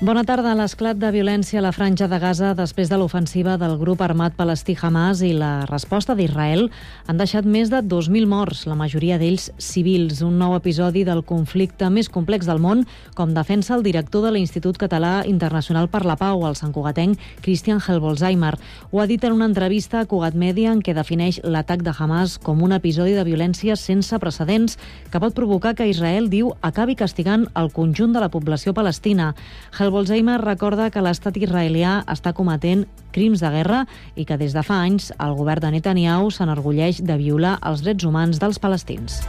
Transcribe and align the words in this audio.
Bona 0.00 0.22
tarda. 0.24 0.54
L'esclat 0.56 0.96
de 0.96 1.10
violència 1.12 1.58
a 1.60 1.62
la 1.66 1.74
franja 1.76 2.06
de 2.08 2.16
Gaza 2.16 2.54
després 2.56 2.88
de 2.88 2.96
l'ofensiva 2.96 3.58
del 3.60 3.74
grup 3.76 4.00
armat 4.00 4.32
palestí 4.32 4.72
Hamas 4.80 5.20
i 5.20 5.34
la 5.36 5.66
resposta 5.68 6.14
d'Israel 6.16 6.70
han 7.04 7.18
deixat 7.20 7.44
més 7.44 7.68
de 7.68 7.82
2.000 7.84 8.24
morts, 8.24 8.62
la 8.64 8.78
majoria 8.80 9.18
d'ells 9.20 9.50
civils. 9.60 10.22
Un 10.24 10.38
nou 10.40 10.54
episodi 10.56 11.02
del 11.04 11.20
conflicte 11.28 11.90
més 11.92 12.08
complex 12.08 12.48
del 12.48 12.62
món, 12.64 12.86
com 13.12 13.34
defensa 13.36 13.74
el 13.76 13.84
director 13.84 14.24
de 14.24 14.30
l'Institut 14.32 14.80
Català 14.80 15.26
Internacional 15.28 15.90
per 15.92 16.06
la 16.08 16.16
Pau, 16.16 16.46
el 16.48 16.56
santcugatenc 16.56 17.20
Christian 17.44 17.84
Helbolzheimer. 17.84 18.54
Ho 18.92 19.04
ha 19.04 19.06
dit 19.06 19.28
en 19.28 19.36
una 19.36 19.50
entrevista 19.52 20.00
a 20.00 20.08
Cugat 20.08 20.32
Media 20.32 20.72
en 20.72 20.80
què 20.80 20.96
defineix 20.96 21.42
l'atac 21.44 21.84
de 21.84 21.92
Hamas 21.92 22.38
com 22.40 22.64
un 22.64 22.72
episodi 22.72 23.12
de 23.12 23.26
violència 23.28 23.76
sense 23.76 24.16
precedents 24.16 24.80
que 25.12 25.20
pot 25.20 25.36
provocar 25.36 25.76
que 25.76 25.92
Israel, 25.92 26.32
diu, 26.32 26.54
acabi 26.62 26.96
castigant 26.96 27.50
el 27.52 27.68
conjunt 27.68 28.16
de 28.16 28.24
la 28.24 28.32
població 28.32 28.72
palestina. 28.72 29.34
Hel 29.76 29.89
Bolzheimer 29.90 30.38
recorda 30.42 30.88
que 30.90 31.02
l'estat 31.04 31.36
israelià 31.40 32.00
està 32.10 32.32
cometent 32.36 32.86
crims 33.14 33.42
de 33.42 33.50
guerra 33.52 33.84
i 34.14 34.24
que 34.24 34.38
des 34.40 34.54
de 34.56 34.62
fa 34.66 34.80
anys 34.86 35.10
el 35.18 35.36
govern 35.38 35.66
de 35.66 35.74
Netanyahu 35.76 36.30
s'enorgulleix 36.30 37.02
de 37.04 37.18
violar 37.20 37.58
els 37.66 37.84
drets 37.84 38.06
humans 38.06 38.40
dels 38.42 38.58
palestins. 38.62 39.20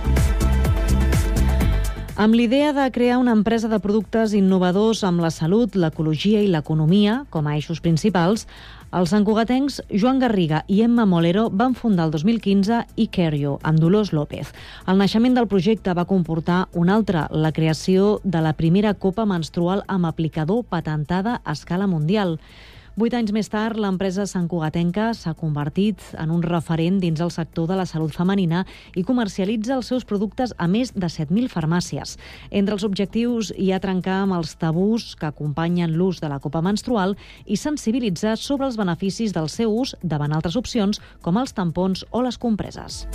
Amb 2.21 2.35
l'idea 2.37 2.69
de 2.75 2.85
crear 2.93 3.17
una 3.17 3.33
empresa 3.33 3.69
de 3.71 3.79
productes 3.81 4.35
innovadors 4.37 4.99
amb 5.07 5.23
la 5.23 5.31
salut, 5.33 5.73
l'ecologia 5.73 6.43
i 6.43 6.49
l'economia 6.51 7.23
com 7.33 7.47
a 7.47 7.55
eixos 7.57 7.79
principals, 7.81 8.45
els 8.91 9.11
santcugatencs 9.13 9.77
Joan 9.87 10.19
Garriga 10.19 10.65
i 10.67 10.81
Emma 10.83 11.05
Molero 11.07 11.45
van 11.49 11.77
fundar 11.79 12.09
el 12.09 12.11
2015 12.11 12.81
Icario, 12.99 13.53
amb 13.63 13.79
Dolors 13.79 14.11
López. 14.11 14.51
El 14.91 14.99
naixement 14.99 15.37
del 15.37 15.47
projecte 15.47 15.93
va 15.95 16.07
comportar 16.09 16.65
un 16.75 16.91
altre, 16.91 17.23
la 17.31 17.53
creació 17.55 18.19
de 18.23 18.41
la 18.43 18.51
primera 18.59 18.93
copa 18.93 19.23
menstrual 19.25 19.85
amb 19.87 20.11
aplicador 20.11 20.65
patentada 20.67 21.39
a 21.45 21.55
escala 21.55 21.87
mundial. 21.87 22.35
Vuit 22.99 23.13
anys 23.15 23.31
més 23.31 23.47
tard, 23.47 23.77
l'empresa 23.79 24.25
Sant 24.27 24.49
Cugatenca 24.51 25.13
s'ha 25.15 25.31
convertit 25.39 26.01
en 26.19 26.33
un 26.35 26.41
referent 26.43 26.97
dins 26.99 27.21
el 27.23 27.31
sector 27.31 27.69
de 27.69 27.77
la 27.79 27.85
salut 27.87 28.11
femenina 28.11 28.65
i 28.99 29.05
comercialitza 29.07 29.77
els 29.77 29.87
seus 29.87 30.03
productes 30.03 30.51
a 30.59 30.67
més 30.67 30.91
de 30.91 31.07
7.000 31.07 31.47
farmàcies. 31.53 32.17
Entre 32.51 32.75
els 32.75 32.83
objectius 32.83 33.53
hi 33.55 33.71
ha 33.71 33.79
trencar 33.79 34.19
amb 34.25 34.35
els 34.41 34.57
tabús 34.59 35.15
que 35.15 35.31
acompanyen 35.31 35.95
l'ús 35.95 36.19
de 36.19 36.27
la 36.27 36.41
copa 36.43 36.59
menstrual 36.59 37.15
i 37.45 37.55
sensibilitzar 37.55 38.35
sobre 38.35 38.67
els 38.67 38.75
beneficis 38.75 39.31
del 39.31 39.47
seu 39.47 39.71
ús 39.71 39.95
davant 40.03 40.35
altres 40.35 40.59
opcions 40.59 40.99
com 41.23 41.39
els 41.39 41.55
tampons 41.55 42.03
o 42.11 42.27
les 42.27 42.35
compreses. 42.35 43.05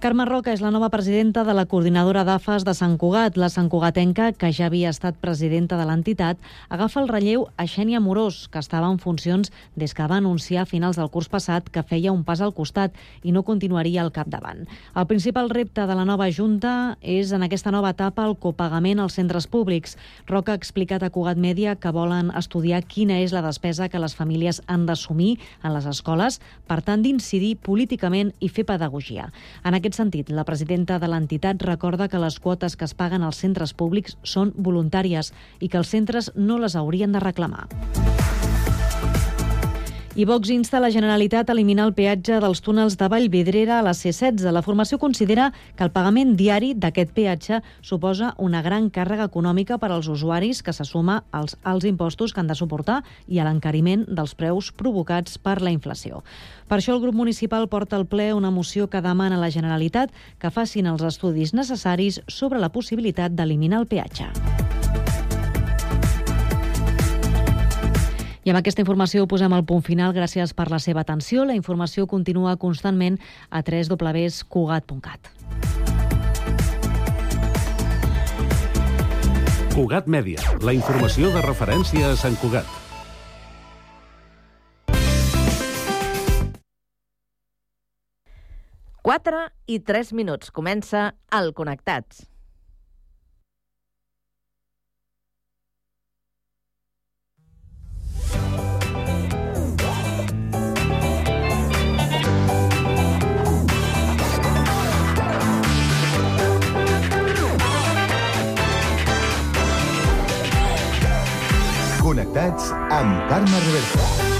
Carme 0.00 0.24
Roca 0.24 0.54
és 0.56 0.62
la 0.64 0.70
nova 0.72 0.88
presidenta 0.88 1.42
de 1.44 1.52
la 1.52 1.66
coordinadora 1.68 2.22
d'AFAS 2.24 2.62
de 2.64 2.72
Sant 2.72 2.94
Cugat. 2.96 3.34
La 3.36 3.50
Sant 3.52 3.66
Cugatenca, 3.68 4.30
que 4.32 4.48
ja 4.48 4.70
havia 4.70 4.88
estat 4.88 5.18
presidenta 5.20 5.76
de 5.76 5.84
l'entitat, 5.84 6.38
agafa 6.72 7.02
el 7.02 7.10
relleu 7.10 7.42
a 7.60 7.66
Xènia 7.68 8.00
Morós, 8.00 8.46
que 8.48 8.62
estava 8.64 8.88
en 8.88 8.96
funcions 8.96 9.52
des 9.76 9.92
que 9.92 10.06
va 10.08 10.16
anunciar 10.16 10.62
a 10.62 10.70
finals 10.70 10.96
del 10.96 11.10
curs 11.12 11.28
passat 11.28 11.68
que 11.68 11.82
feia 11.84 12.14
un 12.16 12.22
pas 12.24 12.40
al 12.40 12.54
costat 12.56 12.96
i 13.22 13.34
no 13.36 13.42
continuaria 13.44 14.00
al 14.00 14.08
capdavant. 14.08 14.62
El 14.96 15.06
principal 15.10 15.52
repte 15.52 15.84
de 15.84 15.98
la 15.98 16.08
nova 16.08 16.30
Junta 16.32 16.96
és 17.02 17.34
en 17.36 17.44
aquesta 17.44 17.68
nova 17.70 17.92
etapa 17.92 18.24
el 18.24 18.38
copagament 18.40 19.04
als 19.04 19.20
centres 19.20 19.44
públics. 19.52 19.98
Roca 20.24 20.56
ha 20.56 20.60
explicat 20.62 21.04
a 21.04 21.12
Cugat 21.12 21.36
Mèdia 21.36 21.76
que 21.76 21.92
volen 21.92 22.32
estudiar 22.40 22.80
quina 22.88 23.20
és 23.20 23.36
la 23.36 23.44
despesa 23.44 23.90
que 23.92 24.00
les 24.00 24.16
famílies 24.16 24.62
han 24.64 24.88
d'assumir 24.88 25.36
en 25.60 25.76
les 25.76 25.84
escoles, 25.84 26.40
per 26.64 26.80
tant 26.80 27.04
d'incidir 27.04 27.58
políticament 27.60 28.32
i 28.40 28.48
fer 28.48 28.64
pedagogia. 28.64 29.28
En 29.60 29.76
aquest 29.76 29.89
aquest 29.90 29.98
sentit, 29.98 30.30
la 30.30 30.44
presidenta 30.46 30.98
de 31.02 31.08
l'entitat 31.10 31.62
recorda 31.66 32.08
que 32.08 32.20
les 32.22 32.38
quotes 32.38 32.76
que 32.76 32.86
es 32.86 32.94
paguen 32.94 33.26
als 33.26 33.42
centres 33.42 33.74
públics 33.74 34.16
són 34.22 34.54
voluntàries 34.54 35.32
i 35.58 35.68
que 35.68 35.82
els 35.82 35.90
centres 35.90 36.30
no 36.36 36.62
les 36.62 36.78
haurien 36.78 37.12
de 37.12 37.26
reclamar. 37.26 37.66
I 40.16 40.24
Vox 40.24 40.50
insta 40.50 40.80
la 40.82 40.90
Generalitat 40.90 41.46
a 41.46 41.54
eliminar 41.54 41.84
el 41.86 41.92
peatge 41.94 42.40
dels 42.42 42.58
túnels 42.66 42.96
de 42.98 43.06
Vallvidrera 43.06 43.76
a 43.78 43.82
la 43.86 43.92
C-16. 43.94 44.42
La 44.50 44.62
formació 44.66 44.98
considera 44.98 45.52
que 45.78 45.84
el 45.86 45.92
pagament 45.94 46.32
diari 46.34 46.72
d'aquest 46.74 47.12
peatge 47.14 47.60
suposa 47.80 48.32
una 48.36 48.58
gran 48.60 48.88
càrrega 48.90 49.28
econòmica 49.30 49.78
per 49.78 49.92
als 49.94 50.08
usuaris 50.10 50.64
que 50.66 50.74
se 50.74 50.84
suma 50.84 51.20
als 51.30 51.54
alts 51.62 51.86
impostos 51.86 52.34
que 52.34 52.42
han 52.42 52.50
de 52.50 52.58
suportar 52.58 53.04
i 53.28 53.38
a 53.38 53.46
l'encariment 53.46 54.02
dels 54.08 54.34
preus 54.34 54.72
provocats 54.72 55.38
per 55.38 55.60
la 55.62 55.70
inflació. 55.70 56.24
Per 56.66 56.80
això 56.80 56.96
el 56.96 57.04
grup 57.06 57.14
municipal 57.14 57.68
porta 57.70 57.94
al 57.94 58.08
ple 58.10 58.32
una 58.34 58.50
moció 58.50 58.90
que 58.90 59.04
demana 59.06 59.38
a 59.38 59.44
la 59.46 59.52
Generalitat 59.54 60.10
que 60.42 60.50
facin 60.50 60.90
els 60.90 61.06
estudis 61.06 61.54
necessaris 61.54 62.18
sobre 62.26 62.58
la 62.58 62.74
possibilitat 62.74 63.38
d'eliminar 63.38 63.78
el 63.84 63.86
peatge. 63.86 64.69
I 68.44 68.52
amb 68.52 68.60
aquesta 68.60 68.80
informació 68.80 69.26
posem 69.28 69.52
el 69.52 69.64
punt 69.68 69.82
final. 69.84 70.14
Gràcies 70.16 70.54
per 70.56 70.70
la 70.72 70.80
seva 70.80 71.04
atenció. 71.04 71.44
La 71.44 71.56
informació 71.58 72.06
continua 72.08 72.56
constantment 72.56 73.18
a 73.50 73.60
www.cugat.cat. 73.60 75.32
Cugat 79.70 80.08
Mèdia, 80.10 80.42
la 80.66 80.72
informació 80.74 81.30
de 81.32 81.42
referència 81.44 82.10
a 82.10 82.16
Sant 82.18 82.34
Cugat. 82.40 82.66
Quatre 89.00 89.46
i 89.66 89.78
tres 89.80 90.12
minuts. 90.12 90.50
Comença 90.52 91.14
el 91.32 91.54
Connectats. 91.56 92.29
Connectats 112.30 112.70
amb 112.94 113.26
Carme 113.28 113.58
Reversa. 113.66 114.39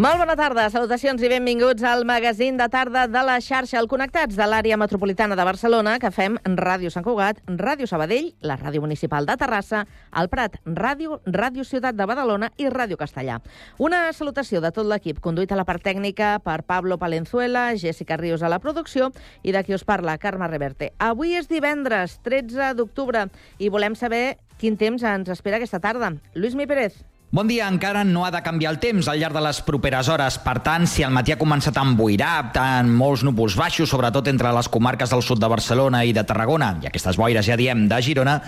Molt 0.00 0.16
bona 0.16 0.32
tarda, 0.32 0.62
salutacions 0.72 1.20
i 1.20 1.28
benvinguts 1.28 1.82
al 1.84 2.06
magazín 2.08 2.56
de 2.56 2.64
tarda 2.72 3.02
de 3.04 3.20
la 3.26 3.34
xarxa 3.44 3.76
al 3.76 3.88
Connectats 3.90 4.38
de 4.38 4.46
l'àrea 4.48 4.78
metropolitana 4.80 5.36
de 5.36 5.44
Barcelona 5.44 5.98
que 6.00 6.08
fem 6.08 6.38
Ràdio 6.56 6.88
Sant 6.94 7.04
Cugat, 7.04 7.42
Ràdio 7.44 7.84
Sabadell, 7.90 8.30
la 8.40 8.56
Ràdio 8.56 8.80
Municipal 8.80 9.28
de 9.28 9.36
Terrassa, 9.36 9.82
el 10.16 10.30
Prat 10.32 10.56
Ràdio, 10.64 11.18
Ràdio 11.26 11.66
Ciutat 11.68 11.98
de 11.98 12.06
Badalona 12.08 12.48
i 12.56 12.70
Ràdio 12.72 12.96
Castellà. 12.96 13.42
Una 13.76 14.06
salutació 14.16 14.64
de 14.64 14.72
tot 14.72 14.88
l'equip, 14.88 15.20
conduït 15.20 15.52
a 15.52 15.60
la 15.60 15.68
part 15.68 15.84
tècnica 15.84 16.38
per 16.40 16.62
Pablo 16.64 16.96
Palenzuela, 16.96 17.66
Jessica 17.76 18.16
Ríos 18.16 18.40
a 18.40 18.48
la 18.48 18.62
producció 18.64 19.12
i 19.42 19.52
de 19.52 19.64
qui 19.68 19.76
us 19.76 19.84
parla, 19.84 20.16
Carme 20.16 20.48
Reverte. 20.48 20.94
Avui 20.96 21.36
és 21.36 21.52
divendres, 21.52 22.22
13 22.24 22.72
d'octubre, 22.80 23.28
i 23.58 23.68
volem 23.68 23.92
saber 23.92 24.38
quin 24.56 24.80
temps 24.80 25.04
ens 25.04 25.28
espera 25.28 25.60
aquesta 25.60 25.84
tarda. 25.84 26.14
Lluís 26.32 26.56
Mi 26.56 26.64
Pérez. 26.64 27.02
Bon 27.30 27.46
dia, 27.46 27.68
encara 27.70 28.00
no 28.02 28.24
ha 28.26 28.30
de 28.34 28.40
canviar 28.42 28.72
el 28.74 28.80
temps 28.82 29.06
al 29.06 29.20
llarg 29.22 29.36
de 29.36 29.42
les 29.44 29.60
properes 29.62 30.08
hores. 30.10 30.34
Per 30.42 30.56
tant, 30.66 30.82
si 30.90 31.04
el 31.06 31.12
matí 31.14 31.30
ha 31.30 31.38
començat 31.38 31.76
a 31.78 31.84
emboirar, 31.86 32.48
tant 32.56 32.90
molts 32.90 33.22
núvols 33.22 33.54
baixos, 33.54 33.86
sobretot 33.92 34.26
entre 34.32 34.50
les 34.50 34.66
comarques 34.66 35.14
del 35.14 35.22
sud 35.22 35.38
de 35.38 35.50
Barcelona 35.52 36.00
i 36.02 36.10
de 36.10 36.24
Tarragona, 36.26 36.72
i 36.82 36.88
aquestes 36.90 37.14
boires, 37.20 37.46
ja 37.46 37.54
diem, 37.54 37.84
de 37.86 38.00
Girona, 38.02 38.40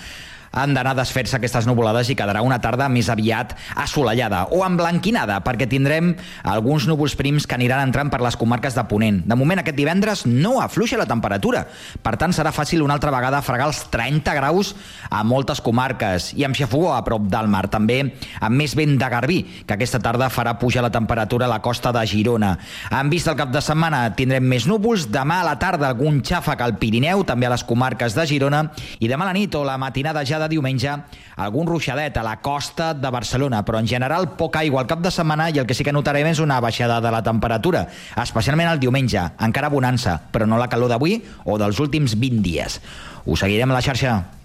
han 0.53 0.75
d'anar 0.77 0.93
a 0.93 1.01
desfer-se 1.01 1.39
aquestes 1.39 1.67
nuvolades 1.67 2.11
i 2.13 2.17
quedarà 2.17 2.43
una 2.45 2.61
tarda 2.63 2.89
més 2.93 3.09
aviat 3.13 3.55
assolellada 3.81 4.45
o 4.53 4.63
emblanquinada, 4.67 5.41
perquè 5.45 5.67
tindrem 5.69 6.13
alguns 6.45 6.87
núvols 6.89 7.17
prims 7.19 7.47
que 7.49 7.57
aniran 7.57 7.89
entrant 7.89 8.13
per 8.13 8.21
les 8.23 8.37
comarques 8.37 8.77
de 8.77 8.85
Ponent. 8.89 9.23
De 9.29 9.39
moment, 9.39 9.63
aquest 9.63 9.79
divendres 9.79 10.27
no 10.29 10.59
afluixa 10.61 11.01
la 11.01 11.09
temperatura. 11.09 11.65
Per 12.03 12.15
tant, 12.21 12.35
serà 12.37 12.53
fàcil 12.53 12.85
una 12.85 12.99
altra 12.99 13.13
vegada 13.15 13.43
fregar 13.43 13.71
els 13.71 13.85
30 13.93 14.37
graus 14.37 14.75
a 15.11 15.23
moltes 15.25 15.63
comarques 15.65 16.33
i 16.37 16.45
amb 16.45 16.57
xafogó 16.59 16.93
a 16.93 17.03
prop 17.07 17.29
del 17.33 17.49
mar. 17.49 17.65
També 17.73 18.03
amb 18.41 18.57
més 18.59 18.77
vent 18.77 18.99
de 19.01 19.09
Garbí, 19.09 19.41
que 19.67 19.77
aquesta 19.77 20.03
tarda 20.03 20.31
farà 20.33 20.59
pujar 20.61 20.85
la 20.85 20.93
temperatura 20.93 21.49
a 21.49 21.53
la 21.53 21.63
costa 21.65 21.93
de 21.95 22.05
Girona. 22.07 22.55
En 22.91 23.11
vista 23.11 23.33
el 23.33 23.41
cap 23.41 23.53
de 23.55 23.63
setmana 23.65 24.05
tindrem 24.19 24.45
més 24.45 24.69
núvols. 24.69 25.09
Demà 25.13 25.41
a 25.41 25.49
la 25.53 25.57
tarda 25.63 25.89
algun 25.89 26.21
xàfec 26.27 26.61
al 26.61 26.77
Pirineu, 26.81 27.25
també 27.25 27.49
a 27.49 27.55
les 27.55 27.65
comarques 27.65 28.17
de 28.17 28.27
Girona. 28.29 28.67
I 29.01 29.09
demà 29.09 29.25
a 29.27 29.33
la 29.33 29.37
nit 29.37 29.55
o 29.57 29.65
la 29.65 29.79
matinada 29.81 30.25
ja 30.29 30.42
de 30.43 30.51
diumenge 30.53 30.99
algun 31.37 31.71
ruixadet 31.71 32.19
a 32.19 32.27
la 32.27 32.37
costa 32.45 32.93
de 32.95 33.11
Barcelona, 33.15 33.63
però 33.65 33.81
en 33.81 33.89
general 33.89 34.33
poca 34.37 34.61
aigua 34.61 34.83
al 34.83 34.91
cap 34.91 35.01
de 35.05 35.15
setmana 35.15 35.49
i 35.51 35.63
el 35.63 35.67
que 35.67 35.79
sí 35.79 35.87
que 35.87 35.95
notarem 35.95 36.29
és 36.35 36.43
una 36.43 36.61
baixada 36.61 37.01
de 37.01 37.15
la 37.15 37.23
temperatura, 37.23 37.87
especialment 38.23 38.75
el 38.75 38.83
diumenge, 38.83 39.25
encara 39.41 39.73
bonança, 39.73 40.19
però 40.33 40.47
no 40.47 40.61
la 40.61 40.71
calor 40.73 40.93
d'avui 40.93 41.21
o 41.45 41.59
dels 41.63 41.81
últims 41.81 42.19
20 42.19 42.45
dies. 42.45 42.81
Ho 43.25 43.39
seguirem 43.39 43.71
a 43.71 43.79
la 43.79 43.85
xarxa. 43.85 44.42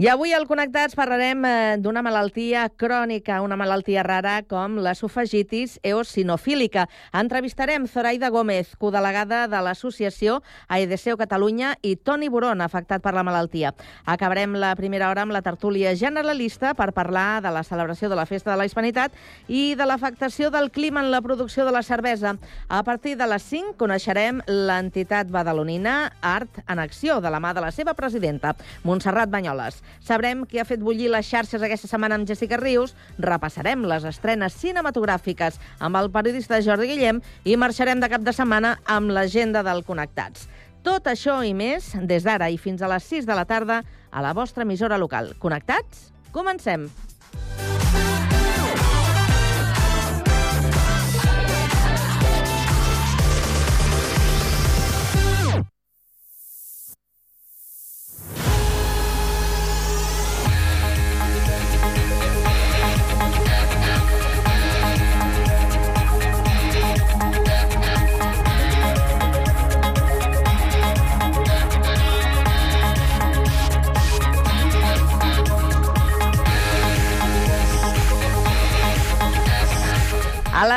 I 0.00 0.06
avui 0.08 0.30
al 0.32 0.46
Connectats 0.48 0.94
parlarem 0.96 1.42
eh, 1.44 1.76
d'una 1.76 2.00
malaltia 2.00 2.62
crònica, 2.72 3.42
una 3.44 3.58
malaltia 3.60 4.00
rara 4.00 4.38
com 4.48 4.78
la 4.80 4.94
sofagitis 4.96 5.74
eosinofílica. 5.84 6.86
Entrevistarem 7.12 7.84
Zoraida 7.84 8.30
Gómez, 8.32 8.70
codelegada 8.80 9.42
de 9.44 9.60
l'associació 9.60 10.38
AEDCO 10.72 11.18
Catalunya 11.20 11.74
i 11.84 11.98
Toni 12.00 12.30
Boron, 12.32 12.62
afectat 12.64 13.04
per 13.04 13.12
la 13.12 13.26
malaltia. 13.28 13.74
Acabarem 14.08 14.54
la 14.56 14.70
primera 14.78 15.10
hora 15.10 15.26
amb 15.26 15.36
la 15.36 15.42
tertúlia 15.44 15.92
generalista 15.92 16.72
per 16.72 16.94
parlar 16.96 17.42
de 17.44 17.52
la 17.52 17.60
celebració 17.60 18.08
de 18.08 18.16
la 18.16 18.24
Festa 18.24 18.54
de 18.54 18.56
la 18.56 18.70
Hispanitat 18.70 19.12
i 19.52 19.74
de 19.76 19.84
l'afectació 19.84 20.48
del 20.48 20.70
clima 20.72 21.04
en 21.04 21.12
la 21.12 21.20
producció 21.20 21.68
de 21.68 21.76
la 21.76 21.84
cervesa. 21.84 22.38
A 22.70 22.80
partir 22.88 23.18
de 23.20 23.28
les 23.28 23.44
5 23.52 23.76
coneixerem 23.76 24.40
l'entitat 24.48 25.28
badalonina 25.28 26.14
Art 26.22 26.64
en 26.64 26.80
Acció, 26.80 27.20
de 27.20 27.28
la 27.28 27.44
mà 27.44 27.52
de 27.52 27.68
la 27.68 27.70
seva 27.70 27.92
presidenta, 27.92 28.56
Montserrat 28.82 29.28
Banyoles. 29.28 29.82
Sabrem 29.98 30.44
qui 30.46 30.60
ha 30.60 30.66
fet 30.68 30.82
bullir 30.82 31.10
les 31.12 31.26
xarxes 31.26 31.62
aquesta 31.62 31.90
setmana 31.90 32.18
amb 32.18 32.28
Jessica 32.28 32.58
Rius, 32.60 32.94
repassarem 33.18 33.84
les 33.88 34.06
estrenes 34.08 34.56
cinematogràfiques 34.60 35.60
amb 35.78 36.00
el 36.00 36.10
periodista 36.14 36.60
Jordi 36.64 36.90
Guillem 36.92 37.20
i 37.44 37.56
marxarem 37.60 38.00
de 38.00 38.10
cap 38.12 38.24
de 38.26 38.34
setmana 38.36 38.76
amb 38.86 39.12
l'agenda 39.14 39.64
del 39.66 39.84
Connectats. 39.84 40.48
Tot 40.82 41.10
això 41.10 41.42
i 41.44 41.52
més, 41.52 41.92
des 42.08 42.24
d'ara 42.24 42.48
i 42.48 42.56
fins 42.56 42.80
a 42.80 42.88
les 42.88 43.04
6 43.04 43.28
de 43.28 43.36
la 43.36 43.44
tarda, 43.44 43.82
a 44.10 44.22
la 44.24 44.32
vostra 44.32 44.64
emissora 44.64 44.98
local. 44.98 45.34
Connectats? 45.38 46.08
Comencem! 46.32 46.88
A 46.90 47.69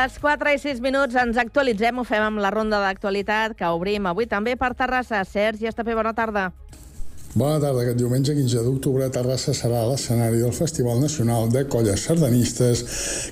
les 0.03 0.17
4 0.19 0.51
i 0.51 0.57
6 0.59 0.81
minuts 0.83 1.15
ens 1.15 1.37
actualitzem, 1.39 1.99
ho 1.99 2.03
fem 2.03 2.23
amb 2.25 2.41
la 2.43 2.49
ronda 2.51 2.81
d'actualitat 2.83 3.53
que 3.55 3.69
obrim 3.71 4.09
avui 4.09 4.25
també 4.27 4.57
per 4.59 4.73
Terrassa. 4.75 5.21
Sergi 5.23 5.69
Estapé, 5.69 5.95
bona 5.95 6.11
tarda. 6.17 6.49
Bona 7.33 7.61
tarda. 7.61 7.85
Aquest 7.85 8.01
diumenge 8.01 8.35
15 8.35 8.65
d'octubre 8.65 9.07
Terrassa 9.15 9.55
serà 9.55 9.85
l'escenari 9.87 10.41
del 10.43 10.51
Festival 10.57 10.99
Nacional 10.99 11.47
de 11.53 11.63
Colles 11.71 12.03
Sardanistes 12.09 12.83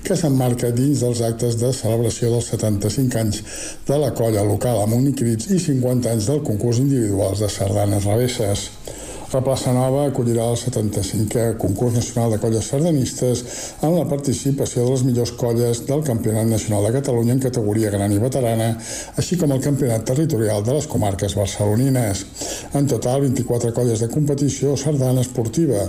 que 0.06 0.16
s'emmarca 0.16 0.72
dins 0.72 1.04
dels 1.04 1.20
actes 1.28 1.60
de 1.60 1.74
celebració 1.76 2.32
dels 2.32 2.48
75 2.54 3.20
anys 3.20 3.44
de 3.90 4.00
la 4.00 4.10
colla 4.16 4.46
local 4.48 4.80
amb 4.86 4.96
unicrits 5.02 5.52
i 5.52 5.60
50 5.60 6.16
anys 6.16 6.30
del 6.32 6.40
concurs 6.46 6.80
individuals 6.80 7.44
de 7.44 7.52
sardanes 7.52 8.08
revesses. 8.08 8.70
La 9.32 9.40
plaça 9.40 9.72
Nova 9.72 10.02
acollirà 10.04 10.44
el 10.52 10.58
75è 10.60 11.54
concurs 11.56 11.94
nacional 11.96 12.34
de 12.34 12.38
colles 12.42 12.66
sardanistes 12.68 13.40
amb 13.80 13.94
la 13.96 14.02
participació 14.10 14.82
de 14.84 14.90
les 14.90 15.04
millors 15.08 15.30
colles 15.40 15.78
del 15.88 16.02
Campionat 16.04 16.50
Nacional 16.50 16.84
de 16.84 16.90
Catalunya 16.98 17.32
en 17.32 17.40
categoria 17.40 17.88
gran 17.94 18.12
i 18.12 18.18
veterana, 18.20 18.66
així 19.16 19.38
com 19.40 19.54
el 19.56 19.62
Campionat 19.64 20.04
Territorial 20.10 20.60
de 20.66 20.74
les 20.76 20.88
comarques 20.94 21.36
barcelonines. 21.38 22.20
En 22.76 22.90
total, 22.90 23.22
24 23.24 23.72
colles 23.72 24.04
de 24.04 24.10
competició 24.12 24.74
sardana 24.76 25.24
esportiva. 25.24 25.86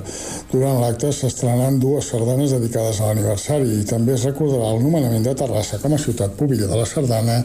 Durant 0.53 0.79
l'acte 0.79 1.11
s'estrenaran 1.11 1.81
dues 1.83 2.13
sardanes 2.13 2.55
dedicades 2.55 3.01
a 3.01 3.11
l'aniversari 3.11 3.75
i 3.81 3.83
també 3.91 4.15
es 4.15 4.23
recordarà 4.29 4.71
el 4.71 4.87
nomenament 4.87 5.27
de 5.27 5.35
Terrassa 5.43 5.81
com 5.83 5.97
a 5.97 5.99
ciutat 5.99 6.39
pública 6.39 6.71
de 6.71 6.79
la 6.79 6.87
sardana 6.87 7.41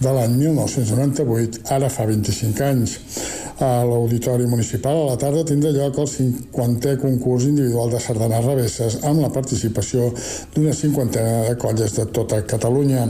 de 0.00 0.16
l'any 0.16 0.40
1998, 0.46 1.66
ara 1.76 1.92
fa 1.92 2.08
25 2.08 2.68
anys. 2.72 2.96
A 3.62 3.84
l'Auditori 3.86 4.46
Municipal 4.48 4.96
a 4.96 5.10
la 5.12 5.18
tarda 5.20 5.41
tindrà 5.48 5.70
lloc 5.74 5.98
el 6.02 6.08
50è 6.08 6.96
concurs 7.00 7.44
individual 7.48 7.90
de 7.92 8.00
sardanes 8.00 8.44
revesses 8.44 8.98
amb 9.08 9.22
la 9.24 9.30
participació 9.34 10.08
d'una 10.54 10.74
cinquantena 10.76 11.48
de 11.48 11.56
colles 11.60 11.96
de 11.96 12.06
tota 12.18 12.40
Catalunya. 12.48 13.06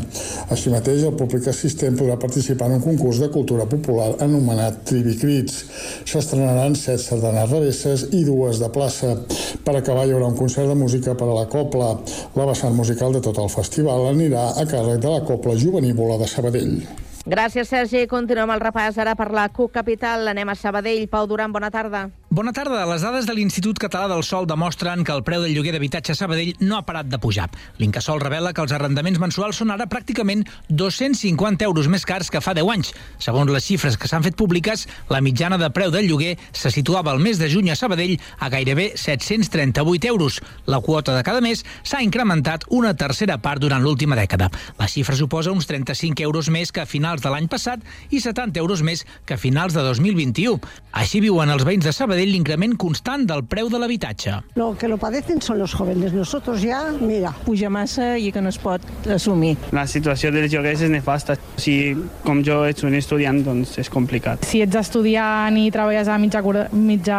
Així 0.55 0.73
mateix, 0.73 1.05
el 1.09 1.17
públic 1.19 1.49
assistent 1.53 1.99
podrà 1.99 2.17
participar 2.21 2.71
en 2.71 2.79
un 2.79 2.85
concurs 2.85 3.21
de 3.23 3.31
cultura 3.35 3.69
popular 3.69 4.11
anomenat 4.25 4.83
Tribicrits. 4.89 5.63
S'estrenaran 6.09 6.77
set 6.79 7.05
sardanes 7.05 7.51
revesses 7.51 8.09
i 8.13 8.25
dues 8.29 8.63
de 8.63 8.73
plaça. 8.73 9.15
Per 9.63 9.77
acabar, 9.79 10.07
hi 10.07 10.17
haurà 10.17 10.33
un 10.33 10.39
concert 10.39 10.69
de 10.71 10.79
música 10.79 11.17
per 11.19 11.29
a 11.29 11.39
la 11.43 11.47
Copla. 11.53 11.95
La 12.39 12.49
vessant 12.49 12.75
musical 12.77 13.15
de 13.17 13.23
tot 13.25 13.39
el 13.43 13.53
festival 13.53 14.11
anirà 14.11 14.51
a 14.57 14.67
càrrec 14.67 15.01
de 15.03 15.17
la 15.17 15.25
Copla 15.29 15.59
Juvenívola 15.59 16.19
de 16.23 16.31
Sabadell. 16.31 16.77
Gràcies, 17.23 17.69
Sergi. 17.71 18.09
Continuem 18.11 18.51
el 18.51 18.63
repàs 18.63 18.97
ara 18.99 19.15
per 19.15 19.29
la 19.31 19.47
CUC 19.55 19.71
Capital. 19.79 20.27
Anem 20.33 20.49
a 20.51 20.59
Sabadell. 20.59 21.07
Pau 21.07 21.29
Duran, 21.31 21.53
bona 21.55 21.71
tarda. 21.71 22.09
Bona 22.33 22.55
tarda. 22.57 22.87
Les 22.89 23.03
dades 23.05 23.27
de 23.29 23.35
l'Institut 23.37 23.77
Català 23.77 24.07
del 24.09 24.23
Sol 24.25 24.47
demostren 24.49 25.03
que 25.05 25.13
el 25.13 25.21
preu 25.21 25.43
del 25.45 25.53
lloguer 25.53 25.75
d'habitatge 25.75 26.15
a 26.15 26.17
Sabadell 26.17 26.55
no 26.65 26.79
ha 26.79 26.85
parat 26.89 27.11
de 27.13 27.19
pujar. 27.21 27.51
L'Incasol 27.77 28.23
revela 28.23 28.55
que 28.57 28.63
els 28.65 28.73
arrendaments 28.73 29.21
mensuals 29.21 29.59
són 29.61 29.69
ara 29.75 29.85
pràcticament 29.85 30.47
250 30.71 31.67
euros 31.69 31.91
més 31.93 32.07
cars 32.09 32.31
que 32.33 32.41
fa 32.41 32.55
10 32.57 32.71
anys. 32.73 32.95
Segons 33.21 33.53
les 33.53 33.67
xifres 33.67 33.99
que 34.01 34.09
s'han 34.09 34.25
fet 34.25 34.39
públiques, 34.41 34.87
la 35.13 35.21
mitjana 35.21 35.59
de 35.61 35.69
preu 35.77 35.93
del 35.93 36.09
lloguer 36.09 36.39
se 36.57 36.73
situava 36.73 37.13
el 37.13 37.21
mes 37.21 37.37
de 37.37 37.51
juny 37.53 37.69
a 37.69 37.77
Sabadell 37.77 38.17
a 38.39 38.49
gairebé 38.49 38.95
738 38.97 40.09
euros. 40.09 40.41
La 40.65 40.81
quota 40.81 41.13
de 41.13 41.27
cada 41.29 41.45
mes 41.45 41.67
s'ha 41.83 42.01
incrementat 42.01 42.65
una 42.71 42.95
tercera 42.97 43.37
part 43.45 43.61
durant 43.61 43.85
l'última 43.85 44.17
dècada. 44.17 44.49
La 44.81 44.89
xifra 44.89 45.21
suposa 45.21 45.53
uns 45.53 45.69
35 45.69 46.25
euros 46.25 46.49
més 46.49 46.73
que 46.73 46.81
a 46.81 46.89
finals 46.89 47.21
de 47.21 47.29
l'any 47.29 47.53
passat 47.53 47.85
i 48.09 48.25
70 48.25 48.65
euros 48.65 48.81
més 48.81 49.05
que 49.29 49.37
a 49.37 49.43
finals 49.45 49.77
de 49.77 49.85
2021. 49.85 50.57
Així 50.97 51.21
viuen 51.21 51.53
els 51.53 51.69
veïns 51.69 51.85
de 51.85 51.93
Sabadell 51.93 52.22
l'increment 52.29 52.77
constant 52.79 53.27
del 53.29 53.45
preu 53.45 53.71
de 53.73 53.81
l'habitatge. 53.81 54.39
Lo 54.57 54.73
que 54.79 54.89
lo 54.89 54.99
padecen 54.99 55.41
son 55.43 55.59
los 55.59 55.75
jóvenes. 55.75 56.13
Nosotros 56.13 56.63
ya, 56.63 56.93
mira. 57.01 57.33
Puja 57.45 57.71
massa 57.71 58.17
i 58.19 58.31
que 58.33 58.43
no 58.43 58.51
es 58.51 58.59
pot 58.59 58.83
assumir. 59.11 59.57
La 59.73 59.87
situació 59.87 60.31
dels 60.35 60.53
lloguers 60.53 60.83
és 60.87 60.93
nefasta. 60.93 61.37
Si, 61.57 61.95
com 62.27 62.43
jo, 62.45 62.63
ets 62.69 62.85
un 62.87 62.95
estudiant, 62.99 63.43
doncs 63.45 63.77
és 63.83 63.91
complicat. 63.93 64.47
Si 64.49 64.63
ets 64.65 64.79
estudiant 64.79 65.57
i 65.59 65.69
treballes 65.75 66.09
a 66.09 66.19
mitja, 66.21 66.43
mitja 66.73 67.19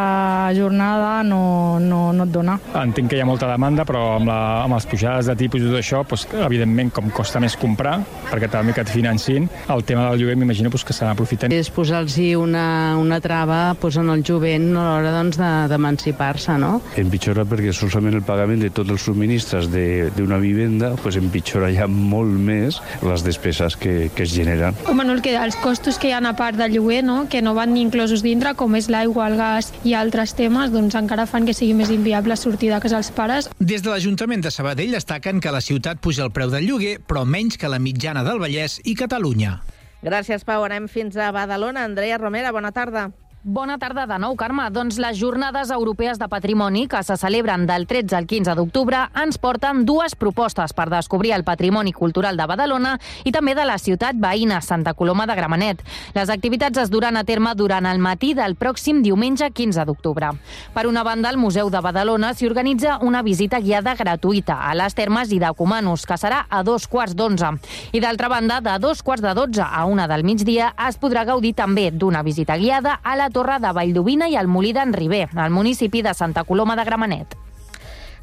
jornada, 0.56 1.24
no, 1.28 1.80
no, 1.80 2.06
no 2.14 2.28
et 2.28 2.34
dona. 2.34 2.58
Entenc 2.84 3.12
que 3.12 3.20
hi 3.20 3.24
ha 3.24 3.28
molta 3.30 3.50
demanda, 3.50 3.86
però 3.88 4.18
amb, 4.18 4.30
la, 4.30 4.40
amb 4.64 4.78
les 4.78 4.88
pujades 4.90 5.30
de 5.30 5.38
tipus 5.40 5.64
i 5.64 5.70
tot 5.70 5.80
això, 5.80 6.04
doncs, 6.08 6.28
evidentment, 6.46 6.94
com 6.96 7.12
costa 7.14 7.42
més 7.44 7.58
comprar, 7.60 8.00
perquè 8.32 8.50
també 8.52 8.76
que 8.76 8.84
et 8.86 8.92
financin, 8.92 9.48
el 9.74 9.84
tema 9.88 10.10
del 10.10 10.24
lloguer 10.24 10.38
m'imagino 10.40 10.72
doncs, 10.74 10.86
que 10.88 10.96
se 10.96 11.06
n'aprofiten. 11.08 11.54
És 11.54 11.72
posar-los 11.74 12.18
una, 12.38 12.98
una 13.00 13.20
trava 13.24 13.74
pues, 13.80 13.98
en 13.98 14.10
el 14.14 14.24
jovent 14.26 14.72
l'hora 14.94 15.12
doncs, 15.16 15.40
d'emancipar-se, 15.72 16.56
no? 16.62 16.78
Empitjora 17.00 17.46
perquè 17.50 17.74
solament 17.76 18.18
el 18.20 18.24
pagament 18.26 18.62
de 18.64 18.70
tots 18.74 18.94
els 18.94 19.04
subministres 19.04 19.70
d'una 19.72 20.40
vivenda 20.42 20.94
pues, 21.02 21.18
empitjora 21.20 21.72
ja 21.74 21.88
molt 21.90 22.32
més 22.34 22.80
les 23.04 23.26
despeses 23.26 23.78
que, 23.80 24.10
que 24.16 24.28
es 24.28 24.34
generen. 24.34 24.78
Bueno, 24.88 25.14
el 25.14 25.22
que, 25.26 25.36
els 25.38 25.58
costos 25.64 26.00
que 26.00 26.12
hi 26.12 26.16
ha 26.16 26.22
a 26.24 26.36
part 26.38 26.58
del 26.60 26.78
lloguer, 26.78 27.04
no? 27.04 27.28
que 27.30 27.42
no 27.42 27.56
van 27.58 27.74
ni 27.74 27.82
inclosos 27.84 28.24
dintre, 28.24 28.54
com 28.60 28.78
és 28.80 28.90
l'aigua, 28.94 29.28
el 29.32 29.38
gas 29.40 29.74
i 29.84 29.96
altres 29.98 30.36
temes, 30.38 30.72
doncs 30.74 30.96
encara 31.00 31.28
fan 31.30 31.48
que 31.50 31.58
sigui 31.58 31.74
més 31.78 31.92
inviable 31.94 32.38
sortir 32.40 32.72
de 32.74 32.80
casa 32.84 33.00
als 33.02 33.12
pares. 33.12 33.50
Des 33.60 33.84
de 33.84 33.92
l'Ajuntament 33.92 34.46
de 34.46 34.54
Sabadell 34.54 34.96
destaquen 34.96 35.42
que 35.44 35.54
la 35.54 35.62
ciutat 35.62 36.02
puja 36.04 36.26
el 36.26 36.34
preu 36.36 36.54
del 36.54 36.68
lloguer, 36.70 37.00
però 37.02 37.26
menys 37.26 37.58
que 37.58 37.72
la 37.72 37.82
mitjana 37.82 38.24
del 38.24 38.42
Vallès 38.42 38.80
i 38.84 38.96
Catalunya. 39.00 39.60
Gràcies, 40.04 40.44
Pau. 40.44 40.66
Anem 40.68 40.90
fins 40.92 41.16
a 41.16 41.32
Badalona. 41.32 41.86
Andrea 41.88 42.20
Romera, 42.20 42.52
bona 42.52 42.74
tarda. 42.76 43.10
Bona 43.46 43.76
tarda 43.76 44.06
de 44.08 44.16
nou, 44.24 44.38
Carme. 44.40 44.70
Doncs 44.72 44.96
les 45.04 45.18
Jornades 45.20 45.68
Europees 45.76 46.16
de 46.16 46.30
Patrimoni, 46.32 46.86
que 46.88 47.02
se 47.04 47.18
celebren 47.20 47.66
del 47.68 47.84
13 47.88 48.16
al 48.16 48.26
15 48.26 48.54
d'octubre, 48.56 49.02
ens 49.20 49.36
porten 49.36 49.82
dues 49.84 50.14
propostes 50.16 50.72
per 50.72 50.86
descobrir 50.88 51.34
el 51.36 51.44
patrimoni 51.44 51.92
cultural 51.92 52.40
de 52.40 52.46
Badalona 52.48 52.94
i 53.28 53.34
també 53.36 53.52
de 53.52 53.66
la 53.68 53.76
ciutat 53.76 54.16
veïna, 54.16 54.62
Santa 54.64 54.94
Coloma 54.96 55.26
de 55.28 55.36
Gramenet. 55.36 55.84
Les 56.16 56.32
activitats 56.32 56.86
es 56.86 56.90
duran 56.94 57.20
a 57.20 57.26
terme 57.28 57.52
durant 57.60 57.84
el 57.84 58.00
matí 58.00 58.30
del 58.34 58.56
pròxim 58.56 59.02
diumenge 59.04 59.52
15 59.52 59.84
d'octubre. 59.92 60.32
Per 60.72 60.88
una 60.88 61.04
banda, 61.04 61.28
al 61.28 61.36
Museu 61.36 61.68
de 61.68 61.84
Badalona 61.84 62.32
s'hi 62.32 62.48
organitza 62.48 63.02
una 63.04 63.26
visita 63.28 63.60
guiada 63.60 63.98
gratuïta 64.00 64.62
a 64.70 64.72
les 64.72 64.96
termes 64.96 65.36
i 65.36 65.42
de 65.44 65.52
Comanos, 65.52 66.08
que 66.08 66.16
serà 66.16 66.46
a 66.48 66.64
dos 66.64 66.88
quarts 66.88 67.20
d'onze. 67.20 67.52
I 67.92 68.00
d'altra 68.00 68.32
banda, 68.32 68.62
de 68.64 68.80
dos 68.80 69.04
quarts 69.04 69.28
de 69.28 69.36
dotze 69.36 69.68
a 69.68 69.84
una 69.84 70.08
del 70.08 70.24
migdia 70.24 70.72
es 70.88 70.96
podrà 70.96 71.28
gaudir 71.28 71.52
també 71.60 71.90
d'una 71.92 72.24
visita 72.24 72.56
guiada 72.56 73.02
a 73.04 73.20
la 73.20 73.33
Torre 73.34 73.60
de 73.60 73.72
Valldovina 73.76 74.30
i 74.30 74.38
al 74.40 74.48
Molí 74.48 74.72
d'en 74.74 74.94
Ribé, 74.94 75.26
al 75.36 75.52
municipi 75.52 76.04
de 76.06 76.14
Santa 76.14 76.46
Coloma 76.48 76.78
de 76.80 76.86
Gramenet. 76.88 77.36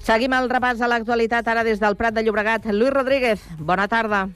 Seguim 0.00 0.32
el 0.32 0.48
repàs 0.48 0.80
a 0.80 0.88
l'actualitat 0.88 1.48
ara 1.52 1.64
des 1.66 1.80
del 1.82 1.98
Prat 2.00 2.14
de 2.16 2.24
Llobregat. 2.24 2.70
Lluís 2.72 2.94
Rodríguez, 2.94 3.42
bona 3.58 3.88
tarda. 3.88 4.28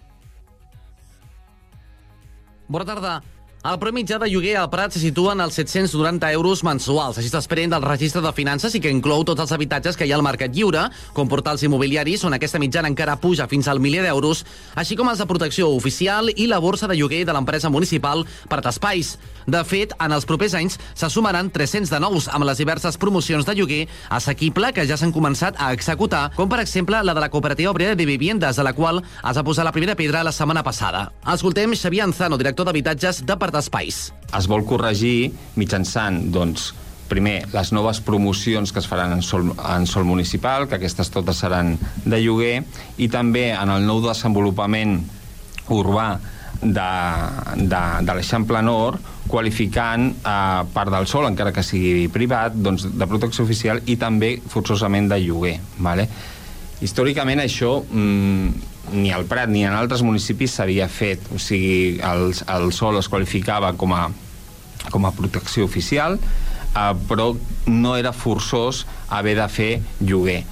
Bona 2.68 2.84
tarda. 2.84 3.22
El 3.64 3.78
preu 3.80 3.94
mitjà 3.96 4.18
de 4.20 4.26
lloguer 4.28 4.58
al 4.60 4.66
Prat 4.68 4.92
se 4.92 5.00
situa 5.00 5.32
en 5.32 5.40
els 5.40 5.54
790 5.56 6.28
euros 6.36 6.60
mensuals. 6.68 7.16
Així 7.16 7.30
s'esperen 7.32 7.70
del 7.72 7.86
registre 7.86 8.20
de 8.20 8.32
finances 8.36 8.74
i 8.76 8.80
que 8.84 8.92
inclou 8.92 9.24
tots 9.24 9.40
els 9.40 9.54
habitatges 9.56 9.96
que 9.96 10.04
hi 10.04 10.12
ha 10.12 10.18
al 10.18 10.26
mercat 10.26 10.52
lliure, 10.52 10.82
com 11.16 11.30
portals 11.32 11.64
immobiliaris, 11.64 12.26
on 12.28 12.36
aquesta 12.36 12.60
mitjana 12.60 12.90
encara 12.92 13.16
puja 13.22 13.48
fins 13.48 13.70
al 13.72 13.80
miler 13.80 14.02
d'euros, 14.04 14.44
així 14.76 14.98
com 15.00 15.08
els 15.08 15.22
de 15.22 15.28
protecció 15.30 15.70
oficial 15.72 16.28
i 16.36 16.44
la 16.44 16.60
borsa 16.60 16.90
de 16.92 16.98
lloguer 17.00 17.22
de 17.24 17.32
l'empresa 17.32 17.72
municipal 17.72 18.26
Prat 18.52 18.68
Espais. 18.68 19.14
De 19.46 19.60
fet, 19.64 19.92
en 20.00 20.12
els 20.16 20.26
propers 20.28 20.54
anys 20.56 20.78
se 20.94 21.10
sumaran 21.12 21.50
300 21.52 21.92
de 21.92 22.00
nous 22.00 22.28
amb 22.32 22.46
les 22.48 22.60
diverses 22.60 22.96
promocions 23.00 23.44
de 23.46 23.54
lloguer 23.56 23.82
assequible 24.08 24.72
que 24.72 24.86
ja 24.88 24.96
s'han 25.00 25.12
començat 25.14 25.58
a 25.60 25.72
executar, 25.76 26.30
com 26.36 26.48
per 26.48 26.62
exemple 26.62 27.02
la 27.04 27.14
de 27.14 27.24
la 27.24 27.30
Cooperativa 27.32 27.72
Obrera 27.72 27.94
de 27.94 28.06
Viviendes, 28.08 28.56
de 28.56 28.64
la 28.64 28.72
qual 28.72 29.02
es 29.02 29.36
va 29.36 29.44
posar 29.44 29.64
la 29.64 29.72
primera 29.72 29.96
pedra 29.96 30.24
la 30.24 30.32
setmana 30.32 30.64
passada. 30.64 31.10
Escoltem 31.34 31.74
Xavier 31.76 32.04
Anzano, 32.06 32.38
director 32.40 32.66
d'habitatges 32.66 33.24
de 33.26 33.36
Part 33.36 33.54
d'Espais. 33.54 34.00
Es 34.34 34.48
vol 34.50 34.64
corregir 34.66 35.32
mitjançant, 35.60 36.24
doncs, 36.32 36.72
primer, 37.08 37.44
les 37.52 37.72
noves 37.76 38.00
promocions 38.00 38.72
que 38.72 38.80
es 38.80 38.88
faran 38.88 39.12
en 39.12 39.22
sol, 39.22 39.52
en 39.54 39.86
sol 39.86 40.06
municipal, 40.08 40.68
que 40.68 40.78
aquestes 40.78 41.12
totes 41.12 41.42
seran 41.44 41.76
de 42.04 42.20
lloguer, 42.22 42.62
i 42.96 43.10
també 43.12 43.50
en 43.52 43.72
el 43.74 43.84
nou 43.86 44.00
desenvolupament 44.04 45.02
urbà 45.72 46.08
de, 46.60 46.88
de, 47.60 47.82
de 48.04 48.16
l'Eixample 48.16 48.62
Nord, 48.64 49.12
qualificant 49.28 50.10
eh, 50.12 50.62
part 50.74 50.92
del 50.92 51.08
sol, 51.10 51.26
encara 51.28 51.52
que 51.54 51.64
sigui 51.64 52.08
privat, 52.12 52.54
doncs, 52.54 52.86
de 52.92 53.08
protecció 53.10 53.46
oficial 53.46 53.82
i 53.86 53.96
també 54.00 54.36
forçosament 54.52 55.08
de 55.12 55.20
lloguer. 55.24 55.56
Vale? 55.84 56.08
Històricament 56.84 57.40
això 57.44 57.78
mm, 57.82 58.72
ni 59.00 59.12
al 59.14 59.26
Prat 59.30 59.50
ni 59.50 59.64
en 59.64 59.76
altres 59.76 60.04
municipis 60.04 60.58
s'havia 60.58 60.88
fet, 60.92 61.30
o 61.32 61.40
sigui, 61.40 62.00
el, 62.04 62.34
el 62.56 62.72
sol 62.76 63.00
es 63.00 63.08
qualificava 63.08 63.72
com 63.80 63.94
a, 63.96 64.08
com 64.90 65.06
a 65.08 65.14
protecció 65.16 65.64
oficial, 65.64 66.18
eh, 66.18 66.90
però 67.08 67.32
no 67.70 67.96
era 67.96 68.12
forçós 68.12 68.84
haver 69.08 69.38
de 69.40 69.48
fer 69.52 69.72
lloguer 70.00 70.42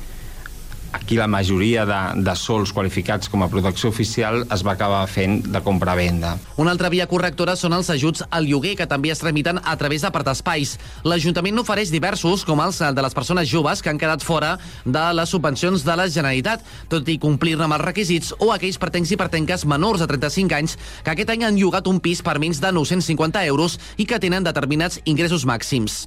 aquí 0.92 1.16
la 1.16 1.26
majoria 1.26 1.84
de, 1.88 2.00
de 2.22 2.34
sols 2.36 2.72
qualificats 2.72 3.30
com 3.32 3.42
a 3.42 3.48
protecció 3.50 3.90
oficial 3.90 4.44
es 4.52 4.62
va 4.64 4.74
acabar 4.76 5.02
fent 5.10 5.40
de 5.52 5.62
compra-venda. 5.64 6.36
Una 6.60 6.72
altra 6.74 6.90
via 6.92 7.08
correctora 7.10 7.56
són 7.58 7.74
els 7.76 7.90
ajuts 7.92 8.24
al 8.30 8.46
lloguer, 8.48 8.76
que 8.78 8.86
també 8.88 9.10
es 9.12 9.22
tramiten 9.22 9.58
a 9.58 9.76
través 9.80 10.04
de 10.04 10.12
Espais. 10.32 10.78
L'Ajuntament 11.04 11.56
n'ofereix 11.56 11.90
diversos, 11.90 12.44
com 12.44 12.60
els 12.60 12.78
de 12.78 13.02
les 13.02 13.14
persones 13.14 13.48
joves 13.48 13.82
que 13.82 13.90
han 13.90 13.98
quedat 13.98 14.22
fora 14.22 14.58
de 14.84 15.04
les 15.12 15.28
subvencions 15.28 15.84
de 15.84 15.96
la 15.96 16.08
Generalitat, 16.08 16.62
tot 16.88 17.08
i 17.08 17.18
complir-ne 17.18 17.64
amb 17.64 17.76
els 17.76 17.84
requisits, 17.84 18.32
o 18.38 18.52
aquells 18.54 18.78
pretencs 18.78 19.12
i 19.12 19.20
pretenques 19.20 19.66
menors 19.66 20.00
de 20.00 20.08
35 20.08 20.56
anys 20.56 20.78
que 21.02 21.12
aquest 21.12 21.34
any 21.34 21.44
han 21.44 21.58
llogat 21.58 21.88
un 21.90 22.00
pis 22.00 22.22
per 22.22 22.38
menys 22.38 22.62
de 22.62 22.72
950 22.72 23.44
euros 23.50 23.78
i 23.96 24.06
que 24.06 24.20
tenen 24.22 24.44
determinats 24.46 25.00
ingressos 25.04 25.46
màxims. 25.48 26.06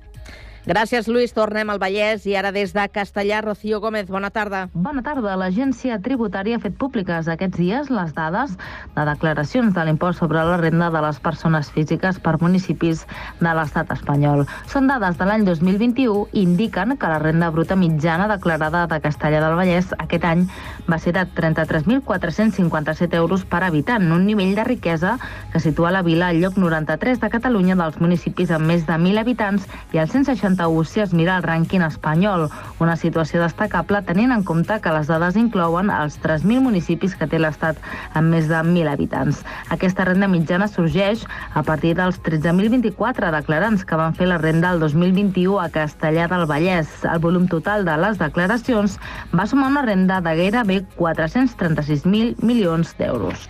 Gràcies, 0.66 1.06
Lluís. 1.06 1.30
Tornem 1.30 1.70
al 1.70 1.78
Vallès 1.78 2.24
i 2.26 2.34
ara 2.34 2.50
des 2.50 2.72
de 2.74 2.82
Castellà, 2.90 3.38
Rocío 3.46 3.78
Gómez. 3.84 4.08
Bona 4.10 4.32
tarda. 4.34 4.64
Bona 4.74 5.04
tarda. 5.06 5.36
L'Agència 5.38 6.00
Tributària 6.02 6.58
ha 6.58 6.62
fet 6.64 6.74
públiques 6.82 7.28
aquests 7.30 7.60
dies 7.60 7.92
les 7.94 8.16
dades 8.18 8.56
de 8.96 9.04
declaracions 9.06 9.76
de 9.76 9.84
l'impost 9.86 10.24
sobre 10.24 10.42
la 10.42 10.56
renda 10.58 10.88
de 10.90 11.04
les 11.06 11.20
persones 11.22 11.70
físiques 11.70 12.18
per 12.18 12.40
municipis 12.42 13.04
de 13.44 13.52
l'estat 13.54 13.94
espanyol. 13.94 14.48
Són 14.72 14.90
dades 14.90 15.20
de 15.20 15.28
l'any 15.30 15.46
2021 15.46 16.24
i 16.34 16.48
indiquen 16.48 16.96
que 16.98 17.14
la 17.14 17.22
renda 17.22 17.52
bruta 17.54 17.78
mitjana 17.78 18.26
declarada 18.34 18.88
de 18.90 19.00
Castellà 19.06 19.44
del 19.46 19.60
Vallès 19.62 19.94
aquest 20.00 20.26
any 20.26 20.48
va 20.90 20.98
ser 20.98 21.14
de 21.14 21.28
33.457 21.30 23.14
euros 23.22 23.46
per 23.46 23.62
habitant, 23.70 24.10
un 24.10 24.26
nivell 24.26 24.58
de 24.58 24.66
riquesa 24.66 25.20
que 25.54 25.62
situa 25.62 25.94
la 25.94 26.02
vila 26.02 26.34
al 26.34 26.42
lloc 26.42 26.58
93 26.58 27.22
de 27.22 27.30
Catalunya 27.38 27.78
dels 27.78 28.02
municipis 28.02 28.50
amb 28.50 28.66
més 28.66 28.90
de 28.90 28.98
1.000 28.98 29.22
habitants 29.22 29.70
i 29.94 30.02
al 30.02 30.10
160 30.10 30.55
61 30.56 30.84
si 30.86 31.00
es 31.02 31.14
mira 31.14 31.38
el 31.38 31.44
rànquing 31.44 31.84
espanyol, 31.86 32.48
una 32.80 32.96
situació 32.96 33.42
destacable 33.42 34.02
tenint 34.08 34.32
en 34.32 34.44
compte 34.48 34.80
que 34.82 34.94
les 34.96 35.08
dades 35.12 35.36
inclouen 35.36 35.92
els 35.92 36.18
3.000 36.24 36.64
municipis 36.64 37.16
que 37.16 37.28
té 37.28 37.40
l'Estat 37.40 37.80
amb 38.14 38.32
més 38.32 38.48
de 38.48 38.58
1.000 38.58 38.92
habitants. 38.92 39.44
Aquesta 39.76 40.06
renda 40.08 40.30
mitjana 40.32 40.68
sorgeix 40.72 41.26
a 41.54 41.64
partir 41.64 41.96
dels 42.00 42.22
13.024 42.24 43.32
declarants 43.36 43.86
que 43.86 44.00
van 44.00 44.16
fer 44.16 44.30
la 44.32 44.40
renda 44.40 44.72
el 44.72 44.80
2021 44.80 45.60
a 45.60 45.70
Castellà 45.70 46.30
del 46.32 46.48
Vallès. 46.50 47.04
El 47.04 47.20
volum 47.20 47.50
total 47.52 47.86
de 47.86 47.98
les 48.00 48.20
declaracions 48.22 49.00
va 49.36 49.48
sumar 49.48 49.72
una 49.74 49.86
renda 49.86 50.22
de 50.22 50.36
gairebé 50.40 50.82
436.000 50.98 52.42
milions 52.44 52.96
d'euros. 52.98 53.50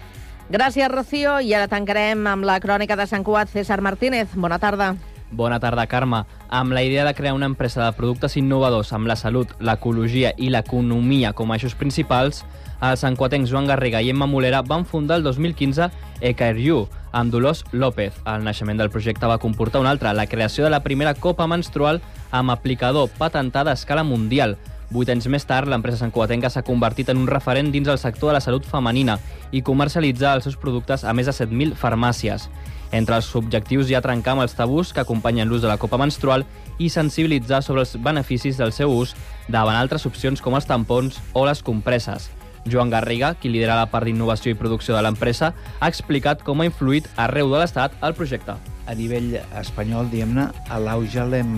Gràcies, 0.49 0.89
Rocío. 0.91 1.39
I 1.41 1.55
ara 1.57 1.67
tancarem 1.67 2.27
amb 2.29 2.45
la 2.45 2.59
crònica 2.61 2.97
de 2.97 3.07
Sant 3.09 3.25
Cuat. 3.25 3.49
César 3.49 3.81
Martínez, 3.81 4.29
bona 4.35 4.59
tarda. 4.61 4.93
Bona 5.35 5.59
tarda, 5.59 5.83
Carme. 5.91 6.23
Amb 6.47 6.71
la 6.71 6.81
idea 6.81 7.03
de 7.03 7.13
crear 7.13 7.33
una 7.35 7.45
empresa 7.45 7.83
de 7.83 7.91
productes 7.91 8.37
innovadors 8.39 8.93
amb 8.95 9.09
la 9.09 9.17
salut, 9.19 9.49
l'ecologia 9.59 10.31
i 10.37 10.47
l'economia 10.47 11.33
com 11.35 11.51
a 11.51 11.57
eixos 11.57 11.75
principals, 11.75 12.45
els 12.79 13.03
enquatencs 13.03 13.51
Joan 13.51 13.67
Garriga 13.67 13.99
i 13.99 14.13
Emma 14.13 14.29
Molera 14.31 14.61
van 14.63 14.85
fundar 14.87 15.17
el 15.19 15.25
2015 15.27 15.89
ECARU, 16.21 16.85
amb 17.11 17.35
Dolors 17.35 17.65
López. 17.73 18.15
El 18.23 18.47
naixement 18.47 18.79
del 18.79 18.93
projecte 18.93 19.27
va 19.27 19.41
comportar 19.43 19.81
un 19.83 19.91
altre, 19.91 20.13
la 20.15 20.27
creació 20.31 20.63
de 20.63 20.71
la 20.71 20.83
primera 20.87 21.13
copa 21.13 21.47
menstrual 21.51 21.99
amb 22.31 22.55
aplicador 22.55 23.11
patentada 23.19 23.75
a 23.75 23.79
escala 23.81 24.07
mundial. 24.07 24.55
Vuit 24.93 25.09
anys 25.09 25.25
més 25.33 25.45
tard, 25.49 25.65
l'empresa 25.67 25.97
santcuatenca 25.97 26.49
s'ha 26.51 26.61
convertit 26.65 27.09
en 27.09 27.17
un 27.17 27.27
referent 27.27 27.71
dins 27.73 27.87
el 27.89 27.97
sector 27.97 28.29
de 28.29 28.35
la 28.37 28.43
salut 28.43 28.67
femenina 28.69 29.17
i 29.51 29.63
comercialitza 29.65 30.35
els 30.37 30.45
seus 30.45 30.57
productes 30.61 31.03
a 31.03 31.13
més 31.13 31.25
de 31.25 31.33
7.000 31.33 31.73
farmàcies. 31.79 32.49
Entre 32.93 33.17
els 33.17 33.31
objectius 33.35 33.89
hi 33.89 33.97
ha 33.97 34.03
trencar 34.05 34.35
amb 34.35 34.45
els 34.45 34.53
tabús 34.53 34.93
que 34.93 35.01
acompanyen 35.01 35.49
l'ús 35.49 35.65
de 35.65 35.71
la 35.71 35.79
copa 35.81 35.97
menstrual 35.97 36.45
i 36.77 36.91
sensibilitzar 36.93 37.63
sobre 37.65 37.81
els 37.81 37.95
beneficis 37.97 38.61
del 38.61 38.75
seu 38.77 38.93
ús 38.93 39.15
davant 39.49 39.79
altres 39.79 40.05
opcions 40.05 40.41
com 40.41 40.55
els 40.55 40.69
tampons 40.69 41.17
o 41.33 41.47
les 41.49 41.65
compresses. 41.65 42.29
Joan 42.69 42.93
Garriga, 42.93 43.33
qui 43.41 43.49
lidera 43.49 43.77
la 43.77 43.89
part 43.89 44.05
d'innovació 44.05 44.53
i 44.53 44.57
producció 44.57 44.95
de 44.95 45.01
l'empresa, 45.05 45.53
ha 45.79 45.89
explicat 45.89 46.45
com 46.45 46.61
ha 46.61 46.69
influït 46.69 47.09
arreu 47.17 47.49
de 47.49 47.61
l'Estat 47.61 47.97
el 48.05 48.17
projecte 48.17 48.57
a 48.85 48.95
nivell 48.97 49.35
espanyol, 49.59 50.09
diguem-ne, 50.11 50.47
l'auge 50.85 51.25
l'hem 51.31 51.55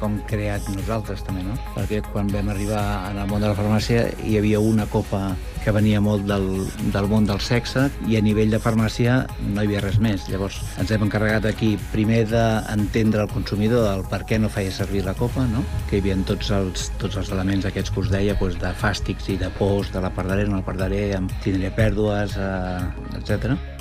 com 0.00 0.18
creat 0.30 0.68
nosaltres 0.72 1.22
també, 1.26 1.44
no? 1.46 1.56
Perquè 1.76 2.00
quan 2.08 2.30
vam 2.32 2.50
arribar 2.52 2.82
en 3.10 3.20
el 3.20 3.30
món 3.30 3.44
de 3.44 3.50
la 3.50 3.58
farmàcia 3.58 4.08
hi 4.24 4.38
havia 4.40 4.60
una 4.60 4.88
copa 4.88 5.32
que 5.64 5.74
venia 5.74 6.00
molt 6.00 6.24
del, 6.24 6.46
del 6.94 7.08
món 7.10 7.26
del 7.28 7.40
sexe 7.44 7.88
i 8.08 8.16
a 8.16 8.22
nivell 8.24 8.54
de 8.54 8.60
farmàcia 8.62 9.18
no 9.50 9.60
hi 9.60 9.68
havia 9.68 9.82
res 9.84 9.98
més. 10.00 10.24
Llavors 10.32 10.60
ens 10.80 10.92
hem 10.94 11.04
encarregat 11.04 11.48
aquí 11.50 11.74
primer 11.92 12.22
d'entendre 12.30 13.26
el 13.26 13.32
consumidor 13.32 13.84
del 13.84 14.04
per 14.08 14.22
què 14.28 14.38
no 14.40 14.48
feia 14.52 14.72
servir 14.72 15.04
la 15.04 15.16
copa, 15.18 15.44
no? 15.50 15.64
que 15.90 15.98
hi 15.98 16.04
havia 16.04 16.16
tots 16.28 16.52
els, 16.56 16.88
tots 17.02 17.20
els 17.20 17.32
elements 17.36 17.68
aquests 17.68 17.92
que 17.92 18.04
us 18.04 18.12
deia, 18.14 18.38
doncs, 18.38 18.60
de 18.62 18.72
fàstics 18.80 19.28
i 19.34 19.36
de 19.40 19.50
pors, 19.58 19.92
de 19.92 20.00
la 20.00 20.12
pardaré, 20.14 20.46
no 20.48 20.62
la 20.62 20.66
pardaré, 20.66 21.10
tindré 21.44 21.72
pèrdues, 21.76 22.38
eh, 22.40 23.18
etc. 23.20 23.77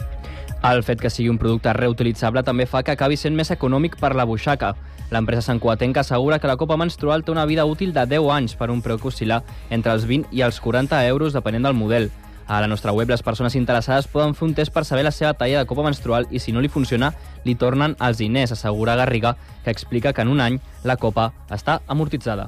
El 0.66 0.82
fet 0.84 1.00
que 1.00 1.10
sigui 1.14 1.30
un 1.30 1.38
producte 1.38 1.72
reutilitzable 1.74 2.42
també 2.44 2.66
fa 2.66 2.82
que 2.84 2.96
acabi 2.96 3.18
sent 3.18 3.36
més 3.38 3.52
econòmic 3.54 4.00
per 4.02 4.16
la 4.18 4.26
buixaca. 4.26 4.74
L'empresa 5.14 5.46
Santcuatenca 5.46 6.02
assegura 6.02 6.40
que 6.40 6.50
la 6.50 6.58
copa 6.58 6.78
menstrual 6.78 7.24
té 7.24 7.32
una 7.32 7.46
vida 7.46 7.66
útil 7.66 7.94
de 7.94 8.06
10 8.10 8.32
anys 8.34 8.56
per 8.58 8.72
un 8.74 8.82
preu 8.82 8.98
que 8.98 9.08
oscil·la 9.08 9.44
entre 9.70 9.94
els 9.94 10.08
20 10.10 10.34
i 10.36 10.42
els 10.42 10.60
40 10.60 11.06
euros 11.08 11.38
depenent 11.38 11.70
del 11.70 11.78
model. 11.78 12.10
A 12.48 12.60
la 12.62 12.68
nostra 12.68 12.92
web 12.92 13.10
les 13.12 13.24
persones 13.24 13.56
interessades 13.56 14.08
poden 14.08 14.34
fer 14.34 14.48
un 14.48 14.56
test 14.56 14.74
per 14.74 14.86
saber 14.88 15.04
la 15.04 15.12
seva 15.12 15.34
talla 15.36 15.60
de 15.60 15.68
copa 15.68 15.84
menstrual 15.84 16.28
i 16.32 16.40
si 16.40 16.52
no 16.56 16.64
li 16.64 16.72
funciona 16.72 17.14
li 17.44 17.56
tornen 17.56 17.96
els 18.00 18.18
diners, 18.18 18.52
assegura 18.52 18.96
Garriga, 18.96 19.36
que 19.64 19.72
explica 19.72 20.14
que 20.14 20.24
en 20.24 20.32
un 20.32 20.42
any 20.42 20.60
la 20.84 20.98
copa 20.98 21.34
està 21.52 21.82
amortitzada. 21.88 22.48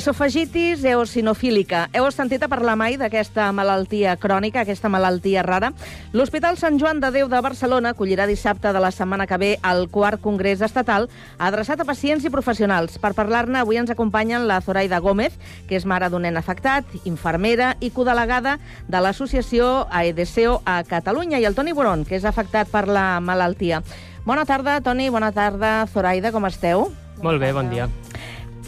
Esofagitis 0.00 0.80
eosinofílica. 0.88 1.82
Heu 1.92 2.06
sentit 2.08 2.40
a 2.40 2.48
parlar 2.48 2.72
mai 2.80 2.94
d'aquesta 2.96 3.50
malaltia 3.52 4.14
crònica, 4.16 4.62
aquesta 4.62 4.88
malaltia 4.88 5.42
rara? 5.44 5.74
L'Hospital 6.16 6.56
Sant 6.56 6.78
Joan 6.80 7.02
de 7.02 7.10
Déu 7.12 7.28
de 7.28 7.40
Barcelona 7.44 7.90
acollirà 7.92 8.24
dissabte 8.24 8.72
de 8.72 8.80
la 8.80 8.94
setmana 8.96 9.26
que 9.28 9.36
ve 9.36 9.50
el 9.60 9.90
quart 9.92 10.22
congrés 10.24 10.62
estatal 10.64 11.10
adreçat 11.36 11.82
a 11.82 11.84
pacients 11.84 12.24
i 12.24 12.32
professionals. 12.32 12.96
Per 12.96 13.12
parlar-ne, 13.12 13.60
avui 13.60 13.76
ens 13.76 13.92
acompanyen 13.92 14.48
la 14.48 14.62
Zoraida 14.64 15.02
Gómez, 15.04 15.36
que 15.68 15.76
és 15.76 15.84
mare 15.84 16.08
d'un 16.08 16.24
nen 16.24 16.40
afectat, 16.40 16.88
infermera 17.04 17.74
i 17.84 17.92
codelegada 17.92 18.56
de 18.88 19.04
l'associació 19.04 19.84
AEDSEO 19.90 20.62
a 20.64 20.80
Catalunya, 20.88 21.44
i 21.44 21.44
el 21.44 21.58
Toni 21.58 21.76
Boron, 21.76 22.06
que 22.08 22.16
és 22.16 22.24
afectat 22.24 22.72
per 22.72 22.86
la 22.88 23.20
malaltia. 23.20 23.84
Bona 24.24 24.48
tarda, 24.48 24.80
Toni, 24.80 25.12
bona 25.12 25.34
tarda, 25.36 25.84
Zoraida, 25.92 26.32
com 26.32 26.48
esteu? 26.48 26.88
Molt 27.20 27.36
bé, 27.36 27.52
bon 27.52 27.68
dia. 27.68 27.90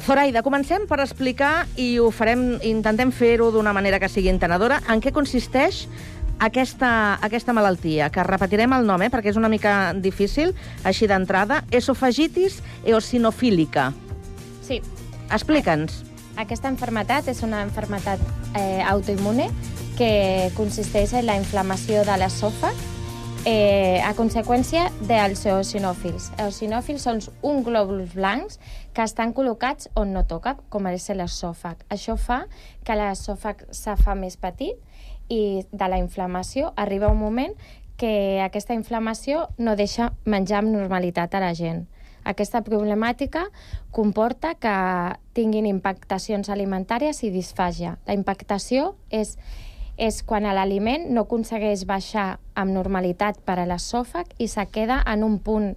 Zoraida, 0.03 0.43
comencem 0.43 0.89
per 0.91 0.99
explicar, 0.99 1.69
i 1.79 2.01
ho 2.03 2.09
farem, 2.11 2.57
intentem 2.67 3.13
fer-ho 3.15 3.53
d'una 3.55 3.71
manera 3.73 4.01
que 4.03 4.09
sigui 4.11 4.33
entenedora, 4.33 4.81
en 4.91 4.99
què 4.99 5.13
consisteix 5.15 5.85
aquesta, 6.43 7.21
aquesta 7.23 7.55
malaltia, 7.55 8.09
que 8.11 8.25
repetirem 8.27 8.75
el 8.75 8.89
nom, 8.89 9.03
eh, 9.03 9.13
perquè 9.15 9.31
és 9.31 9.39
una 9.39 9.51
mica 9.53 9.93
difícil, 9.95 10.57
així 10.83 11.07
d'entrada, 11.07 11.63
esofagitis 11.71 12.59
eosinofílica. 12.83 13.93
Sí. 14.67 14.81
Explica'ns. 15.31 16.03
Aquesta 16.35 16.67
enfermetat 16.73 17.29
és 17.31 17.45
una 17.47 17.63
enfermetat 17.63 18.19
eh, 18.59 18.83
autoimmune 18.83 19.53
que 19.97 20.51
consisteix 20.57 21.15
en 21.15 21.29
la 21.31 21.39
inflamació 21.39 22.03
de 22.09 22.19
l'esòfag 22.19 22.75
eh, 23.45 24.01
a 24.03 24.13
conseqüència 24.19 24.89
dels 25.07 25.45
eosinòfils. 25.47 26.31
Eosinòfils 26.43 27.07
són 27.07 27.21
un 27.47 27.63
glòbuls 27.67 28.15
blancs 28.17 28.59
que 28.93 29.05
estan 29.05 29.33
col·locats 29.33 29.89
on 29.97 30.13
no 30.13 30.25
toca, 30.29 30.57
com 30.69 30.87
és 30.91 31.09
l'esòfag. 31.09 31.87
Això 31.89 32.17
fa 32.17 32.45
que 32.85 32.97
l'esòfag 32.97 33.67
se 33.71 33.97
fa 33.97 34.15
més 34.15 34.37
petit 34.37 34.77
i 35.29 35.65
de 35.73 35.89
la 35.89 35.99
inflamació 35.99 36.73
arriba 36.77 37.09
un 37.13 37.21
moment 37.21 37.55
que 37.97 38.41
aquesta 38.43 38.75
inflamació 38.75 39.49
no 39.59 39.77
deixa 39.77 40.13
menjar 40.25 40.61
amb 40.63 40.73
normalitat 40.75 41.35
a 41.35 41.41
la 41.41 41.53
gent. 41.55 41.87
Aquesta 42.25 42.63
problemàtica 42.63 43.49
comporta 43.91 44.55
que 44.55 44.77
tinguin 45.35 45.67
impactacions 45.67 46.49
alimentàries 46.51 47.23
i 47.25 47.33
disfàgia. 47.35 47.97
La 48.07 48.15
impactació 48.15 48.95
és 49.11 49.37
és 49.97 50.23
quan 50.25 50.47
l'aliment 50.49 51.11
no 51.13 51.27
aconsegueix 51.27 51.85
baixar 51.87 52.39
amb 52.57 52.73
normalitat 52.73 53.39
per 53.45 53.59
a 53.61 53.67
l'esòfag 53.69 54.33
i 54.41 54.49
se 54.49 54.65
queda 54.73 55.03
en 55.07 55.23
un 55.23 55.39
punt 55.39 55.75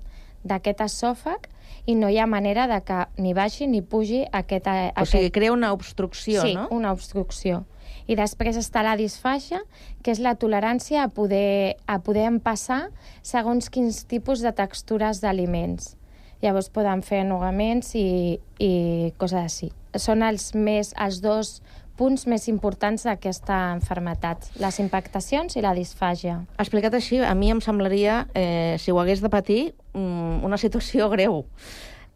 d'aquest 0.48 0.82
esòfag 0.86 1.50
i 1.86 1.96
no 1.96 2.10
hi 2.10 2.18
ha 2.18 2.26
manera 2.26 2.68
de 2.68 2.80
que 2.86 3.04
ni 3.22 3.34
baixi 3.38 3.68
ni 3.70 3.82
pugi 3.82 4.24
aquest... 4.32 4.68
O 4.98 5.06
sigui, 5.06 5.32
crea 5.32 5.54
una 5.54 5.72
obstrucció, 5.74 6.42
sí, 6.42 6.56
no? 6.58 6.68
Sí, 6.68 6.76
una 6.76 6.92
obstrucció. 6.96 7.64
I 8.08 8.18
després 8.18 8.58
està 8.58 8.84
la 8.86 8.96
disfàgia, 8.98 9.62
que 10.06 10.14
és 10.14 10.22
la 10.22 10.36
tolerància 10.38 11.06
a 11.06 11.10
poder, 11.10 11.78
a 11.90 12.00
poder 12.06 12.28
empassar 12.30 12.88
segons 13.26 13.70
quins 13.74 14.04
tipus 14.10 14.44
de 14.46 14.54
textures 14.54 15.22
d'aliments. 15.24 15.96
Llavors 16.44 16.70
poden 16.70 17.02
fer 17.06 17.24
ennugaments 17.24 17.96
i, 17.98 18.38
i 18.62 18.72
coses 19.18 19.42
així. 19.42 19.72
Són 19.98 20.22
els, 20.28 20.52
més, 20.54 20.92
els 21.02 21.22
dos 21.24 21.62
punts 21.98 22.28
més 22.28 22.48
importants 22.52 23.06
d'aquesta 23.08 23.58
enfermetat, 23.76 24.50
les 24.62 24.80
impactacions 24.84 25.56
i 25.56 25.64
la 25.64 25.74
disfàgia. 25.78 26.42
Explicat 26.60 26.94
així, 26.94 27.20
a 27.24 27.34
mi 27.36 27.52
em 27.52 27.62
semblaria, 27.64 28.26
eh, 28.34 28.76
si 28.80 28.92
ho 28.92 29.00
hagués 29.00 29.22
de 29.22 29.30
patir, 29.30 29.74
mm, 29.94 30.44
una 30.46 30.58
situació 30.58 31.10
greu. 31.16 31.46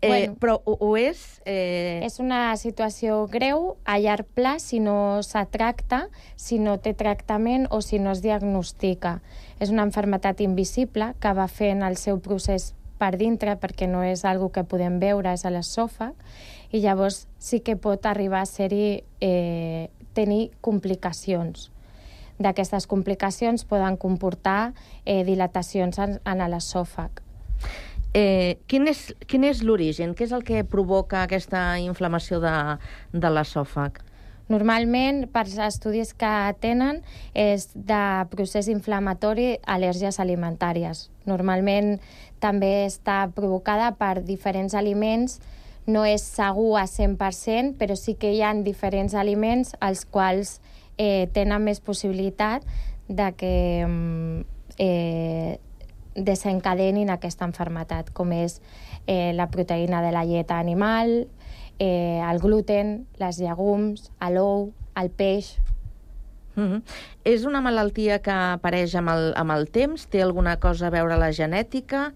Eh, 0.01 0.07
Bueno. 0.07 0.35
però 0.39 0.61
ho, 0.63 0.77
ho 0.79 0.95
és... 0.95 1.41
Eh... 1.45 1.99
És 2.05 2.19
una 2.23 2.55
situació 2.55 3.25
greu 3.27 3.75
a 3.83 3.97
llarg 3.99 4.25
pla 4.33 4.57
si 4.59 4.79
no 4.79 5.21
se 5.23 5.43
tracta, 5.51 6.07
si 6.39 6.57
no 6.57 6.77
té 6.79 6.93
tractament 6.93 7.67
o 7.69 7.81
si 7.81 7.99
no 7.99 8.11
es 8.11 8.21
diagnostica. 8.23 9.19
És 9.59 9.69
una 9.69 9.83
enfermetat 9.83 10.39
invisible 10.39 11.15
que 11.19 11.33
va 11.35 11.49
fent 11.51 11.83
el 11.83 11.97
seu 11.97 12.21
procés 12.23 12.73
per 12.99 13.17
dintre 13.17 13.57
perquè 13.59 13.87
no 13.91 14.03
és 14.03 14.23
algo 14.23 14.51
que 14.55 14.63
podem 14.63 14.99
veure, 14.99 15.33
és 15.33 15.43
a 15.43 15.51
l'esòfag, 15.51 16.15
i 16.71 16.81
llavors 16.83 17.27
sí 17.41 17.61
que 17.65 17.75
pot 17.75 18.05
arribar 18.05 18.43
a 18.43 18.49
ser-hi 18.49 19.03
eh, 19.21 19.89
tenir 20.13 20.51
complicacions. 20.61 21.69
D'aquestes 22.39 22.87
complicacions 22.87 23.65
poden 23.67 23.97
comportar 23.99 24.73
eh, 25.05 25.23
dilatacions 25.27 25.99
en, 25.99 26.19
en 26.23 26.45
l'esòfag. 26.51 27.23
Eh, 28.13 28.57
quin 28.65 28.87
és, 28.89 29.09
quin 29.29 29.43
és 29.45 29.61
l'origen? 29.61 30.15
Què 30.17 30.25
és 30.25 30.31
el 30.33 30.45
que 30.47 30.63
provoca 30.65 31.25
aquesta 31.25 31.77
inflamació 31.83 32.39
de, 32.41 32.53
de 33.13 33.33
l'esòfag? 33.33 33.99
Normalment, 34.49 35.27
per 35.29 35.43
estudis 35.45 36.15
que 36.17 36.31
tenen, 36.57 37.03
és 37.37 37.67
de 37.75 38.25
procés 38.31 38.65
inflamatori 38.71 39.59
al·lèrgies 39.61 40.17
alimentàries. 40.17 41.05
Normalment 41.29 41.99
també 42.41 42.87
està 42.87 43.27
provocada 43.35 43.91
per 43.99 44.23
diferents 44.25 44.73
aliments, 44.73 45.37
no 45.89 46.05
és 46.05 46.23
segur 46.23 46.77
a 46.79 46.85
100%, 46.87 47.75
però 47.79 47.97
sí 47.97 48.15
que 48.19 48.31
hi 48.33 48.43
ha 48.45 48.53
diferents 48.65 49.15
aliments 49.17 49.75
als 49.79 50.05
quals 50.05 50.59
eh, 50.97 51.27
tenen 51.33 51.65
més 51.65 51.81
possibilitat 51.81 52.65
de 53.09 53.31
que 53.37 53.55
mm, 53.87 54.45
eh, 54.77 55.57
desencadenin 56.15 57.09
aquesta 57.09 57.47
enfermetat, 57.47 58.11
com 58.13 58.31
és 58.35 58.59
eh, 59.07 59.31
la 59.35 59.49
proteïna 59.51 60.03
de 60.05 60.13
la 60.13 60.25
llet 60.27 60.51
animal, 60.51 61.27
eh, 61.79 62.21
el 62.21 62.39
gluten, 62.43 63.07
les 63.19 63.41
llegums, 63.41 64.11
l'ou, 64.29 64.71
el 64.99 65.09
peix... 65.09 65.57
Mm 66.55 66.67
-hmm. 66.67 66.81
És 67.23 67.45
una 67.45 67.61
malaltia 67.61 68.19
que 68.19 68.31
apareix 68.31 68.95
amb 68.95 69.09
el, 69.09 69.33
amb 69.35 69.51
el 69.51 69.69
temps? 69.69 70.07
Té 70.07 70.21
alguna 70.21 70.57
cosa 70.57 70.87
a 70.87 70.89
veure 70.89 71.15
la 71.17 71.31
genètica? 71.31 72.13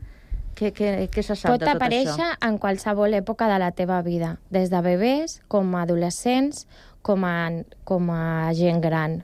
Què, 0.53 0.69
què, 0.75 0.89
què 1.09 1.23
se 1.25 1.35
sap 1.35 1.53
Pot 1.53 1.63
de 1.63 1.67
tot 1.67 1.75
aparèixer 1.79 2.13
això? 2.13 2.47
en 2.47 2.57
qualsevol 2.61 3.15
època 3.17 3.47
de 3.49 3.57
la 3.61 3.71
teva 3.73 4.01
vida, 4.05 4.37
des 4.53 4.69
de 4.69 4.81
bebès, 4.85 5.39
com 5.49 5.73
a 5.75 5.83
adolescents, 5.87 6.67
com 7.01 7.25
a, 7.25 7.49
com 7.89 8.11
a 8.13 8.53
gent 8.57 8.81
gran. 8.83 9.23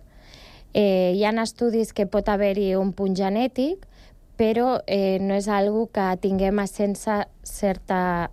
Eh, 0.73 1.13
hi 1.15 1.23
ha 1.25 1.33
estudis 1.41 1.93
que 1.93 2.05
pot 2.05 2.29
haver-hi 2.29 2.73
un 2.77 2.93
punt 2.93 3.15
genètic, 3.17 3.85
però 4.39 4.79
eh, 4.87 5.17
no 5.21 5.35
és 5.35 5.49
algo 5.51 5.87
que 5.93 6.05
tinguem 6.23 6.61
sense 6.67 7.25
certa, 7.43 8.31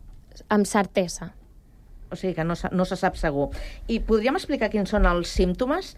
amb 0.48 0.68
certesa. 0.68 1.32
O 2.10 2.16
sigui 2.16 2.36
que 2.36 2.44
no, 2.46 2.54
no 2.54 2.84
se 2.86 2.96
sap 2.96 3.16
segur. 3.18 3.48
I 3.90 3.98
podríem 4.06 4.38
explicar 4.38 4.70
quins 4.70 4.92
són 4.94 5.08
els 5.10 5.32
símptomes? 5.34 5.96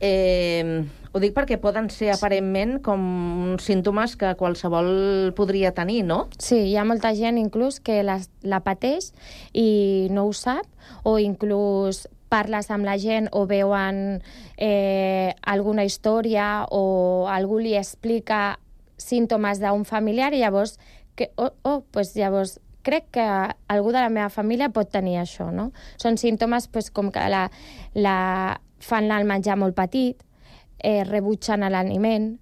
Eh, 0.00 0.84
ho 1.12 1.20
dic 1.22 1.32
perquè 1.34 1.56
poden 1.58 1.88
ser 1.90 2.12
aparentment 2.12 2.78
com 2.84 3.56
símptomes 3.62 4.14
que 4.20 4.34
qualsevol 4.38 5.32
podria 5.38 5.72
tenir, 5.74 6.02
no? 6.06 6.26
Sí, 6.38 6.60
hi 6.70 6.76
ha 6.76 6.84
molta 6.86 7.14
gent 7.16 7.40
inclús 7.40 7.80
que 7.80 8.02
la, 8.04 8.18
la 8.42 8.60
pateix 8.66 9.10
i 9.56 10.08
no 10.14 10.28
ho 10.28 10.36
sap, 10.36 10.68
o 11.02 11.18
inclús 11.18 12.06
parles 12.28 12.68
amb 12.70 12.84
la 12.84 12.98
gent 13.00 13.30
o 13.32 13.46
veuen 13.48 14.20
eh, 14.60 15.34
alguna 15.42 15.86
història 15.88 16.68
o 16.70 17.26
algú 17.32 17.58
li 17.64 17.74
explica 17.78 18.58
símptomes 19.00 19.62
d'un 19.62 19.86
familiar 19.88 20.34
i 20.34 20.42
llavors, 20.42 20.76
que, 21.16 21.32
oh, 21.36 21.54
oh, 21.64 21.80
pues 21.90 22.14
llavors 22.14 22.58
crec 22.86 23.08
que 23.16 23.26
algú 23.68 23.90
de 23.92 24.00
la 24.00 24.12
meva 24.12 24.28
família 24.30 24.70
pot 24.72 24.90
tenir 24.92 25.18
això, 25.20 25.50
no? 25.52 25.70
Són 26.00 26.16
símptomes 26.20 26.68
pues, 26.72 26.92
com 26.94 27.10
que 27.12 27.24
la, 27.32 27.48
la, 27.94 28.60
fan 28.80 29.10
el 29.12 29.26
menjar 29.26 29.56
molt 29.58 29.76
petit, 29.76 30.22
eh, 30.78 31.04
rebutgen 31.04 31.66
l'aliment, 31.70 32.38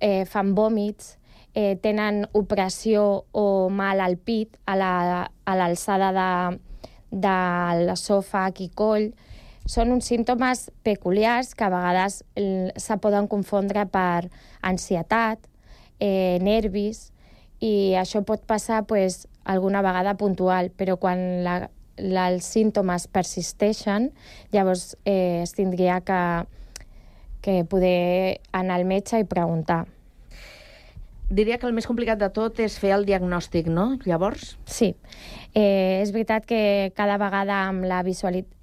eh, 0.00 0.24
fan 0.24 0.54
vòmits, 0.54 1.16
eh, 1.54 1.76
tenen 1.82 2.26
opressió 2.32 3.24
o 3.32 3.68
mal 3.68 4.00
al 4.00 4.16
pit 4.16 4.56
a 4.66 4.76
l'alçada 4.76 6.12
la, 6.12 6.48
a 6.48 6.52
de, 6.52 6.60
de 7.10 7.38
l'esòfag 7.88 8.60
i 8.62 8.70
coll, 8.74 9.10
són 9.68 9.92
uns 9.92 10.06
símptomes 10.08 10.70
peculiars 10.82 11.52
que 11.54 11.66
a 11.66 11.72
vegades 11.72 12.22
se 12.80 12.96
poden 13.02 13.28
confondre 13.28 13.84
per 13.92 14.30
ansietat, 14.64 15.42
eh, 16.00 16.38
nervis, 16.40 17.10
i 17.60 17.98
això 17.98 18.22
pot 18.24 18.44
passar 18.46 18.84
pues, 18.86 19.26
alguna 19.44 19.82
vegada 19.82 20.14
puntual, 20.14 20.70
però 20.70 20.96
quan 20.96 21.42
la, 21.44 21.68
la, 21.98 22.28
els 22.30 22.46
símptomes 22.46 23.08
persisteixen, 23.12 24.10
llavors 24.54 24.96
eh, 25.04 25.42
es 25.42 25.54
tindria 25.56 26.00
que, 26.00 26.22
que 27.42 27.62
poder 27.64 28.40
anar 28.52 28.80
al 28.80 28.88
metge 28.88 29.20
i 29.20 29.28
preguntar. 29.28 29.86
Diria 31.28 31.58
que 31.60 31.66
el 31.68 31.74
més 31.76 31.84
complicat 31.84 32.16
de 32.16 32.30
tot 32.32 32.56
és 32.64 32.78
fer 32.80 32.94
el 32.94 33.02
diagnòstic, 33.04 33.66
no? 33.68 33.98
Llavors? 34.08 34.54
Sí. 34.64 34.94
Eh, 35.52 36.00
és 36.00 36.08
veritat 36.14 36.46
que 36.48 36.60
cada 36.96 37.18
vegada 37.20 37.58
amb 37.66 37.84
la, 37.84 38.00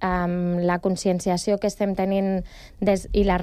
amb 0.02 0.64
la 0.66 0.80
conscienciació 0.82 1.60
que 1.62 1.70
estem 1.70 1.94
tenint 1.94 2.40
des, 2.82 3.06
i, 3.14 3.22
la 3.28 3.38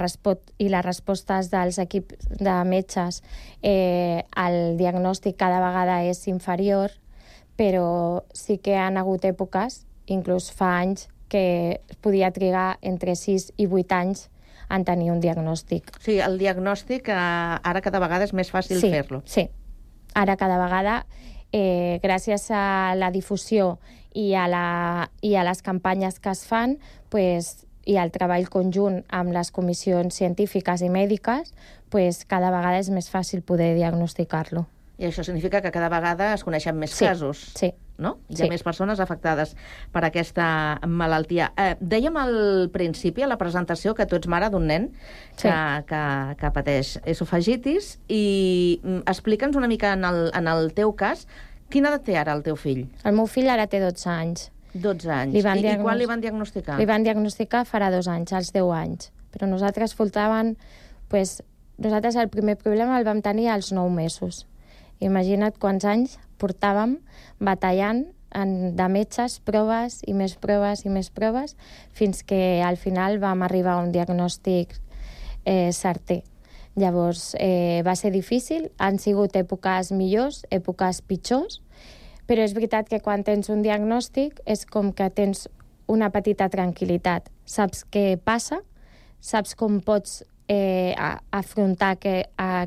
i 0.59 0.67
les 0.67 0.83
respostes 0.83 1.51
dels 1.53 1.79
equips 1.79 2.35
de 2.43 2.57
metges, 2.67 3.21
eh, 3.61 4.27
el 4.35 4.75
diagnòstic 4.75 5.39
cada 5.39 5.63
vegada 5.63 6.01
és 6.03 6.25
inferior, 6.27 6.91
però 7.57 8.23
sí 8.33 8.57
que 8.57 8.77
han 8.77 8.97
hagut 8.97 9.25
èpoques, 9.25 9.83
inclús 10.07 10.51
fa 10.51 10.77
anys, 10.81 11.07
que 11.33 11.81
podia 12.01 12.29
trigar 12.31 12.77
entre 12.81 13.15
6 13.17 13.53
i 13.57 13.65
8 13.65 13.97
anys 13.97 14.27
en 14.69 14.85
tenir 14.85 15.11
un 15.11 15.19
diagnòstic. 15.21 15.91
Sigui, 16.01 16.21
el 16.21 16.37
diagnòstic 16.37 17.09
eh, 17.09 17.17
ara 17.17 17.81
cada 17.81 18.01
vegada 18.03 18.27
és 18.27 18.33
més 18.37 18.51
fàcil 18.53 18.79
sí, 18.81 18.91
fer-lo. 18.93 19.23
Sí, 19.25 19.47
ara 20.13 20.37
cada 20.37 20.59
vegada, 20.61 21.03
eh, 21.53 21.99
gràcies 22.03 22.49
a 22.53 22.93
la 22.97 23.11
difusió 23.13 23.77
i 24.13 24.33
a, 24.37 24.47
la, 24.49 24.65
i 25.21 25.35
a 25.35 25.45
les 25.45 25.61
campanyes 25.65 26.19
que 26.21 26.33
es 26.33 26.43
fan, 26.45 26.77
pues, 27.09 27.65
i 27.89 27.97
al 27.99 28.13
treball 28.15 28.47
conjunt 28.47 29.01
amb 29.11 29.33
les 29.35 29.51
comissions 29.51 30.15
científiques 30.15 30.85
i 30.85 30.89
mèdiques, 30.93 31.51
pues, 31.89 32.23
cada 32.29 32.53
vegada 32.53 32.79
és 32.79 32.93
més 32.93 33.09
fàcil 33.11 33.41
poder 33.41 33.73
diagnosticar-lo. 33.75 34.67
I 34.97 35.07
això 35.07 35.23
significa 35.25 35.61
que 35.61 35.71
cada 35.73 35.89
vegada 35.89 36.33
es 36.35 36.43
coneixen 36.45 36.77
més 36.77 36.91
sí, 36.93 37.05
casos. 37.05 37.39
Sí. 37.57 37.71
No? 37.97 38.17
Hi 38.29 38.35
ha 38.35 38.45
Sí. 38.45 38.49
més 38.49 38.63
persones 38.65 38.99
afectades 38.99 39.55
per 39.91 40.03
aquesta 40.05 40.79
malaltia. 40.87 41.51
Eh, 41.57 41.75
dèiem 41.79 42.15
al 42.17 42.69
principi, 42.73 43.23
a 43.23 43.27
la 43.27 43.37
presentació, 43.37 43.93
que 43.95 44.05
tu 44.05 44.15
ets 44.15 44.27
mare 44.27 44.49
d'un 44.49 44.65
nen 44.67 44.89
que, 45.37 45.49
Sí. 45.49 45.49
que, 45.87 46.35
que 46.39 46.51
pateix 46.51 46.99
esofagitis 47.05 47.99
i 48.07 48.79
mm, 48.83 49.03
explica'ns 49.09 49.55
una 49.55 49.67
mica 49.67 49.93
en 49.93 50.05
el, 50.05 50.31
en 50.33 50.47
el 50.47 50.73
teu 50.73 50.93
cas 50.95 51.27
quina 51.69 51.89
edat 51.89 52.03
té 52.05 52.17
ara 52.17 52.33
el 52.37 52.43
teu 52.45 52.55
fill? 52.55 52.87
El 53.03 53.15
meu 53.17 53.25
fill 53.25 53.49
ara 53.49 53.65
té 53.67 53.79
12 53.81 54.09
anys. 54.09 54.51
12 54.73 55.09
anys. 55.09 55.33
Li 55.33 55.41
van 55.41 55.57
I, 55.61 55.67
I 55.71 55.77
quan 55.81 55.97
li 55.97 56.05
van 56.09 56.21
diagnosticar? 56.21 56.77
Li 56.77 56.85
van 56.85 57.03
diagnosticar 57.05 57.63
farà 57.69 57.89
dos 57.93 58.07
anys, 58.07 58.33
als 58.33 58.51
10 58.53 58.69
anys. 58.73 59.11
Però 59.33 59.49
nosaltres 59.49 59.93
faltaven... 59.97 60.55
Pues, 61.09 61.43
nosaltres 61.77 62.15
el 62.15 62.29
primer 62.29 62.57
problema 62.57 62.97
el 62.97 63.05
vam 63.05 63.21
tenir 63.21 63.49
als 63.49 63.71
9 63.71 63.89
mesos. 63.93 64.47
Imagina't 64.99 65.57
quants 65.59 65.85
anys 65.85 66.17
portàvem 66.41 66.97
batallant 67.39 68.05
en, 68.33 68.75
de 68.75 68.87
metges, 68.89 69.39
proves 69.45 70.01
i 70.07 70.13
més 70.17 70.35
proves 70.41 70.85
i 70.85 70.91
més 70.93 71.09
proves, 71.13 71.55
fins 71.93 72.23
que 72.27 72.61
al 72.65 72.77
final 72.77 73.19
vam 73.21 73.45
arribar 73.45 73.77
a 73.77 73.83
un 73.85 73.91
diagnòstic 73.93 74.75
eh, 75.45 75.71
certer. 75.71 76.23
Llavors, 76.75 77.35
eh, 77.39 77.83
va 77.85 77.95
ser 77.95 78.09
difícil, 78.11 78.71
han 78.81 78.97
sigut 78.97 79.35
èpoques 79.37 79.91
millors, 79.93 80.41
èpoques 80.49 81.03
pitjors, 81.05 81.61
però 82.25 82.41
és 82.41 82.55
veritat 82.57 82.89
que 82.89 83.01
quan 83.03 83.23
tens 83.23 83.51
un 83.53 83.61
diagnòstic 83.61 84.39
és 84.49 84.65
com 84.65 84.91
que 84.95 85.09
tens 85.13 85.47
una 85.91 86.09
petita 86.09 86.47
tranquil·litat. 86.49 87.29
Saps 87.45 87.83
què 87.91 88.17
passa, 88.17 88.61
saps 89.21 89.53
com 89.59 89.81
pots 89.83 90.23
eh, 90.47 90.95
afrontar 91.31 91.97
que, 92.01 92.23
a, 92.37 92.65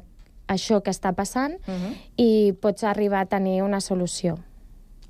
això 0.48 0.82
que 0.82 0.90
està 0.90 1.12
passant 1.14 1.54
Uh 1.66 1.74
-huh. 1.74 1.94
i 2.16 2.52
pots 2.60 2.84
arribar 2.84 3.20
a 3.20 3.26
tenir 3.26 3.62
una 3.62 3.80
solució. 3.80 4.38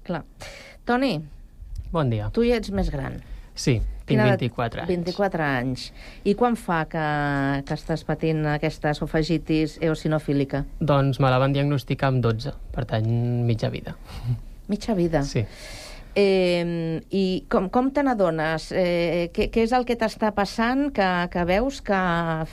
Clar. 0.03 0.25
Toni, 0.85 1.21
Bon 1.93 2.09
dia. 2.11 2.31
tu 2.33 2.43
ja 2.45 2.57
ets 2.57 2.71
més 2.71 2.91
gran. 2.91 3.23
Sí, 3.55 3.81
tinc 4.05 4.21
Quina 4.21 4.27
edat? 4.29 4.41
24 4.41 4.81
anys. 4.83 4.89
24 4.89 5.43
anys. 5.43 5.93
I 6.25 6.35
quan 6.35 6.57
fa 6.57 6.85
que, 6.85 7.63
que 7.65 7.75
estàs 7.75 8.05
patint 8.05 8.45
aquesta 8.47 8.91
esofagitis 8.91 9.79
eosinofílica? 9.81 10.65
Doncs 10.81 11.19
me 11.21 11.31
la 11.31 11.39
van 11.39 11.53
diagnosticar 11.53 12.09
amb 12.09 12.23
12, 12.23 12.53
per 12.73 12.85
tant, 12.85 13.07
mitja 13.47 13.69
vida. 13.71 13.97
Mitja 14.69 14.95
vida? 14.95 15.23
Sí. 15.23 15.45
Eh, 16.15 17.01
I 17.11 17.45
com, 17.49 17.69
com 17.69 17.91
te 17.91 18.03
n'adones? 18.03 18.71
Eh, 18.73 19.31
què, 19.35 19.51
què 19.51 19.63
és 19.63 19.73
el 19.73 19.85
que 19.85 19.97
t'està 19.97 20.33
passant 20.33 20.91
que, 20.93 21.29
que 21.31 21.45
veus 21.45 21.83
que, 21.83 22.47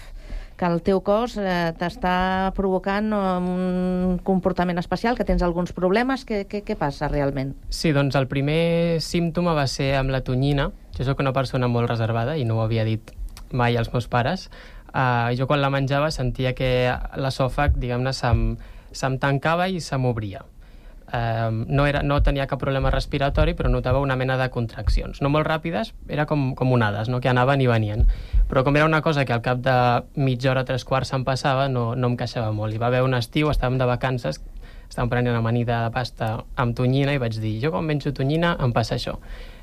que 0.57 0.67
el 0.69 0.81
teu 0.85 1.01
cos 1.05 1.35
eh, 1.41 1.73
t'està 1.79 2.51
provocant 2.57 3.09
un 3.13 4.19
comportament 4.23 4.79
especial, 4.81 5.17
que 5.17 5.25
tens 5.27 5.43
alguns 5.45 5.73
problemes? 5.73 6.25
Què, 6.29 6.43
què, 6.49 6.63
què 6.65 6.77
passa 6.79 7.09
realment? 7.11 7.55
Sí, 7.73 7.93
doncs 7.95 8.15
el 8.19 8.29
primer 8.31 9.01
símptoma 9.03 9.55
va 9.57 9.65
ser 9.67 9.93
amb 9.99 10.13
la 10.13 10.23
tonyina. 10.25 10.69
Jo 10.93 11.07
sóc 11.07 11.23
una 11.23 11.33
persona 11.33 11.67
molt 11.71 11.89
reservada 11.89 12.37
i 12.37 12.45
no 12.45 12.59
ho 12.59 12.65
havia 12.65 12.85
dit 12.85 13.13
mai 13.51 13.77
als 13.77 13.91
meus 13.93 14.07
pares. 14.07 14.49
Uh, 14.93 15.33
jo 15.33 15.47
quan 15.49 15.61
la 15.61 15.71
menjava 15.73 16.11
sentia 16.13 16.53
que 16.53 16.69
l'esòfag, 17.17 17.79
diguem-ne, 17.81 18.13
se'm, 18.13 18.51
se'm 18.93 19.17
tancava 19.21 19.65
i 19.69 19.81
se 19.81 19.97
m'obria. 19.97 20.43
Uh, 21.13 21.65
no, 21.69 21.85
era, 21.85 22.01
no 22.01 22.15
tenia 22.25 22.47
cap 22.49 22.57
problema 22.57 22.89
respiratori, 22.89 23.53
però 23.53 23.69
notava 23.69 23.99
una 24.01 24.15
mena 24.17 24.33
de 24.39 24.47
contraccions. 24.49 25.19
No 25.21 25.29
molt 25.29 25.45
ràpides, 25.45 25.91
era 26.09 26.25
com, 26.25 26.55
com 26.57 26.71
onades, 26.73 27.11
no? 27.13 27.19
que 27.21 27.29
anaven 27.29 27.61
i 27.61 27.67
venien. 27.69 28.07
Però 28.49 28.63
com 28.65 28.73
era 28.79 28.87
una 28.89 29.03
cosa 29.05 29.21
que 29.21 29.35
al 29.35 29.43
cap 29.45 29.61
de 29.61 29.75
mitja 30.17 30.49
hora, 30.49 30.63
tres 30.65 30.81
quarts 30.89 31.13
se'm 31.13 31.21
passava, 31.27 31.67
no, 31.69 31.91
no 31.93 32.09
em 32.09 32.17
queixava 32.17 32.49
molt. 32.51 32.73
Hi 32.73 32.81
va 32.81 32.89
haver 32.89 33.03
un 33.05 33.13
estiu, 33.13 33.51
estàvem 33.53 33.77
de 33.77 33.85
vacances, 33.85 34.41
estàvem 34.89 35.13
prenent 35.13 35.37
amanida 35.37 35.83
de 35.85 35.93
pasta 35.93 36.31
amb 36.57 36.73
tonyina 36.81 37.13
i 37.13 37.21
vaig 37.21 37.37
dir, 37.37 37.59
jo 37.61 37.69
quan 37.73 37.85
menjo 37.85 38.09
tonyina 38.09 38.55
em 38.57 38.73
passa 38.73 38.97
això. 38.97 39.19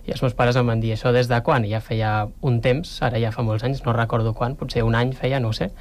I 0.06 0.14
els 0.14 0.22
meus 0.22 0.38
pares 0.38 0.54
em 0.54 0.70
van 0.70 0.78
dir, 0.78 0.94
això 0.94 1.10
des 1.10 1.26
de 1.26 1.42
quan? 1.42 1.66
I 1.66 1.74
ja 1.74 1.82
feia 1.82 2.14
un 2.46 2.62
temps, 2.62 2.96
ara 3.02 3.18
ja 3.18 3.34
fa 3.34 3.42
molts 3.42 3.66
anys, 3.66 3.82
no 3.82 3.94
recordo 3.98 4.32
quan, 4.38 4.54
potser 4.54 4.86
un 4.86 4.94
any 4.94 5.12
feia, 5.18 5.42
no 5.42 5.50
sé. 5.50 5.72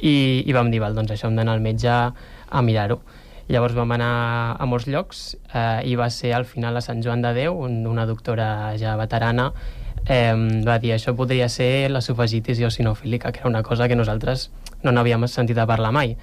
I, 0.00 0.44
i 0.44 0.52
vam 0.52 0.68
dir, 0.68 0.84
val, 0.84 0.92
doncs 0.92 1.16
això 1.16 1.32
hem 1.32 1.40
d'anar 1.40 1.56
al 1.56 1.64
metge 1.64 1.90
a 1.90 2.62
mirar-ho. 2.62 3.00
Llavors 3.48 3.74
vam 3.76 3.92
anar 3.92 4.56
a 4.56 4.66
molts 4.66 4.86
llocs 4.88 5.24
eh, 5.52 5.82
i 5.84 5.96
va 6.00 6.08
ser 6.10 6.32
al 6.32 6.46
final 6.48 6.76
a 6.76 6.82
Sant 6.84 7.02
Joan 7.04 7.20
de 7.24 7.34
Déu, 7.36 7.58
un, 7.66 7.82
una 7.86 8.06
doctora 8.08 8.72
ja 8.80 8.94
veterana, 8.96 9.50
eh, 10.08 10.32
va 10.64 10.78
dir 10.80 10.94
això 10.94 11.12
podria 11.16 11.50
ser 11.52 11.90
l'esofagitis 11.92 12.62
eosinofílica, 12.64 13.32
que 13.32 13.44
era 13.44 13.50
una 13.50 13.62
cosa 13.62 13.88
que 13.88 13.96
nosaltres 14.00 14.50
no 14.82 14.92
n'havíem 14.92 15.28
sentit 15.28 15.58
a 15.58 15.68
parlar 15.68 15.92
mai. 15.92 16.16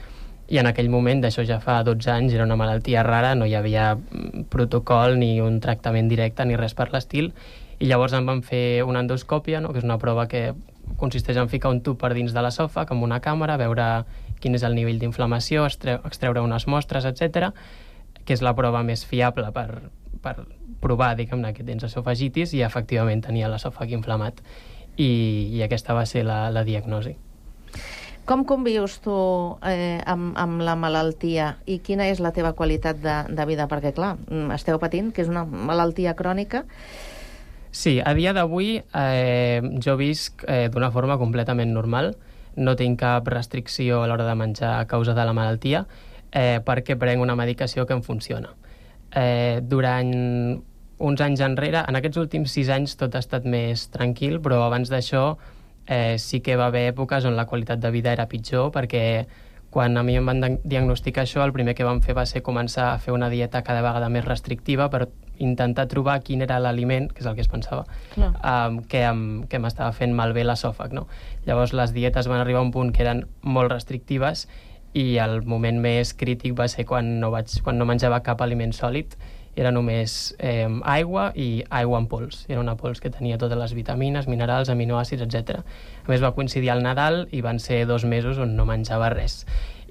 I 0.52 0.58
en 0.60 0.68
aquell 0.68 0.90
moment, 0.92 1.22
d'això 1.24 1.46
ja 1.48 1.62
fa 1.64 1.78
12 1.88 2.10
anys, 2.12 2.34
era 2.34 2.44
una 2.44 2.58
malaltia 2.60 3.06
rara, 3.08 3.36
no 3.36 3.46
hi 3.46 3.54
havia 3.56 3.94
mm, 3.96 4.48
protocol 4.52 5.16
ni 5.20 5.40
un 5.40 5.62
tractament 5.62 6.10
directe 6.10 6.44
ni 6.46 6.58
res 6.60 6.74
per 6.76 6.90
l'estil, 6.92 7.32
i 7.80 7.88
llavors 7.88 8.14
em 8.18 8.26
van 8.26 8.42
fer 8.46 8.84
una 8.84 9.06
endoscòpia, 9.06 9.62
no? 9.62 9.72
que 9.72 9.80
és 9.80 9.88
una 9.88 9.98
prova 10.02 10.28
que 10.28 10.52
consisteix 10.98 11.38
en 11.38 11.50
ficar 11.50 11.72
un 11.72 11.80
tub 11.86 11.98
per 12.02 12.12
dins 12.14 12.34
de 12.34 12.42
l'esòfag 12.44 12.92
amb 12.92 13.06
una 13.06 13.22
càmera, 13.24 13.56
veure 13.62 13.88
quin 14.42 14.58
és 14.58 14.66
el 14.68 14.76
nivell 14.78 15.00
d'inflamació, 15.02 15.66
extre 15.70 16.00
extreure 16.08 16.44
unes 16.44 16.68
mostres, 16.68 17.08
etc, 17.08 17.52
que 18.26 18.36
és 18.36 18.44
la 18.46 18.56
prova 18.58 18.84
més 18.86 19.06
fiable 19.08 19.52
per, 19.56 19.68
per 20.22 20.36
provar, 20.82 21.14
diguem-ne, 21.20 21.54
que 21.54 21.66
tens 21.68 21.86
esofagitis 21.88 22.56
i 22.58 22.64
efectivament 22.66 23.24
tenia 23.26 23.50
l'esòfag 23.52 23.94
inflamat. 23.98 24.42
I, 24.98 25.12
I 25.56 25.62
aquesta 25.66 25.96
va 25.96 26.06
ser 26.10 26.26
la, 26.28 26.50
la 26.52 26.66
diagnosi. 26.68 27.16
Com 28.28 28.44
convius 28.46 29.00
tu 29.02 29.14
eh, 29.66 29.98
amb, 30.06 30.36
amb 30.38 30.62
la 30.62 30.76
malaltia 30.78 31.56
i 31.66 31.80
quina 31.84 32.06
és 32.12 32.22
la 32.22 32.34
teva 32.36 32.54
qualitat 32.54 33.00
de, 33.02 33.16
de 33.34 33.46
vida? 33.50 33.66
Perquè, 33.72 33.96
clar, 33.98 34.14
esteu 34.54 34.78
patint, 34.80 35.10
que 35.16 35.24
és 35.26 35.32
una 35.32 35.44
malaltia 35.46 36.14
crònica. 36.20 36.66
Sí, 37.72 37.98
a 38.04 38.14
dia 38.14 38.36
d'avui 38.36 38.76
eh, 38.84 39.62
jo 39.82 39.96
visc 39.98 40.44
eh, 40.46 40.68
d'una 40.70 40.92
forma 40.92 41.18
completament 41.18 41.74
normal. 41.74 42.14
No 42.56 42.76
tinc 42.76 43.00
cap 43.00 43.28
restricció 43.32 44.02
a 44.02 44.08
l'hora 44.10 44.28
de 44.28 44.36
menjar 44.36 44.80
a 44.80 44.88
causa 44.88 45.14
de 45.14 45.26
la 45.26 45.34
malaltia 45.34 45.86
eh, 46.32 46.60
perquè 46.66 46.98
prenc 47.00 47.22
una 47.22 47.36
medicació 47.36 47.86
que 47.86 47.96
em 47.96 48.04
funciona. 48.04 48.56
Eh, 49.12 49.60
durant 49.64 50.12
uns 51.02 51.22
anys 51.22 51.42
enrere, 51.42 51.84
en 51.88 51.98
aquests 51.98 52.20
últims 52.22 52.54
sis 52.54 52.70
anys 52.70 52.96
tot 53.00 53.16
ha 53.16 53.24
estat 53.24 53.48
més 53.50 53.88
tranquil, 53.92 54.40
però 54.44 54.62
abans 54.66 54.92
d'això 54.92 55.38
eh, 55.88 56.18
sí 56.20 56.42
que 56.42 56.56
va 56.56 56.70
haver 56.70 56.88
èpoques 56.92 57.26
on 57.26 57.36
la 57.36 57.48
qualitat 57.50 57.82
de 57.82 57.92
vida 57.92 58.14
era 58.14 58.28
pitjor 58.30 58.72
perquè 58.72 59.26
quan 59.72 59.96
a 59.98 60.04
mi 60.04 60.18
em 60.20 60.28
van 60.28 60.60
diagnosticar 60.68 61.24
això, 61.24 61.46
el 61.46 61.54
primer 61.56 61.74
que 61.76 61.88
vam 61.88 62.02
fer 62.04 62.14
va 62.14 62.26
ser 62.28 62.44
començar 62.44 62.92
a 62.92 63.00
fer 63.00 63.14
una 63.16 63.30
dieta 63.32 63.64
cada 63.64 63.82
vegada 63.82 64.10
més 64.12 64.26
restrictiva 64.26 64.90
per 64.92 65.08
intentar 65.42 65.88
trobar 65.92 66.20
quin 66.26 66.46
era 66.46 66.60
l'aliment, 66.62 67.10
que 67.12 67.24
és 67.24 67.30
el 67.30 67.36
que 67.38 67.44
es 67.46 67.52
pensava, 67.52 67.86
Clar. 68.16 68.32
um, 68.40 68.82
que, 68.88 69.04
em, 69.10 69.24
que 69.50 69.60
m'estava 69.60 69.92
fent 69.98 70.16
malbé 70.18 70.46
l'esòfag. 70.46 70.94
No? 70.98 71.08
Llavors 71.48 71.74
les 71.78 71.94
dietes 71.98 72.30
van 72.30 72.44
arribar 72.44 72.62
a 72.62 72.68
un 72.68 72.74
punt 72.76 72.94
que 72.94 73.04
eren 73.06 73.26
molt 73.42 73.74
restrictives 73.74 74.48
i 74.94 75.18
el 75.24 75.42
moment 75.48 75.80
més 75.82 76.14
crític 76.18 76.56
va 76.58 76.68
ser 76.72 76.86
quan 76.86 77.20
no, 77.20 77.32
vaig, 77.32 77.54
quan 77.64 77.80
no 77.80 77.88
menjava 77.88 78.22
cap 78.26 78.42
aliment 78.44 78.74
sòlid, 78.76 79.16
era 79.56 79.72
només 79.72 80.34
eh, 80.40 80.68
aigua 80.88 81.32
i 81.36 81.64
aigua 81.70 82.00
en 82.00 82.08
pols. 82.12 82.46
Era 82.48 82.62
una 82.62 82.78
pols 82.80 83.02
que 83.04 83.12
tenia 83.12 83.40
totes 83.40 83.60
les 83.60 83.74
vitamines, 83.76 84.28
minerals, 84.32 84.72
aminoàcids, 84.72 85.26
etc. 85.28 85.60
A 86.06 86.12
més, 86.12 86.24
va 86.24 86.34
coincidir 86.36 86.72
al 86.72 86.84
Nadal 86.84 87.26
i 87.32 87.44
van 87.44 87.60
ser 87.60 87.84
dos 87.88 88.06
mesos 88.08 88.40
on 88.40 88.56
no 88.56 88.68
menjava 88.70 89.12
res. 89.12 89.42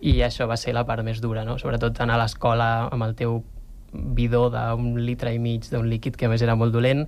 I 0.00 0.22
això 0.24 0.48
va 0.48 0.56
ser 0.56 0.72
la 0.72 0.86
part 0.88 1.04
més 1.04 1.20
dura, 1.20 1.44
no? 1.44 1.58
Sobretot 1.60 2.00
anar 2.00 2.16
a 2.16 2.22
l'escola 2.22 2.70
amb 2.88 3.04
el 3.04 3.16
teu 3.18 3.42
bidó 3.92 4.48
d'un 4.50 4.96
litre 5.05 5.35
i 5.35 5.38
mig 5.38 5.68
d'un 5.70 5.88
líquid 5.90 6.16
que 6.16 6.29
més 6.29 6.42
era 6.42 6.57
molt 6.57 6.72
dolent 6.72 7.07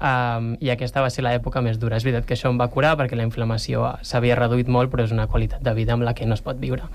um, 0.00 0.54
i 0.60 0.70
aquesta 0.72 1.02
va 1.04 1.10
ser 1.12 1.24
l'època 1.26 1.62
més 1.64 1.78
dura. 1.78 1.98
És 1.98 2.06
veritat 2.06 2.26
que 2.26 2.36
això 2.36 2.50
em 2.50 2.60
va 2.60 2.70
curar 2.72 2.96
perquè 2.98 3.18
la 3.18 3.26
inflamació 3.26 3.96
s'havia 4.02 4.38
reduït 4.38 4.68
molt 4.68 4.92
però 4.92 5.04
és 5.06 5.14
una 5.14 5.28
qualitat 5.28 5.62
de 5.62 5.74
vida 5.76 5.94
amb 5.96 6.06
la 6.06 6.14
que 6.14 6.26
no 6.26 6.38
es 6.38 6.44
pot 6.44 6.60
viure. 6.60 6.88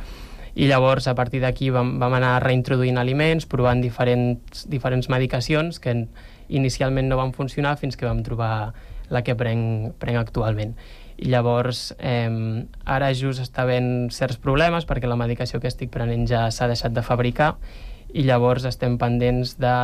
I 0.55 0.69
llavors, 0.71 1.09
a 1.11 1.15
partir 1.15 1.41
d'aquí, 1.43 1.67
vam, 1.69 1.97
vam 1.99 2.13
anar 2.15 2.37
reintroduint 2.39 2.97
aliments, 2.97 3.43
provant 3.45 3.81
diferents, 3.83 4.63
diferents 4.71 5.09
medicacions 5.11 5.81
que 5.83 6.05
inicialment 6.47 7.09
no 7.11 7.17
van 7.19 7.33
funcionar 7.35 7.75
fins 7.77 7.97
que 7.99 8.07
vam 8.07 8.21
trobar 8.23 8.71
la 9.11 9.21
que 9.21 9.35
prenc, 9.35 9.97
prenc 9.99 10.21
actualment. 10.21 10.71
I 11.19 11.27
llavors, 11.31 11.89
eh, 11.99 12.63
ara 12.85 13.11
just 13.15 13.43
està 13.43 13.63
havent 13.63 14.07
certs 14.15 14.39
problemes 14.39 14.87
perquè 14.87 15.11
la 15.11 15.19
medicació 15.19 15.59
que 15.59 15.67
estic 15.67 15.91
prenent 15.91 16.23
ja 16.27 16.47
s'ha 16.51 16.71
deixat 16.71 16.95
de 16.95 17.03
fabricar 17.03 17.55
i 18.15 18.23
llavors 18.23 18.63
estem 18.67 18.95
pendents 18.97 19.57
de 19.59 19.75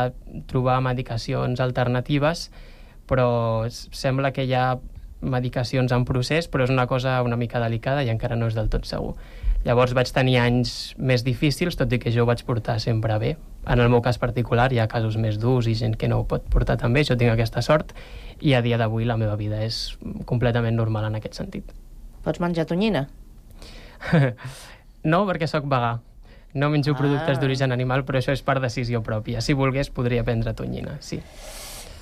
trobar 0.48 0.80
medicacions 0.80 1.60
alternatives 1.60 2.48
però 3.12 3.68
sembla 3.70 4.32
que 4.32 4.46
hi 4.46 4.54
ha 4.56 4.78
medicacions 5.22 5.92
en 5.94 6.04
procés, 6.08 6.48
però 6.50 6.64
és 6.66 6.72
una 6.72 6.88
cosa 6.90 7.20
una 7.22 7.36
mica 7.38 7.60
delicada 7.62 8.02
i 8.02 8.10
encara 8.10 8.36
no 8.38 8.48
és 8.50 8.56
del 8.58 8.70
tot 8.72 8.88
segur. 8.88 9.14
Llavors 9.62 9.92
vaig 9.94 10.10
tenir 10.10 10.40
anys 10.42 10.94
més 10.98 11.22
difícils, 11.22 11.76
tot 11.78 11.92
i 11.94 12.00
que 12.02 12.10
jo 12.10 12.24
ho 12.24 12.26
vaig 12.26 12.42
portar 12.48 12.80
sempre 12.82 13.18
bé. 13.22 13.36
En 13.70 13.78
el 13.78 13.92
meu 13.92 14.02
cas 14.02 14.18
particular 14.18 14.72
hi 14.72 14.80
ha 14.82 14.88
casos 14.90 15.18
més 15.20 15.38
durs 15.38 15.68
i 15.70 15.76
gent 15.78 15.94
que 15.98 16.10
no 16.10 16.18
ho 16.18 16.26
pot 16.26 16.48
portar 16.50 16.78
tan 16.80 16.96
bé, 16.96 17.04
jo 17.06 17.14
tinc 17.18 17.30
aquesta 17.30 17.62
sort, 17.62 17.92
i 18.40 18.56
a 18.58 18.62
dia 18.62 18.78
d'avui 18.80 19.06
la 19.06 19.18
meva 19.20 19.36
vida 19.38 19.62
és 19.62 19.98
completament 20.26 20.74
normal 20.74 21.06
en 21.10 21.20
aquest 21.20 21.38
sentit. 21.38 21.70
Pots 22.24 22.42
menjar 22.42 22.66
tonyina? 22.66 23.06
no, 25.12 25.22
perquè 25.28 25.46
sóc 25.46 25.70
vegà. 25.70 26.00
No 26.54 26.68
menjo 26.70 26.92
Ah. 26.92 26.98
productes 26.98 27.40
d'origen 27.40 27.72
animal, 27.72 28.04
però 28.04 28.18
això 28.18 28.32
és 28.32 28.42
per 28.42 28.60
decisió 28.60 29.02
pròpia. 29.02 29.40
Si 29.40 29.52
volgués, 29.54 29.90
podria 29.90 30.24
prendre 30.24 30.52
tonyina, 30.54 30.98
sí. 31.00 31.20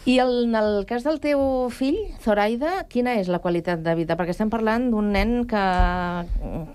I 0.07 0.19
el, 0.19 0.45
en 0.49 0.55
el 0.57 0.87
cas 0.87 1.05
del 1.05 1.21
teu 1.21 1.69
fill, 1.71 1.99
Zoraida, 2.25 2.87
quina 2.89 3.19
és 3.21 3.29
la 3.29 3.39
qualitat 3.39 3.81
de 3.85 3.95
vida? 3.95 4.17
Perquè 4.17 4.31
estem 4.33 4.49
parlant 4.51 4.89
d'un 4.91 5.13
nen 5.13 5.45
que, 5.47 5.65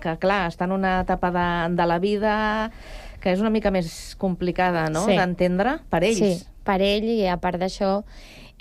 que, 0.00 0.16
clar, 0.22 0.46
està 0.52 0.64
en 0.68 0.72
una 0.76 1.00
etapa 1.02 1.32
de, 1.34 1.74
de 1.74 1.86
la 1.86 1.98
vida 1.98 2.36
que 3.20 3.32
és 3.32 3.40
una 3.42 3.50
mica 3.50 3.72
més 3.74 4.14
complicada, 4.16 4.88
no?, 4.90 5.04
Sí. 5.06 5.16
d'entendre 5.16 5.80
per 5.90 6.04
ells. 6.04 6.18
Sí, 6.18 6.46
per 6.62 6.80
ell 6.80 7.04
i 7.04 7.26
a 7.26 7.36
part 7.42 7.58
d'això 7.58 8.04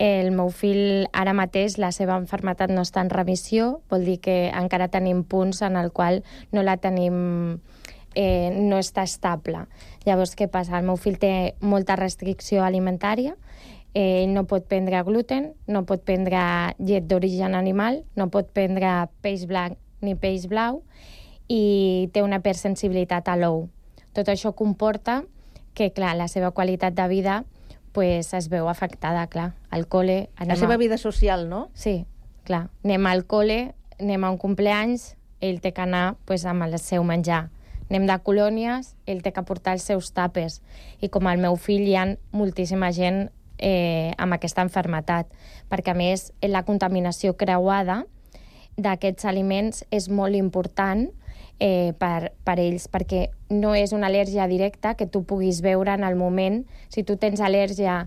el 0.02 0.32
meu 0.36 0.50
fill 0.50 1.06
ara 1.14 1.32
mateix 1.38 1.78
la 1.78 1.92
seva 1.96 2.18
enfermetat 2.18 2.70
no 2.74 2.82
està 2.82 3.02
en 3.06 3.10
remissió, 3.14 3.82
vol 3.90 4.04
dir 4.04 4.18
que 4.20 4.50
encara 4.50 4.90
tenim 4.90 5.24
punts 5.24 5.62
en 5.62 5.78
el 5.78 5.92
qual 5.94 6.24
no 6.52 6.64
la 6.64 6.76
tenim 6.78 7.60
eh, 8.16 8.52
no 8.56 8.78
està 8.82 9.04
estable. 9.04 9.66
Llavors, 10.06 10.36
què 10.36 10.48
passa? 10.52 10.78
El 10.80 10.86
meu 10.88 10.98
fill 10.98 11.18
té 11.20 11.56
molta 11.62 11.96
restricció 12.00 12.64
alimentària, 12.64 13.36
eh, 13.94 14.24
ell 14.24 14.34
no 14.34 14.46
pot 14.50 14.66
prendre 14.68 15.02
gluten, 15.08 15.54
no 15.68 15.86
pot 15.86 16.02
prendre 16.04 16.40
llet 16.80 17.06
d'origen 17.08 17.56
animal, 17.56 18.04
no 18.16 18.30
pot 18.30 18.50
prendre 18.56 19.08
peix 19.22 19.46
blanc 19.48 19.78
ni 20.02 20.16
peix 20.16 20.48
blau 20.52 20.82
i 21.48 22.10
té 22.14 22.22
una 22.24 22.40
hipersensibilitat 22.42 23.28
a 23.30 23.36
l'ou. 23.38 23.68
Tot 24.14 24.30
això 24.32 24.54
comporta 24.56 25.24
que, 25.76 25.92
clar, 25.92 26.16
la 26.16 26.28
seva 26.32 26.52
qualitat 26.52 26.96
de 26.96 27.08
vida 27.12 27.44
pues, 27.92 28.34
es 28.34 28.50
veu 28.52 28.68
afectada, 28.70 29.28
clar. 29.28 29.54
Al 29.72 29.86
col·le... 29.88 30.30
La 30.40 30.44
anem 30.48 30.58
seva 30.60 30.76
a- 30.76 30.82
vida 30.82 30.98
social, 30.98 31.48
no? 31.50 31.70
Sí, 31.74 32.06
clar. 32.44 32.70
Anem 32.84 33.06
al 33.08 33.26
col·le, 33.28 33.74
anem 34.00 34.24
a 34.24 34.32
un 34.32 34.38
compleanys, 34.38 35.14
ell 35.40 35.62
té 35.64 35.72
que 35.76 35.84
anar 35.84 36.16
pues, 36.26 36.44
amb 36.46 36.64
el 36.68 36.78
seu 36.80 37.04
menjar. 37.08 37.50
Anem 37.90 38.08
de 38.10 38.18
colònies, 38.26 38.96
ell 39.06 39.22
té 39.22 39.32
que 39.34 39.46
portar 39.46 39.76
els 39.78 39.86
seus 39.86 40.10
tapes. 40.16 40.62
I 41.06 41.10
com 41.14 41.28
al 41.30 41.42
meu 41.42 41.58
fill 41.62 41.86
hi 41.86 41.96
ha 41.96 42.08
moltíssima 42.34 42.90
gent 42.96 43.28
eh, 43.58 44.14
amb 44.18 44.34
aquesta 44.34 44.66
enfermetat, 44.66 45.30
perquè 45.70 45.94
a 45.94 45.98
més 45.98 46.32
la 46.42 46.66
contaminació 46.66 47.36
creuada 47.38 48.04
d'aquests 48.76 49.28
aliments 49.30 49.86
és 49.94 50.10
molt 50.10 50.36
important 50.36 51.06
eh, 51.60 51.94
per, 52.00 52.34
per 52.44 52.58
ells, 52.60 52.90
perquè 52.92 53.30
no 53.54 53.76
és 53.78 53.94
una 53.96 54.10
al·lèrgia 54.10 54.50
directa 54.52 54.96
que 55.00 55.08
tu 55.08 55.24
puguis 55.24 55.62
veure 55.64 55.94
en 55.94 56.04
el 56.04 56.18
moment. 56.20 56.64
Si 56.90 57.04
tu 57.04 57.16
tens 57.22 57.40
al·lèrgia 57.40 58.06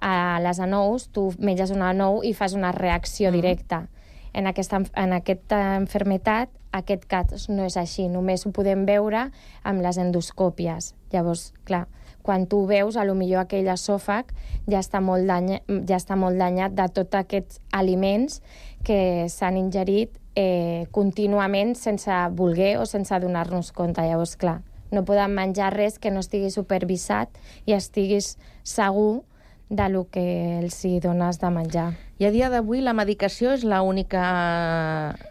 a 0.00 0.14
les 0.42 0.60
anous, 0.60 1.08
tu 1.12 1.30
menges 1.38 1.70
una 1.70 1.90
anou 1.94 2.22
i 2.24 2.34
fas 2.34 2.56
una 2.56 2.72
reacció 2.72 3.32
directa. 3.32 3.86
En 4.32 4.46
aquesta, 4.46 4.82
en 4.94 5.12
aquesta 5.12 5.76
enfermetat, 5.76 6.50
aquest 6.72 7.06
cas 7.10 7.48
no 7.50 7.64
és 7.66 7.76
així, 7.80 8.08
només 8.08 8.46
ho 8.46 8.52
podem 8.54 8.84
veure 8.86 9.28
amb 9.66 9.82
les 9.82 9.98
endoscòpies. 9.98 10.94
Llavors, 11.12 11.50
clar, 11.66 11.86
quan 12.22 12.46
tu 12.46 12.64
veus, 12.68 12.96
a 12.96 13.04
lo 13.04 13.16
millor 13.18 13.44
aquell 13.44 13.68
esòfag 13.72 14.32
ja 14.70 14.80
està 14.80 15.00
molt, 15.02 15.26
danya, 15.26 15.60
ja 15.88 15.98
està 15.98 16.18
molt 16.20 16.38
danyat 16.38 16.76
de 16.78 16.86
tots 16.94 17.18
aquests 17.18 17.60
aliments 17.72 18.40
que 18.86 19.26
s'han 19.32 19.58
ingerit 19.60 20.14
eh, 20.36 20.86
contínuament 20.94 21.74
sense 21.78 22.12
voler 22.36 22.76
o 22.78 22.86
sense 22.86 23.18
donar-nos 23.22 23.72
compte. 23.72 24.04
Llavors, 24.04 24.36
clar, 24.36 24.60
no 24.92 25.04
podem 25.06 25.34
menjar 25.34 25.72
res 25.74 25.98
que 25.98 26.12
no 26.12 26.22
estigui 26.22 26.50
supervisat 26.52 27.34
i 27.66 27.74
estiguis 27.76 28.36
segur 28.66 29.22
de 29.70 29.88
lo 29.88 30.04
que 30.10 30.58
els 30.58 30.76
hi 30.84 30.98
dones 31.00 31.38
de 31.40 31.48
menjar. 31.54 31.94
I 32.18 32.26
a 32.26 32.32
dia 32.34 32.50
d'avui 32.50 32.82
la 32.82 32.92
medicació 32.92 33.54
és 33.54 33.62
l'única 33.64 34.24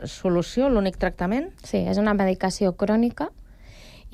solució, 0.08 0.72
l'únic 0.72 0.98
tractament? 0.98 1.52
Sí, 1.62 1.84
és 1.84 2.00
una 2.00 2.16
medicació 2.18 2.72
crònica 2.80 3.30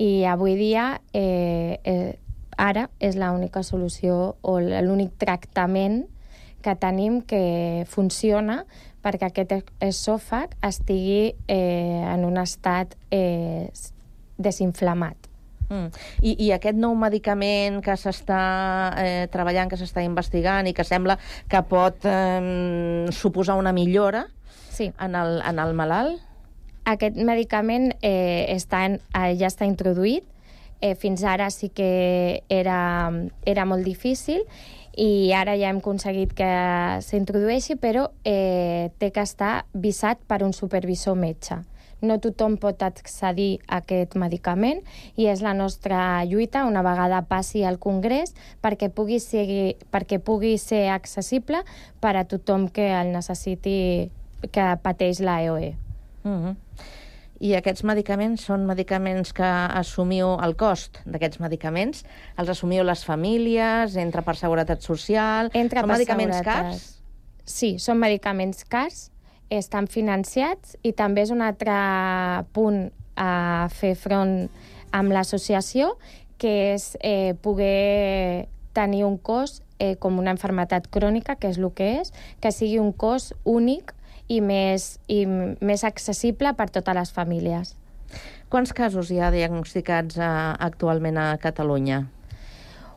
i 0.02 0.26
avui 0.28 0.58
dia 0.58 1.00
eh, 1.14 1.78
eh, 1.84 2.18
ara 2.58 2.90
és 3.00 3.16
l'única 3.16 3.62
solució 3.62 4.36
o 4.42 4.58
l'únic 4.60 5.14
tractament 5.22 6.04
que 6.60 6.74
tenim 6.74 7.20
que 7.22 7.86
funciona 7.88 8.64
perquè 9.06 9.30
aquest 9.30 9.70
esòfag 9.78 10.56
estigui 10.66 11.36
eh, 11.46 12.02
en 12.02 12.26
un 12.26 12.42
estat 12.42 12.96
eh, 13.14 13.70
desinflamat. 14.36 15.25
Mm. 15.68 15.88
I, 16.22 16.34
I 16.46 16.52
aquest 16.56 16.78
nou 16.78 16.94
medicament 16.98 17.80
que 17.84 17.96
s'està 17.98 18.42
eh, 19.02 19.26
treballant, 19.32 19.70
que 19.70 19.78
s'està 19.80 20.04
investigant 20.06 20.68
i 20.68 20.74
que 20.76 20.86
sembla 20.86 21.18
que 21.50 21.62
pot 21.66 22.06
eh, 22.06 23.10
suposar 23.12 23.58
una 23.58 23.74
millora 23.74 24.26
sí. 24.70 24.92
en, 25.00 25.18
el, 25.18 25.40
en 25.42 25.58
el 25.62 25.74
malalt? 25.74 26.22
Aquest 26.86 27.18
medicament 27.18 27.90
eh, 27.98 28.46
està 28.54 28.84
en, 28.86 29.00
eh, 29.10 29.34
ja 29.38 29.50
està 29.50 29.66
introduït. 29.66 30.26
Eh, 30.84 30.94
fins 30.94 31.22
ara 31.24 31.48
sí 31.50 31.70
que 31.72 32.42
era, 32.52 33.10
era 33.48 33.64
molt 33.64 33.86
difícil 33.86 34.42
i 34.96 35.32
ara 35.36 35.54
ja 35.56 35.70
hem 35.70 35.80
aconseguit 35.82 36.32
que 36.36 36.50
s'introdueixi, 37.04 37.76
però 37.80 38.06
eh, 38.24 38.92
té 39.00 39.10
que 39.12 39.24
estar 39.24 39.66
visat 39.72 40.20
per 40.28 40.42
un 40.44 40.54
supervisor 40.56 41.16
metge. 41.20 41.58
No 42.04 42.18
tothom 42.20 42.58
pot 42.60 42.82
accedir 42.84 43.60
a 43.66 43.80
aquest 43.80 44.16
medicament 44.20 44.82
i 45.16 45.28
és 45.32 45.40
la 45.44 45.54
nostra 45.56 46.24
lluita 46.28 46.66
una 46.68 46.82
vegada 46.84 47.22
passi 47.28 47.64
al 47.64 47.78
Congrés 47.78 48.34
perquè 48.62 48.90
pugui, 48.92 49.20
ser, 49.20 49.46
perquè 49.90 50.18
pugui 50.20 50.56
ser 50.60 50.88
accessible 50.92 51.62
per 52.00 52.16
a 52.16 52.26
tothom 52.28 52.68
que 52.68 52.90
el 52.92 53.14
necessiti, 53.14 54.10
que 54.52 54.68
pateix 54.82 55.20
la 55.24 55.40
E 55.40 55.46
EOE. 55.46 55.74
Mm 56.24 56.38
-hmm. 56.42 56.56
I 57.40 57.52
aquests 57.54 57.84
medicaments 57.84 58.46
són 58.48 58.64
medicaments 58.66 59.32
que 59.32 59.48
assumiu 59.80 60.38
el 60.40 60.56
cost 60.56 61.02
d'aquests 61.04 61.40
medicaments? 61.40 62.04
Els 62.40 62.48
assumiu 62.48 62.84
les 62.84 63.04
famílies, 63.04 63.96
entra 63.96 64.22
per 64.22 64.36
seguretat 64.36 64.80
social? 64.80 65.50
Entra 65.52 65.80
són 65.80 65.88
per 65.88 65.98
medicaments 65.98 66.40
cars? 66.42 66.96
sí, 67.46 67.76
són 67.78 68.00
medicaments 68.02 68.64
cars, 68.64 69.10
estan 69.50 69.86
financiats 69.86 70.76
i 70.82 70.92
també 70.96 71.22
és 71.26 71.32
un 71.34 71.42
altre 71.44 71.74
punt 72.56 72.88
a 73.16 73.68
fer 73.72 73.94
front 73.96 74.48
amb 74.94 75.12
l'associació, 75.14 75.94
que 76.38 76.74
és 76.74 76.96
eh, 77.00 77.34
poder 77.42 78.48
tenir 78.76 79.04
un 79.06 79.16
cos 79.16 79.62
eh, 79.78 79.96
com 79.96 80.18
una 80.20 80.34
enfermetat 80.34 80.88
crònica, 80.92 81.36
que 81.40 81.48
és 81.52 81.60
el 81.60 81.70
que 81.76 81.92
és, 82.02 82.12
que 82.40 82.52
sigui 82.52 82.78
un 82.82 82.92
cos 82.92 83.32
únic 83.44 83.94
i 84.28 84.40
més, 84.40 84.96
i 85.08 85.24
més 85.26 85.84
accessible 85.84 86.52
per 86.58 86.68
totes 86.74 86.96
les 86.98 87.12
famílies. 87.14 87.76
Quants 88.52 88.72
casos 88.76 89.10
hi 89.10 89.18
ha 89.20 89.32
diagnosticats 89.34 90.18
eh, 90.18 90.28
actualment 90.68 91.18
a 91.18 91.30
Catalunya? 91.42 92.04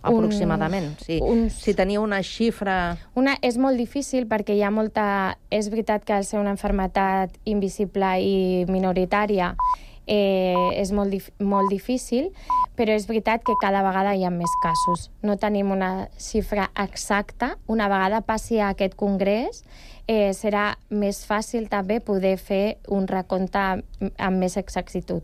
Aproximadament, 0.02 0.94
sí. 1.04 1.20
uns- 1.22 1.60
Si 1.64 1.74
teniu 1.74 2.02
una 2.04 2.22
xifra... 2.24 2.98
Una, 3.16 3.38
és 3.42 3.58
molt 3.58 3.78
difícil 3.78 4.28
perquè 4.28 4.56
hi 4.56 4.64
ha 4.64 4.72
molta... 4.72 5.38
És 5.50 5.70
veritat 5.70 6.04
que 6.06 6.14
al 6.14 6.24
ser 6.26 6.40
una 6.40 6.52
enfermetat 6.56 7.36
invisible 7.46 8.14
i 8.22 8.66
minoritària 8.70 9.54
eh, 10.08 10.56
és 10.80 10.92
molt, 10.92 11.12
dif 11.14 11.30
molt 11.40 11.70
difícil, 11.70 12.32
però 12.76 12.96
és 12.96 13.06
veritat 13.08 13.44
que 13.46 13.54
cada 13.62 13.84
vegada 13.86 14.16
hi 14.16 14.24
ha 14.26 14.32
més 14.34 14.52
casos. 14.64 15.10
No 15.22 15.36
tenim 15.38 15.72
una 15.72 16.08
xifra 16.18 16.70
exacta. 16.80 17.58
Una 17.68 17.88
vegada 17.92 18.22
passi 18.26 18.60
a 18.60 18.72
aquest 18.74 18.96
congrés, 18.96 19.64
eh, 20.08 20.32
serà 20.34 20.78
més 20.90 21.22
fàcil 21.28 21.68
també 21.70 22.00
poder 22.02 22.38
fer 22.42 22.78
un 22.88 23.06
recompte 23.08 23.60
amb, 23.60 23.84
amb 24.18 24.38
més 24.42 24.58
exactitud. 24.58 25.22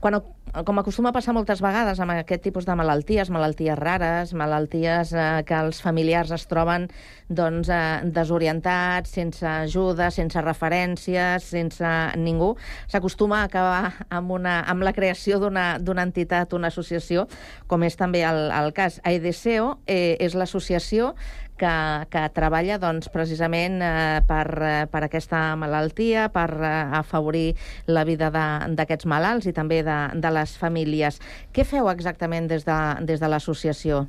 Quan, 0.00 0.20
com 0.64 0.78
acostuma 0.78 1.10
a 1.10 1.12
passar 1.12 1.34
moltes 1.36 1.60
vegades 1.60 1.98
amb 2.00 2.14
aquest 2.14 2.44
tipus 2.46 2.64
de 2.64 2.74
malalties, 2.78 3.28
malalties 3.34 3.76
rares, 3.76 4.32
malalties 4.32 5.12
eh, 5.12 5.26
que 5.44 5.56
els 5.58 5.82
familiars 5.84 6.32
es 6.32 6.46
troben 6.48 6.86
doncs, 7.28 7.68
eh, 7.68 8.00
desorientats, 8.16 9.12
sense 9.18 9.44
ajuda, 9.44 10.08
sense 10.14 10.40
referències, 10.40 11.44
sense 11.44 11.92
ningú, 12.16 12.54
s'acostuma 12.88 13.42
a 13.42 13.50
acabar 13.50 14.06
amb, 14.08 14.32
una, 14.38 14.60
amb 14.64 14.86
la 14.86 14.94
creació 14.96 15.40
d'una 15.42 16.06
entitat, 16.06 16.54
una 16.56 16.72
associació, 16.72 17.26
com 17.66 17.84
és 17.84 17.98
també 17.98 18.24
el, 18.24 18.46
el 18.54 18.72
cas. 18.76 19.00
AEDCO 19.04 19.74
eh, 19.86 20.16
és 20.22 20.38
l'associació 20.38 21.12
que, 21.56 22.06
que 22.12 22.22
treballa 22.36 22.78
doncs, 22.80 23.08
precisament 23.12 23.80
eh, 23.82 24.20
per, 24.28 24.46
eh, 24.60 24.74
per 24.92 25.02
aquesta 25.06 25.40
malaltia, 25.58 26.28
per 26.32 26.48
eh, 26.60 26.72
afavorir 27.00 27.46
la 27.88 28.04
vida 28.08 28.30
d'aquests 28.30 29.08
malalts 29.10 29.48
i 29.48 29.54
també 29.56 29.82
de, 29.86 29.98
de 30.14 30.32
les 30.46 30.54
famílies. 30.58 31.18
Què 31.52 31.66
feu 31.66 31.90
exactament 31.90 32.48
des 32.48 32.64
de, 32.66 32.78
des 33.06 33.20
de 33.20 33.30
l'associació? 33.30 34.06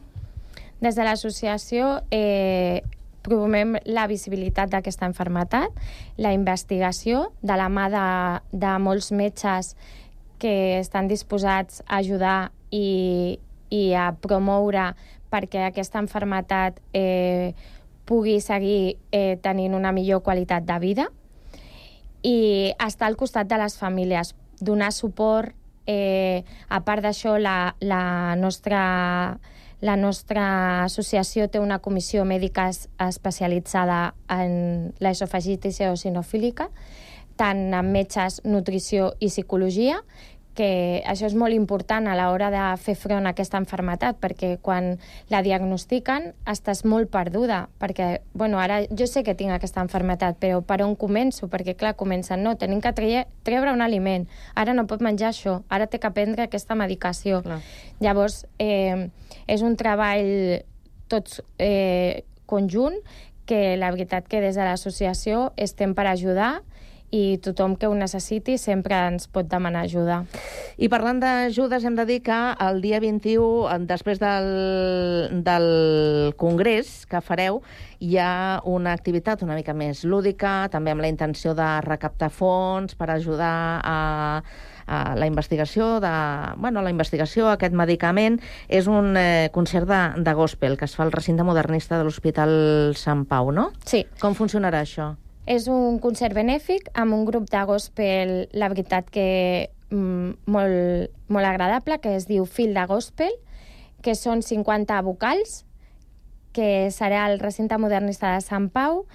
Des 0.80 0.96
de 0.96 1.04
l'associació 1.04 1.98
eh, 2.14 2.86
promovem 3.26 3.76
la 3.90 4.06
visibilitat 4.08 4.72
d'aquesta 4.72 5.10
enfermetat, 5.10 5.74
la 6.22 6.32
investigació 6.38 7.32
de 7.42 7.58
la 7.60 7.68
mà 7.74 7.90
de, 7.92 8.08
de 8.54 8.78
molts 8.80 9.12
metges 9.12 9.74
que 10.40 10.78
estan 10.80 11.10
disposats 11.10 11.82
a 11.88 12.00
ajudar 12.04 12.52
i, 12.70 13.40
i 13.74 13.84
a 13.98 14.12
promoure 14.22 14.92
perquè 15.34 15.66
aquesta 15.66 16.00
enfermetat 16.00 16.78
eh, 16.96 17.52
pugui 18.08 18.38
seguir 18.40 18.96
eh, 19.12 19.36
tenint 19.44 19.76
una 19.76 19.92
millor 19.92 20.22
qualitat 20.24 20.64
de 20.64 20.78
vida 20.80 21.10
i 22.24 22.74
estar 22.86 23.10
al 23.10 23.18
costat 23.20 23.50
de 23.50 23.60
les 23.60 23.76
famílies, 23.78 24.34
donar 24.60 24.94
suport. 24.96 25.54
Eh, 25.88 26.44
a 26.70 26.82
part 26.84 27.02
d'això, 27.02 27.38
la, 27.40 27.74
la, 27.80 28.36
nostra, 28.36 29.40
la 29.82 29.96
nostra 29.96 30.84
associació 30.84 31.48
té 31.48 31.62
una 31.64 31.80
comissió 31.80 32.26
mèdica 32.28 32.68
es- 32.70 32.90
especialitzada 33.00 34.14
en 34.30 34.92
l'esofagitis 35.00 35.80
eosinofílica, 35.88 36.70
tant 37.38 37.70
en 37.74 37.92
metges, 37.94 38.42
nutrició 38.44 39.14
i 39.20 39.30
psicologia, 39.32 40.02
que 40.58 41.04
això 41.06 41.28
és 41.30 41.36
molt 41.38 41.54
important 41.54 42.08
a 42.10 42.16
l'hora 42.18 42.50
de 42.50 42.64
fer 42.82 42.96
front 42.98 43.28
a 43.30 43.34
aquesta 43.36 43.60
enfermetat, 43.62 44.18
perquè 44.22 44.56
quan 44.66 44.96
la 45.30 45.44
diagnostiquen 45.46 46.32
estàs 46.50 46.82
molt 46.90 47.12
perduda, 47.14 47.68
perquè, 47.82 48.24
bueno, 48.34 48.58
ara 48.60 48.82
jo 48.90 49.06
sé 49.10 49.22
que 49.24 49.36
tinc 49.38 49.54
aquesta 49.54 49.84
enfermetat, 49.86 50.40
però 50.42 50.64
per 50.66 50.82
on 50.86 50.96
començo? 50.98 51.52
Perquè, 51.52 51.78
clar, 51.78 51.94
comencen, 52.00 52.42
no, 52.44 52.56
tenim 52.58 52.82
que 52.82 52.94
treure, 52.98 53.28
treure 53.46 53.76
un 53.76 53.86
aliment, 53.86 54.26
ara 54.58 54.74
no 54.74 54.88
pot 54.90 55.06
menjar 55.06 55.30
això, 55.30 55.60
ara 55.70 55.86
té 55.86 56.02
que 56.02 56.12
prendre 56.16 56.48
aquesta 56.48 56.78
medicació. 56.80 57.44
Clar. 57.46 57.62
Llavors, 58.02 58.46
eh, 58.58 59.10
és 59.46 59.62
un 59.62 59.78
treball 59.78 60.64
tots 61.08 61.42
eh, 61.62 62.26
conjunt 62.50 62.98
que 63.48 63.78
la 63.78 63.92
veritat 63.94 64.28
que 64.28 64.42
des 64.44 64.58
de 64.58 64.66
l'associació 64.66 65.52
estem 65.56 65.94
per 65.96 66.08
ajudar 66.10 66.58
i 67.12 67.38
tothom 67.44 67.78
que 67.80 67.88
ho 67.88 67.96
necessiti 67.96 68.58
sempre 68.60 68.98
ens 69.08 69.28
pot 69.32 69.48
demanar 69.48 69.86
ajuda. 69.88 70.22
I 70.78 70.90
parlant 70.92 71.22
d'ajudes, 71.24 71.86
hem 71.88 71.96
de 71.96 72.06
dir 72.10 72.20
que 72.26 72.38
el 72.68 72.82
dia 72.84 73.00
21, 73.00 73.68
eh, 73.72 73.80
després 73.88 74.20
del, 74.20 74.50
del 75.46 75.68
congrés 76.38 77.06
que 77.08 77.22
fareu, 77.24 77.62
hi 78.00 78.18
ha 78.22 78.62
una 78.66 78.94
activitat 78.94 79.42
una 79.42 79.56
mica 79.58 79.74
més 79.74 80.04
lúdica, 80.04 80.68
també 80.72 80.92
amb 80.92 81.02
la 81.02 81.12
intenció 81.12 81.56
de 81.58 81.68
recaptar 81.86 82.30
fons 82.30 82.98
per 82.98 83.10
ajudar 83.10 83.54
a, 83.82 83.98
a 84.86 85.00
la 85.16 85.28
investigació 85.28 86.00
de, 86.04 86.14
bueno, 86.58 86.84
la 86.84 86.92
investigació, 86.92 87.48
aquest 87.50 87.74
medicament, 87.74 88.40
és 88.68 88.88
un 88.92 89.16
eh, 89.18 89.50
concert 89.54 89.88
de, 89.88 90.02
de 90.24 90.36
gospel 90.36 90.78
que 90.78 90.86
es 90.86 90.98
fa 90.98 91.08
al 91.08 91.16
recinte 91.16 91.48
modernista 91.48 91.98
de 91.98 92.08
l'Hospital 92.08 92.94
Sant 93.00 93.26
Pau, 93.30 93.54
no? 93.56 93.72
Sí. 93.86 94.04
Com 94.22 94.36
funcionarà 94.38 94.84
això? 94.84 95.16
És 95.48 95.70
un 95.72 95.96
concert 96.04 96.36
benèfic 96.36 96.90
amb 97.00 97.16
un 97.16 97.24
grup 97.24 97.46
de 97.48 97.62
gospel, 97.70 98.52
la 98.52 98.68
veritat 98.68 99.08
que 99.08 99.70
mm, 99.90 100.44
molt, 100.52 101.14
molt 101.32 101.48
agradable, 101.48 102.02
que 102.04 102.16
es 102.20 102.28
diu 102.28 102.44
Fil 102.44 102.74
de 102.76 102.84
Gospel, 102.90 103.32
que 104.04 104.12
són 104.20 104.44
50 104.44 105.00
vocals, 105.08 105.64
que 106.52 106.92
serà 106.92 107.24
al 107.26 107.40
recinte 107.40 107.78
modernista 107.80 108.34
de 108.36 108.42
Sant 108.44 108.68
Pau, 108.76 109.06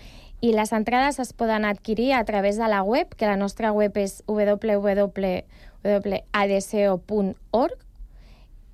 i 0.40 0.56
les 0.56 0.72
entrades 0.72 1.20
es 1.20 1.32
poden 1.36 1.64
adquirir 1.68 2.14
a 2.16 2.24
través 2.24 2.56
de 2.56 2.66
la 2.66 2.82
web, 2.82 3.12
que 3.14 3.28
la 3.28 3.36
nostra 3.36 3.70
web 3.76 3.92
és 4.00 4.22
www.adco.org, 4.26 5.04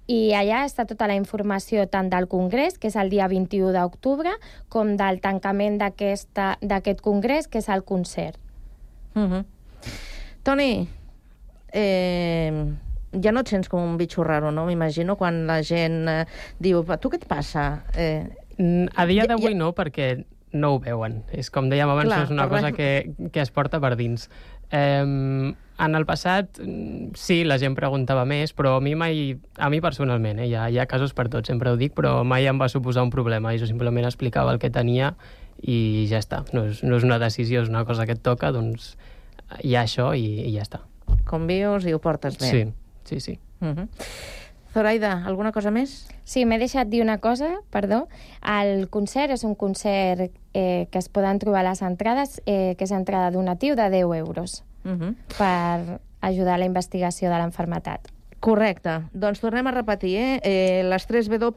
i 0.09 0.33
allà 0.33 0.63
està 0.65 0.87
tota 0.89 1.07
la 1.07 1.15
informació 1.15 1.85
tant 1.87 2.09
del 2.11 2.27
congrés, 2.33 2.79
que 2.81 2.89
és 2.89 2.97
el 2.97 3.11
dia 3.13 3.29
21 3.29 3.71
d'octubre, 3.77 4.31
com 4.73 4.97
del 4.97 5.21
tancament 5.21 5.79
d'aquesta- 5.79 6.57
d'aquest 6.63 7.01
congrés, 7.05 7.47
que 7.47 7.59
és 7.59 7.69
el 7.69 7.85
concert. 7.85 8.39
Uh 9.15 9.21
-huh. 9.29 9.45
Toni, 10.43 10.89
eh, 11.73 12.65
ja 13.23 13.33
no 13.33 13.41
et 13.41 13.49
sents 13.49 13.69
com 13.69 13.83
un 13.85 13.97
bitxo 13.99 14.25
raro, 14.25 14.51
no? 14.53 14.67
M'imagino 14.67 15.17
quan 15.17 15.47
la 15.47 15.63
gent 15.63 16.09
eh, 16.09 16.25
diu, 16.59 16.83
"Va, 16.85 16.97
tu 16.99 17.11
què 17.11 17.17
et 17.17 17.27
passa? 17.27 17.85
Eh, 17.97 18.27
Mm, 18.61 18.89
A 18.97 19.07
dia 19.07 19.23
Ja- 19.23 19.29
d'avui 19.29 19.55
no, 19.55 19.73
perquè 19.73 20.25
no 20.51 20.73
ho 20.75 20.79
veuen. 20.81 21.23
És 21.31 21.49
com 21.49 21.69
dèiem 21.71 21.89
abans, 21.89 22.07
Clar, 22.09 22.25
és 22.25 22.31
una 22.31 22.49
cosa 22.49 22.73
que, 22.73 23.13
que 23.31 23.41
es 23.41 23.53
porta 23.53 23.79
per 23.79 23.95
dins. 23.95 24.29
Eh, 24.71 25.55
en 25.79 25.95
el 25.95 26.05
passat, 26.07 26.59
sí, 27.15 27.43
la 27.47 27.59
gent 27.63 27.77
preguntava 27.79 28.25
més, 28.27 28.51
però 28.57 28.77
a 28.79 28.83
mi 28.83 28.97
mai, 28.99 29.37
a 29.57 29.69
mi 29.71 29.79
personalment, 29.81 30.41
eh, 30.43 30.49
hi, 30.51 30.55
ha, 30.59 30.67
hi 30.75 30.79
ha 30.83 30.89
casos 30.91 31.15
per 31.15 31.29
tot, 31.31 31.47
sempre 31.47 31.71
ho 31.71 31.79
dic, 31.79 31.95
però 31.95 32.25
mai 32.27 32.49
em 32.51 32.59
va 32.59 32.67
suposar 32.69 33.05
un 33.07 33.13
problema. 33.15 33.55
Jo 33.57 33.69
simplement 33.71 34.09
explicava 34.09 34.53
el 34.55 34.59
que 34.59 34.73
tenia 34.75 35.15
i 35.63 36.07
ja 36.11 36.19
està. 36.19 36.43
No 36.55 36.67
és, 36.71 36.83
no 36.83 36.99
és 36.99 37.07
una 37.07 37.21
decisió, 37.23 37.63
és 37.63 37.71
una 37.71 37.85
cosa 37.87 38.07
que 38.07 38.19
et 38.19 38.25
toca, 38.27 38.51
doncs 38.55 38.97
hi 39.63 39.77
ha 39.77 39.85
això 39.87 40.11
i, 40.19 40.27
i 40.49 40.55
ja 40.57 40.67
està. 40.67 40.83
convius 41.29 41.87
i 41.87 41.95
ho 41.95 42.01
portes 42.01 42.39
bé. 42.41 42.51
Sí, 42.51 42.65
sí, 43.05 43.21
sí. 43.21 43.39
Uh 43.61 43.75
-huh. 43.75 43.89
Zoraida, 44.79 45.25
alguna 45.27 45.51
cosa 45.51 45.73
més? 45.75 46.05
Sí, 46.23 46.45
m'he 46.47 46.59
deixat 46.61 46.87
dir 46.87 47.01
una 47.03 47.17
cosa, 47.19 47.49
perdó. 47.75 48.05
El 48.47 48.87
concert 48.95 49.35
és 49.35 49.43
un 49.43 49.57
concert 49.59 50.29
eh, 50.55 50.87
que 50.93 51.01
es 51.03 51.09
poden 51.11 51.41
trobar 51.43 51.65
a 51.65 51.71
les 51.73 51.83
entrades, 51.83 52.37
eh, 52.47 52.77
que 52.79 52.87
és 52.87 52.93
entrada 52.95 53.33
donatiu 53.35 53.75
de 53.75 53.91
10 53.91 54.15
euros 54.23 54.63
Uh 54.85 54.93
-huh. 54.95 55.15
per 55.37 56.01
ajudar 56.21 56.55
a 56.55 56.59
la 56.59 56.65
investigació 56.65 57.29
de 57.29 57.39
l'enfermetat. 57.39 58.09
Correcte. 58.41 58.93
Doncs 59.19 59.41
tornem 59.43 59.67
a 59.67 59.73
repetir, 59.75 60.13
eh? 60.17 60.41
eh 60.47 60.83
les 60.87 61.07
3 61.11 61.27
W 61.27 61.51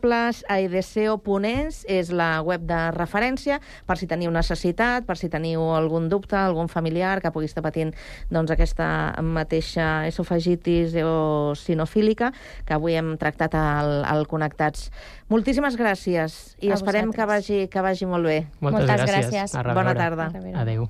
aideseo.es 0.49 1.83
és 1.85 2.09
la 2.09 2.41
web 2.41 2.65
de 2.65 2.79
referència 2.95 3.59
per 3.85 3.99
si 3.99 4.09
teniu 4.09 4.33
necessitat, 4.33 5.05
per 5.05 5.15
si 5.19 5.29
teniu 5.29 5.61
algun 5.77 6.09
dubte, 6.09 6.35
algun 6.39 6.71
familiar 6.73 7.19
que 7.21 7.29
pugui 7.31 7.45
estar 7.45 7.61
patint 7.61 7.93
doncs, 8.33 8.49
aquesta 8.49 9.13
mateixa 9.21 10.07
esofagitis 10.09 10.97
o 11.05 11.53
sinofílica 11.53 12.31
que 12.65 12.73
avui 12.73 12.97
hem 12.97 13.13
tractat 13.21 13.55
al, 13.55 14.01
al 14.01 14.25
Connectats. 14.25 14.89
Moltíssimes 15.29 15.77
gràcies 15.77 16.57
i 16.65 16.73
A 16.73 16.79
esperem 16.79 17.13
que 17.13 17.21
vosaltres. 17.21 17.47
vagi, 17.47 17.69
que 17.69 17.85
vagi 17.85 18.09
molt 18.09 18.25
bé. 18.25 18.39
Moltes, 18.59 18.89
Moltes 18.89 19.05
gràcies. 19.05 19.53
gràcies. 19.53 19.73
Bona 19.75 19.93
tarda. 19.93 20.31
Adéu. 20.65 20.89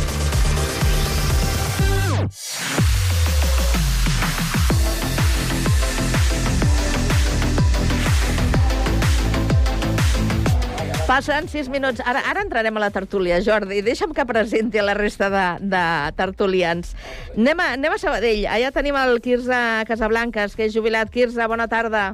Passen 11.11 11.49
6 11.49 11.67
minuts. 11.67 11.99
Ara, 12.07 12.21
ara 12.23 12.39
entrarem 12.39 12.77
a 12.77 12.79
la 12.79 12.87
tertúlia, 12.95 13.41
Jordi. 13.43 13.81
Deixa'm 13.83 14.13
que 14.15 14.23
presenti 14.23 14.79
a 14.79 14.83
la 14.87 14.93
resta 14.95 15.27
de, 15.27 15.41
de 15.73 15.81
tertulians. 16.15 16.93
Anem 17.35 17.59
a, 17.59 17.65
anem 17.75 17.91
a 17.91 17.97
Sabadell. 17.99 18.45
Allà 18.47 18.69
tenim 18.71 18.95
el 18.95 19.19
Quirze 19.19 19.59
Casablanques, 19.89 20.55
que 20.55 20.69
és 20.69 20.71
jubilat. 20.71 21.11
Quirze, 21.11 21.43
bona 21.51 21.67
tarda. 21.67 22.13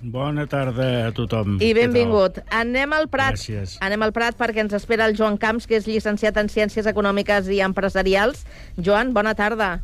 Bona 0.00 0.46
tarda 0.48 0.88
a 1.10 1.12
tothom. 1.12 1.58
I 1.60 1.74
benvingut. 1.76 2.40
Anem 2.48 2.96
al 2.96 3.10
Prat. 3.12 3.36
Gràcies. 3.36 3.76
Anem 3.84 4.08
al 4.08 4.16
Prat 4.16 4.40
perquè 4.40 4.64
ens 4.64 4.72
espera 4.80 5.04
el 5.04 5.12
Joan 5.18 5.36
Camps, 5.36 5.68
que 5.68 5.76
és 5.76 5.92
llicenciat 5.92 6.40
en 6.40 6.48
Ciències 6.48 6.88
Econòmiques 6.88 7.52
i 7.52 7.60
Empresarials. 7.60 8.46
Joan, 8.80 9.12
bona 9.12 9.36
tarda. 9.36 9.74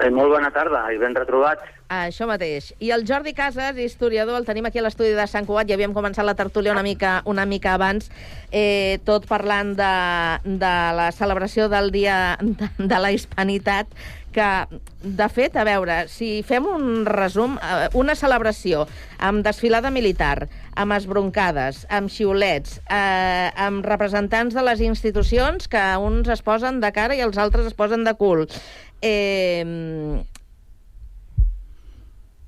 Eh, 0.00 0.08
molt 0.08 0.32
bona 0.32 0.48
tarda 0.48 0.86
i 0.96 1.04
ben 1.04 1.12
retrobats. 1.12 1.75
Això 1.88 2.26
mateix. 2.26 2.72
I 2.82 2.90
el 2.90 3.04
Jordi 3.06 3.30
Casas, 3.32 3.76
historiador, 3.78 4.34
el 4.40 4.46
tenim 4.46 4.66
aquí 4.66 4.80
a 4.80 4.82
l'estudi 4.82 5.12
de 5.14 5.26
Sant 5.30 5.46
Cugat, 5.46 5.68
ja 5.70 5.76
havíem 5.78 5.94
començat 5.94 6.26
la 6.26 6.34
tertúlia 6.34 6.74
una 6.74 6.82
mica, 6.82 7.20
una 7.30 7.46
mica 7.46 7.76
abans, 7.76 8.10
eh, 8.50 8.98
tot 9.06 9.28
parlant 9.30 9.76
de, 9.78 9.94
de 10.42 10.74
la 10.98 11.12
celebració 11.14 11.70
del 11.70 11.92
Dia 11.94 12.38
de, 12.42 12.70
de 12.90 12.98
la 12.98 13.12
Hispanitat, 13.14 13.94
que, 14.34 14.50
de 15.00 15.28
fet, 15.32 15.54
a 15.56 15.64
veure, 15.64 16.02
si 16.12 16.42
fem 16.44 16.66
un 16.68 17.06
resum, 17.06 17.54
eh, 17.62 17.86
una 17.94 18.18
celebració 18.18 18.84
amb 19.22 19.46
desfilada 19.46 19.94
militar, 19.94 20.50
amb 20.74 20.92
esbroncades, 20.98 21.84
amb 21.88 22.10
xiulets, 22.12 22.80
eh, 22.90 23.48
amb 23.54 23.86
representants 23.86 24.58
de 24.58 24.66
les 24.66 24.82
institucions 24.82 25.70
que 25.70 25.86
uns 26.02 26.34
es 26.34 26.42
posen 26.42 26.82
de 26.82 26.90
cara 26.92 27.14
i 27.14 27.22
els 27.22 27.38
altres 27.38 27.70
es 27.70 27.78
posen 27.78 28.02
de 28.04 28.18
cul. 28.18 28.48
Eh, 29.00 29.62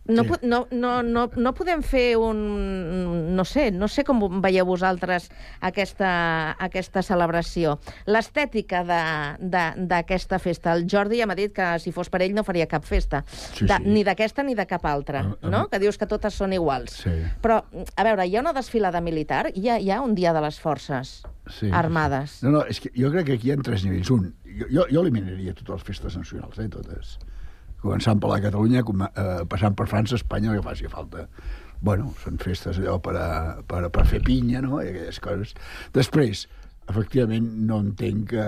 no, 0.09 0.25
Sí. 0.25 0.31
sí. 0.41 0.47
no, 0.49 0.67
no, 0.71 1.03
no, 1.03 1.31
no 1.37 1.53
podem 1.55 1.83
fer 1.83 2.17
un... 2.17 3.37
No 3.37 3.45
sé, 3.45 3.71
no 3.71 3.87
sé 3.89 4.03
com 4.05 4.41
veieu 4.43 4.65
vosaltres 4.67 5.29
aquesta, 5.61 6.57
aquesta 6.59 7.03
celebració. 7.03 7.79
L'estètica 8.07 8.83
de- 8.85 9.37
de- 9.39 9.87
d'aquesta 9.87 10.39
festa. 10.39 10.73
El 10.75 10.87
Jordi 10.91 11.19
ja 11.21 11.27
m'ha 11.27 11.37
dit 11.39 11.53
que 11.55 11.79
si 11.79 11.93
fos 11.93 12.11
per 12.11 12.23
ell 12.23 12.35
no 12.35 12.45
faria 12.45 12.67
cap 12.67 12.85
festa. 12.85 13.25
Sí, 13.29 13.67
de, 13.67 13.77
sí. 13.77 13.83
Ni 13.85 14.03
d'aquesta 14.05 14.43
ni 14.43 14.55
de 14.59 14.67
cap 14.67 14.85
altra, 14.87 15.21
Ah, 15.21 15.37
ah. 15.43 15.49
no? 15.51 15.69
Que 15.69 15.79
dius 15.79 15.99
que 15.99 16.07
totes 16.07 16.35
són 16.35 16.53
iguals. 16.53 17.03
Sí. 17.05 17.11
Però, 17.43 17.63
a 17.97 18.05
veure, 18.05 18.27
hi 18.27 18.37
ha 18.37 18.41
una 18.41 18.53
desfilada 18.53 19.01
militar? 19.01 19.51
Hi 19.55 19.69
ha, 19.69 19.79
hi 19.79 19.91
ha 19.91 20.01
un 20.03 20.15
dia 20.15 20.33
de 20.33 20.41
les 20.41 20.59
forces 20.61 21.23
Sí. 21.49 21.71
armades? 21.73 22.43
No, 22.43 22.51
no, 22.51 22.65
és 22.67 22.81
que 22.81 22.91
jo 22.97 23.11
crec 23.11 23.27
que 23.27 23.33
aquí 23.39 23.49
hi 23.49 23.53
ha 23.53 23.57
tres 23.63 23.85
nivells. 23.85 24.11
Un, 24.11 24.35
jo, 24.71 24.85
jo 24.91 25.01
eliminaria 25.01 25.55
totes 25.55 25.75
les 25.79 25.83
festes 25.85 26.17
nacionals, 26.17 26.59
eh, 26.59 26.69
totes. 26.69 27.19
Començant 27.83 28.19
per 28.21 28.31
la 28.33 28.41
Catalunya, 28.43 28.83
com, 28.87 29.03
eh, 29.07 29.45
passant 29.49 29.75
per 29.79 29.87
França, 29.91 30.17
Espanya, 30.19 30.51
el 30.53 30.61
que 30.61 30.67
faci 30.69 30.89
falta. 30.91 31.29
Bueno, 31.81 32.13
són 32.25 32.39
festes 32.43 32.79
allò 32.81 32.97
per, 32.99 33.15
a, 33.17 33.29
per, 33.63 33.85
a, 33.87 33.91
per 33.95 34.07
fer 34.11 34.19
pinya, 34.27 34.61
no?, 34.65 34.81
i 34.83 34.89
aquelles 34.91 35.21
coses. 35.23 35.53
Després, 35.95 36.47
efectivament, 36.91 37.47
no 37.69 37.79
entenc 37.85 38.33
que 38.33 38.47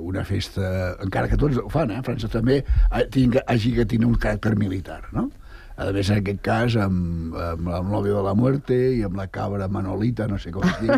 una 0.00 0.22
festa, 0.24 0.94
encara 1.04 1.28
que 1.28 1.36
tots 1.40 1.58
ho 1.60 1.68
fan, 1.68 1.90
eh, 1.92 2.00
França 2.06 2.30
també, 2.32 2.62
ha- 2.90 3.04
tinga, 3.12 3.42
hagi 3.46 3.74
de 3.76 3.84
tenir 3.84 4.08
un 4.08 4.16
caràcter 4.22 4.54
militar, 4.56 5.02
no? 5.12 5.28
A 5.76 5.90
més, 5.92 6.08
en 6.08 6.22
aquest 6.22 6.38
cas, 6.40 6.72
amb, 6.80 7.34
amb 7.36 7.90
novio 7.92 8.14
de 8.16 8.22
la 8.24 8.32
muerte 8.32 8.76
i 8.96 9.02
amb 9.04 9.18
la 9.20 9.26
cabra 9.28 9.66
Manolita, 9.68 10.24
no 10.30 10.38
sé 10.40 10.48
com 10.54 10.64
es 10.64 10.78
diu, 10.80 10.94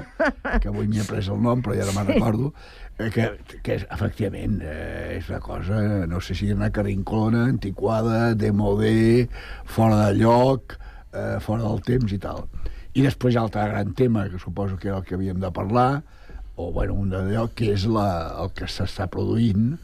que 0.62 0.68
avui 0.70 0.86
m'hi 0.86 1.00
he 1.02 1.06
pres 1.08 1.26
el 1.34 1.40
nom, 1.42 1.58
però 1.66 1.74
ja 1.74 1.88
no 1.88 1.96
me'n 1.96 2.12
recordo, 2.12 2.52
eh, 2.52 2.87
que, 2.98 3.28
que 3.62 3.76
és, 3.78 3.84
efectivament 3.94 4.58
eh, 4.66 5.18
és 5.18 5.28
una 5.30 5.38
cosa, 5.42 5.80
no 6.10 6.20
sé 6.24 6.34
si 6.34 6.50
una 6.50 6.70
carrinclona, 6.74 7.44
antiquada, 7.52 8.34
demodé, 8.34 9.28
fora 9.64 10.08
de 10.08 10.18
lloc, 10.18 10.74
eh, 11.12 11.38
fora 11.44 11.62
del 11.62 11.82
temps 11.86 12.14
i 12.14 12.18
tal. 12.22 12.44
I 12.98 13.04
després 13.06 13.34
hi 13.34 13.38
ha 13.38 13.44
l'altre 13.46 13.68
gran 13.70 13.92
tema, 13.94 14.26
que 14.28 14.40
suposo 14.42 14.76
que 14.76 14.90
era 14.90 14.98
el 14.98 15.06
que 15.06 15.14
havíem 15.14 15.38
de 15.38 15.52
parlar, 15.54 16.02
o 16.58 16.72
bueno, 16.74 16.96
un 16.98 17.12
d'allò, 17.14 17.46
que 17.54 17.70
és 17.76 17.86
la, 17.86 18.08
el 18.42 18.50
que 18.58 18.66
s'està 18.66 19.06
produint 19.06 19.76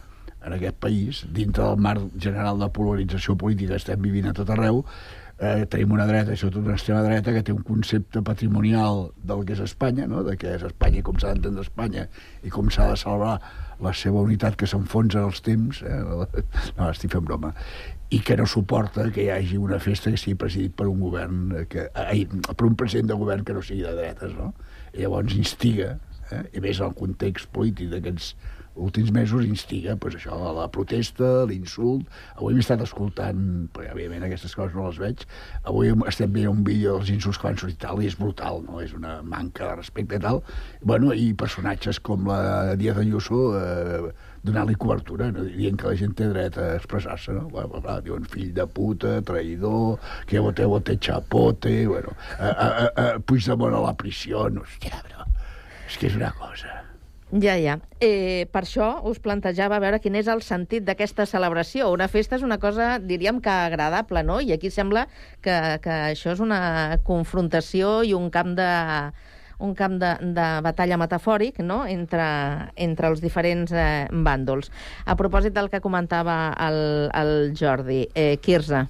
en 0.45 0.57
aquest 0.57 0.81
país, 0.83 1.23
dintre 1.33 1.63
del 1.63 1.79
marc 1.81 2.19
general 2.21 2.59
de 2.59 2.69
polarització 2.75 3.37
política 3.39 3.77
que 3.77 3.83
estem 3.85 4.03
vivint 4.03 4.27
a 4.29 4.35
tot 4.37 4.51
arreu, 4.51 4.83
eh, 5.45 5.67
tenim 5.71 5.93
una 5.95 6.07
dreta, 6.09 6.33
i 6.33 6.41
sobretot 6.41 6.65
una 6.65 6.77
extrema 6.79 7.03
dreta, 7.05 7.33
que 7.35 7.43
té 7.47 7.53
un 7.55 7.63
concepte 7.67 8.23
patrimonial 8.25 9.11
del 9.27 9.45
que 9.47 9.55
és 9.57 9.63
Espanya, 9.65 10.09
no? 10.11 10.23
de 10.27 10.37
què 10.41 10.55
és 10.57 10.65
Espanya 10.67 11.01
i 11.01 11.05
com 11.07 11.21
s'ha 11.21 11.35
d'entendre 11.35 11.65
Espanya 11.67 12.07
i 12.43 12.53
com 12.55 12.71
s'ha 12.73 12.89
de 12.91 12.97
celebrar 13.01 13.37
la 13.85 13.93
seva 13.97 14.23
unitat 14.25 14.57
que 14.57 14.69
s'enfonsa 14.71 15.21
en 15.21 15.29
els 15.31 15.43
temps, 15.45 15.83
eh? 15.83 16.01
no, 16.79 16.89
estic 16.89 17.15
fent 17.15 17.27
broma, 17.29 17.53
i 18.15 18.21
que 18.25 18.37
no 18.39 18.47
suporta 18.47 19.09
que 19.13 19.27
hi 19.27 19.31
hagi 19.35 19.61
una 19.61 19.81
festa 19.83 20.13
que 20.13 20.21
sigui 20.21 20.39
presidit 20.41 20.75
per 20.79 20.89
un 20.91 21.01
govern, 21.03 21.45
eh, 21.61 21.67
que, 21.71 21.89
ai, 22.07 22.25
per 22.49 22.69
un 22.69 22.77
president 22.79 23.13
de 23.13 23.21
govern 23.21 23.45
que 23.45 23.57
no 23.57 23.63
sigui 23.65 23.85
de 23.87 23.95
dretes, 23.99 24.35
no? 24.39 24.53
I 24.95 25.05
llavors 25.05 25.35
instiga, 25.37 25.97
eh? 26.31 26.45
i 26.55 26.65
més 26.65 26.81
el 26.85 26.95
context 26.99 27.51
polític 27.55 27.91
d'aquests 27.93 28.35
últims 28.75 29.13
mesos 29.15 29.45
instiga 29.47 29.97
pues, 29.97 30.17
això, 30.19 30.37
la 30.57 30.67
protesta, 30.73 31.45
l'insult. 31.49 32.09
Avui 32.35 32.57
m'he 32.57 32.65
estat 32.65 32.83
escoltant, 32.85 33.41
perquè 33.75 33.95
òbviament 33.95 34.27
aquestes 34.27 34.55
coses 34.59 34.75
no 34.77 34.89
les 34.89 35.01
veig, 35.03 35.25
avui 35.63 35.93
estem 36.11 36.33
veient 36.35 36.53
un 36.53 36.65
vídeo 36.67 36.99
dels 36.99 37.15
insults 37.15 37.41
que 37.41 37.49
van 37.49 37.59
sortir 37.61 37.79
tal, 37.87 38.03
i 38.03 38.11
és 38.11 38.19
brutal, 38.19 38.63
no? 38.67 38.81
és 38.83 38.95
una 38.97 39.21
manca 39.23 39.71
de 39.71 39.81
respecte 39.81 40.19
i 40.19 40.23
tal. 40.23 40.43
Bueno, 40.83 41.15
I 41.15 41.33
personatges 41.39 42.01
com 42.05 42.27
la 42.29 42.75
Díaz 42.79 42.99
Ayuso 43.03 43.43
eh, 43.59 44.13
donant-li 44.45 44.77
cobertura, 44.77 45.31
no? 45.33 45.47
dient 45.49 45.79
que 45.81 45.89
la 45.89 45.99
gent 45.99 46.15
té 46.19 46.29
dret 46.29 46.59
a 46.61 46.75
expressar-se, 46.77 47.33
no? 47.37 47.47
Bueno, 47.53 47.81
clar, 47.81 48.01
diuen 48.05 48.29
fill 48.29 48.53
de 48.57 48.67
puta, 48.69 49.17
traïdor, 49.25 49.97
que 50.29 50.43
vote, 50.45 50.69
vote 50.69 50.99
chapote, 51.01 51.77
bueno, 51.89 52.13
a, 52.39 52.51
a, 52.51 52.69
a, 52.69 52.89
a 53.07 53.11
Puigdemont 53.25 53.79
a 53.79 53.85
la 53.87 53.95
prisió, 53.97 54.45
hòstia, 54.51 55.01
però 55.07 55.31
és 55.89 56.01
que 56.01 56.11
és 56.13 56.19
una 56.21 56.35
cosa... 56.41 56.84
Ja, 57.35 57.57
ja. 57.59 57.81
Eh, 57.99 58.47
per 58.55 58.61
això 58.63 59.01
us 59.11 59.19
plantejava 59.19 59.81
veure 59.83 59.99
quin 59.99 60.15
és 60.15 60.29
el 60.31 60.39
sentit 60.47 60.85
d'aquesta 60.87 61.27
celebració. 61.27 61.89
Una 61.91 62.07
festa 62.07 62.39
és 62.39 62.45
una 62.47 62.61
cosa, 62.63 63.01
diríem 63.03 63.41
que 63.43 63.51
agradable, 63.51 64.23
no? 64.23 64.39
I 64.39 64.53
aquí 64.55 64.71
sembla 64.71 65.09
que, 65.43 65.57
que 65.83 65.97
això 66.13 66.31
és 66.31 66.43
una 66.45 67.01
confrontació 67.03 68.05
i 68.07 68.15
un 68.15 68.31
camp 68.31 68.55
de 68.55 68.71
un 69.59 69.75
camp 69.75 69.99
de, 69.99 70.15
de 70.35 70.47
batalla 70.63 70.99
metafòric 70.99 71.61
no? 71.63 71.85
entre, 71.87 72.25
entre 72.77 73.11
els 73.11 73.23
diferents 73.23 73.73
eh, 73.73 74.07
bàndols. 74.11 74.71
A 75.07 75.17
propòsit 75.19 75.55
del 75.55 75.71
que 75.71 75.83
comentava 75.83 76.53
el, 76.69 76.79
el 77.15 77.55
Jordi, 77.59 78.05
eh, 78.15 78.37
Quirze, 78.43 78.85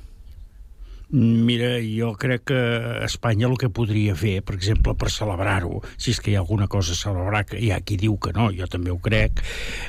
Mira, 1.10 1.76
jo 1.84 2.14
crec 2.18 2.46
que 2.48 2.60
Espanya 3.04 3.46
el 3.46 3.58
que 3.60 3.68
podria 3.68 4.14
fer, 4.16 4.38
per 4.42 4.56
exemple, 4.56 4.94
per 4.98 5.10
celebrar-ho, 5.12 5.82
si 6.00 6.14
és 6.14 6.20
que 6.20 6.32
hi 6.32 6.36
ha 6.38 6.40
alguna 6.42 6.66
cosa 6.70 6.94
a 6.94 6.98
celebrar, 6.98 7.44
que 7.46 7.60
hi 7.60 7.70
ha 7.74 7.80
qui 7.84 7.98
diu 8.00 8.16
que 8.18 8.32
no, 8.34 8.48
jo 8.56 8.66
també 8.70 8.90
ho 8.90 8.98
crec, 9.02 9.42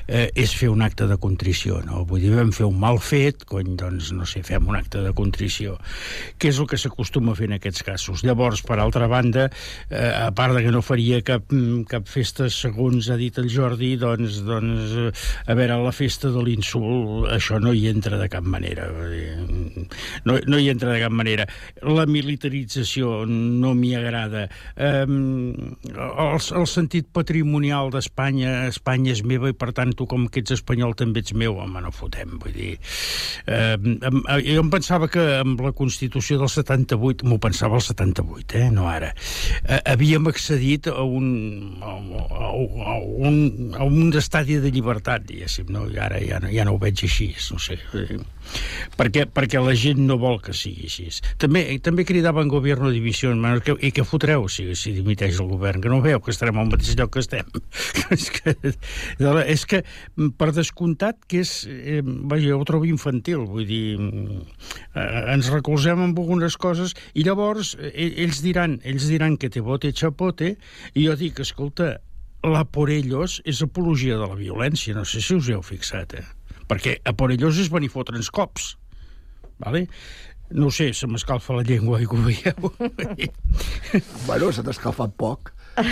eh, 0.08 0.28
és 0.36 0.54
fer 0.54 0.70
un 0.70 0.84
acte 0.86 1.08
de 1.08 1.18
contrició, 1.22 1.80
no? 1.88 2.04
Vull 2.06 2.26
dir, 2.26 2.34
vam 2.36 2.52
fer 2.56 2.68
un 2.68 2.78
mal 2.82 3.00
fet, 3.00 3.46
cony, 3.48 3.74
doncs, 3.80 4.12
no 4.16 4.28
sé, 4.30 4.44
fem 4.46 4.68
un 4.68 4.78
acte 4.78 5.02
de 5.06 5.14
contrició, 5.18 5.78
que 6.38 6.52
és 6.52 6.60
el 6.60 6.70
que 6.70 6.80
s'acostuma 6.82 7.34
a 7.34 7.40
fer 7.40 7.50
en 7.50 7.58
aquests 7.58 7.86
casos. 7.88 8.26
Llavors, 8.28 8.62
per 8.68 8.78
altra 8.84 9.08
banda, 9.12 9.48
eh, 9.90 10.12
a 10.28 10.30
part 10.36 10.54
de 10.58 10.66
que 10.68 10.76
no 10.76 10.84
faria 10.86 11.22
cap, 11.26 11.48
mm, 11.50 11.88
cap 11.90 12.12
festa, 12.12 12.50
segons 12.50 13.10
ha 13.10 13.18
dit 13.18 13.38
el 13.40 13.50
Jordi, 13.50 13.96
doncs, 13.98 14.42
doncs 14.46 14.96
eh, 15.00 15.12
a 15.48 15.58
veure, 15.58 15.80
la 15.82 15.96
festa 15.96 16.30
de 16.30 16.44
l'insult, 16.44 17.32
això 17.32 17.60
no 17.62 17.74
hi 17.74 17.88
entra 17.90 18.20
de 18.20 18.30
cap 18.30 18.44
manera. 18.44 18.92
No, 20.26 20.38
no 20.46 20.60
hi 20.60 20.70
entra 20.70 20.92
de 20.94 21.02
cap 21.02 21.05
manera. 21.10 21.48
La 21.82 22.06
militarització 22.10 23.26
no 23.28 23.74
m'hi 23.78 23.94
agrada. 23.98 24.46
Um, 24.76 25.76
el, 25.90 26.38
el 26.38 26.68
sentit 26.70 27.10
patrimonial 27.16 27.92
d'Espanya, 27.94 28.68
Espanya 28.70 29.14
és 29.16 29.24
meva 29.28 29.52
i 29.52 29.58
per 29.58 29.72
tant 29.76 29.94
tu 29.98 30.08
com 30.10 30.28
que 30.30 30.44
ets 30.44 30.56
espanyol 30.56 30.96
també 30.98 31.24
ets 31.24 31.36
meu, 31.38 31.58
home, 31.62 31.82
no 31.84 31.94
fotem, 31.96 32.38
vull 32.42 32.56
dir... 32.56 32.76
Um, 33.46 34.00
jo 34.46 34.62
em 34.62 34.72
pensava 34.74 35.10
que 35.12 35.24
amb 35.42 35.62
la 35.64 35.74
Constitució 35.76 36.40
del 36.42 36.52
78, 36.52 37.28
m'ho 37.28 37.40
pensava 37.42 37.80
el 37.80 37.86
78, 37.86 38.60
eh, 38.60 38.70
no 38.74 38.88
ara, 38.90 39.12
uh, 39.16 39.82
havíem 39.94 40.30
accedit 40.32 40.90
a 40.92 41.04
un, 41.04 41.28
a, 41.82 41.96
a, 41.96 42.52
a 42.52 42.98
un, 43.30 43.40
a 43.76 43.88
un 43.88 44.14
estadi 44.16 44.60
de 44.62 44.72
llibertat, 44.74 45.26
diguéssim, 45.28 45.70
no? 45.74 45.86
I 45.92 46.00
ara 46.02 46.22
ja 46.22 46.36
ja 46.52 46.66
no 46.66 46.76
ho 46.76 46.82
veig 46.82 47.04
així, 47.06 47.30
no 47.52 47.60
sé. 47.62 47.78
Eh, 47.96 48.20
perquè, 49.00 49.26
perquè 49.32 49.62
la 49.64 49.76
gent 49.78 50.02
no 50.08 50.18
vol 50.22 50.40
que 50.44 50.56
sigui 50.56 50.90
així. 51.04 51.36
També, 51.42 51.64
també 51.84 52.06
cridaven 52.08 52.50
govern 52.52 52.90
divisió, 52.94 53.34
que, 53.66 53.76
i 53.80 53.92
què 53.96 54.06
fotreu 54.08 54.48
si, 54.52 54.68
si 54.80 54.94
dimiteix 54.96 55.40
el 55.42 55.50
govern? 55.52 55.82
Que 55.84 55.92
no 55.92 56.02
veu 56.04 56.22
que 56.24 56.34
estarem 56.34 56.58
al 56.62 56.70
mateix 56.72 56.96
lloc 57.00 57.14
que 57.16 57.24
estem. 57.24 57.50
és, 58.16 58.30
que, 58.34 58.56
és 59.46 59.66
que, 59.66 59.84
per 60.38 60.52
descomptat, 60.56 61.22
que 61.28 61.44
és... 61.44 61.54
Eh, 61.70 62.02
vaja, 62.06 62.56
ho 62.56 62.66
trobo 62.68 62.88
infantil, 62.90 63.46
vull 63.50 63.68
dir, 63.70 63.98
eh, 63.98 65.06
ens 65.34 65.52
recolzem 65.54 66.02
en 66.04 66.16
algunes 66.16 66.58
coses 66.58 66.96
i 67.14 67.26
llavors 67.28 67.76
eh, 67.80 67.92
ells 68.26 68.42
diran, 68.46 68.80
ells 68.84 69.08
diran 69.12 69.38
que 69.42 69.52
te 69.52 69.64
bote 69.66 69.94
chapote 69.96 70.56
i 70.94 71.06
jo 71.06 71.16
dic, 71.20 71.42
escolta, 71.44 71.96
la 72.46 72.64
por 72.66 72.92
ellos 72.94 73.40
és 73.46 73.62
apologia 73.66 74.18
de 74.20 74.28
la 74.30 74.38
violència, 74.38 74.96
no 74.96 75.06
sé 75.06 75.22
si 75.24 75.38
us 75.38 75.50
heu 75.50 75.64
fixat, 75.66 76.18
eh? 76.20 76.26
Perquè 76.70 77.00
a 77.06 77.14
por 77.18 77.34
ellos 77.34 77.60
és 77.62 77.72
venir 77.74 77.92
fotre'ns 77.94 78.32
cops, 78.34 78.76
vale? 79.62 79.86
No 80.56 80.68
ho 80.70 80.72
sé, 80.72 80.94
se 80.96 81.08
m'escalfa 81.12 81.54
la 81.58 81.64
llengua 81.68 82.00
i 82.00 82.06
ho 82.08 82.16
veieu. 82.24 82.70
bueno, 84.28 84.52
se 84.56 84.64
t'ha 84.64 84.72
escalfat 84.72 85.12
poc. 85.20 85.52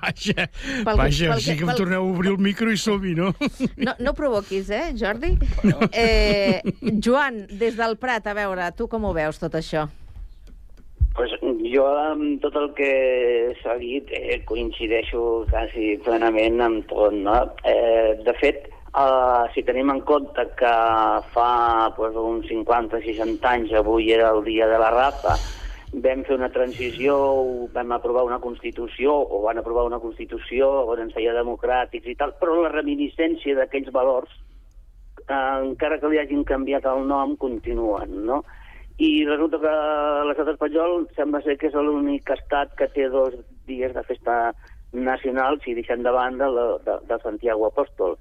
vaja, 0.00 0.46
Pel- 0.84 0.96
vaja, 0.96 1.26
pel 1.34 1.40
sí 1.44 1.50
que- 1.50 1.56
que 1.58 1.64
em 1.66 1.68
pel- 1.68 1.76
torneu 1.76 2.00
a 2.06 2.12
obrir 2.14 2.30
el 2.32 2.38
micro 2.40 2.70
i 2.72 2.78
som-hi, 2.80 3.12
no? 3.18 3.34
No, 3.76 3.92
no 4.00 4.14
provoquis, 4.16 4.70
eh, 4.70 4.94
Jordi? 4.96 5.34
Eh, 5.92 6.62
Joan, 7.04 7.42
des 7.60 7.76
del 7.76 7.98
Prat, 8.00 8.26
a 8.26 8.34
veure, 8.34 8.70
tu 8.76 8.88
com 8.88 9.04
ho 9.04 9.12
veus, 9.12 9.38
tot 9.42 9.54
això? 9.60 9.86
Pues 11.16 11.30
jo 11.72 11.84
amb 11.88 12.40
tot 12.42 12.56
el 12.60 12.72
que 12.76 12.88
s'ha 13.62 13.76
dit 13.80 14.08
eh, 14.12 14.42
coincideixo 14.48 15.44
quasi 15.50 15.94
plenament 16.04 16.60
amb 16.60 16.88
tot, 16.90 17.12
no? 17.12 17.36
Eh, 17.64 18.16
de 18.24 18.34
fet, 18.40 18.66
eh, 18.96 19.44
si 19.54 19.62
tenim 19.62 19.90
en 19.90 20.00
compte 20.00 20.48
que 20.56 20.72
fa 21.34 21.92
pues, 21.96 22.16
uns 22.16 22.48
50-60 22.48 23.52
anys, 23.52 23.76
avui 23.76 24.10
era 24.12 24.32
el 24.32 24.42
dia 24.44 24.66
de 24.66 24.80
la 24.80 24.90
rafa, 24.94 25.36
vam 25.92 26.24
fer 26.26 26.36
una 26.36 26.50
transició, 26.52 27.16
vam 27.72 27.92
aprovar 27.92 28.24
una 28.26 28.40
Constitució, 28.40 29.12
o 29.12 29.42
van 29.44 29.58
aprovar 29.58 29.86
una 29.86 30.00
Constitució 30.02 30.68
on 30.90 31.06
ens 31.06 31.14
feia 31.14 31.36
democràtics 31.36 32.08
i 32.10 32.16
tal, 32.18 32.34
però 32.40 32.58
la 32.62 32.72
reminiscència 32.74 33.56
d'aquells 33.56 33.92
valors 33.94 34.32
eh, 35.28 35.56
encara 35.62 36.00
que 36.00 36.12
li 36.12 36.20
hagin 36.20 36.44
canviat 36.44 36.88
el 36.90 37.06
nom, 37.08 37.36
continuen, 37.36 38.22
no? 38.28 38.42
I 38.96 39.26
resulta 39.28 39.60
que 39.60 39.72
l'estat 40.24 40.54
espanyol 40.54 41.02
sembla 41.16 41.42
ser 41.44 41.58
que 41.60 41.68
és 41.68 41.74
l'únic 41.76 42.30
estat 42.32 42.72
que 42.78 42.88
té 42.94 43.10
dos 43.12 43.34
dies 43.68 43.92
de 43.92 44.02
festa 44.08 44.54
nacional, 44.96 45.60
si 45.60 45.74
deixem 45.76 46.00
de 46.02 46.12
banda 46.14 46.48
la, 46.48 46.64
de, 46.86 46.94
de 47.04 47.18
Santiago 47.20 47.68
Apòstol. 47.68 48.16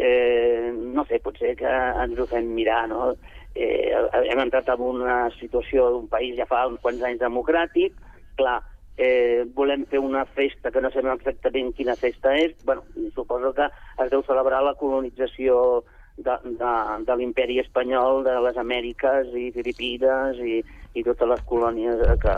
Eh, 0.00 0.70
no 0.72 1.04
sé, 1.04 1.18
potser 1.20 1.52
que 1.58 1.68
ens 1.68 2.18
ho 2.18 2.26
fem 2.30 2.46
mirar, 2.56 2.86
no? 2.88 3.12
Eh, 3.54 3.92
hem 4.30 4.40
entrat 4.46 4.70
en 4.72 4.80
una 4.86 5.16
situació 5.36 5.90
d'un 5.92 6.06
país 6.08 6.38
ja 6.38 6.46
fa 6.48 6.62
uns 6.70 6.80
quants 6.80 7.02
anys 7.04 7.20
democràtic, 7.20 7.98
clar, 8.38 8.60
eh, 8.96 9.44
volem 9.56 9.84
fer 9.90 10.00
una 10.00 10.24
festa 10.36 10.70
que 10.70 10.80
no 10.80 10.90
sabem 10.94 11.12
exactament 11.16 11.72
quina 11.76 11.98
festa 12.00 12.34
és, 12.36 12.54
bueno, 12.64 12.84
suposo 13.14 13.52
que 13.56 13.66
es 14.04 14.10
deu 14.12 14.24
celebrar 14.24 14.62
la 14.64 14.76
colonització 14.80 15.82
de, 16.16 16.36
de, 16.44 16.72
de 17.06 17.16
l'imperi 17.16 17.58
espanyol, 17.62 18.24
de 18.24 18.36
les 18.46 18.58
Amèriques 18.60 19.32
i 19.36 19.50
Filipines 19.56 20.40
i, 20.44 20.60
i 20.94 21.04
totes 21.06 21.28
les 21.32 21.44
colònies 21.48 22.04
que, 22.22 22.36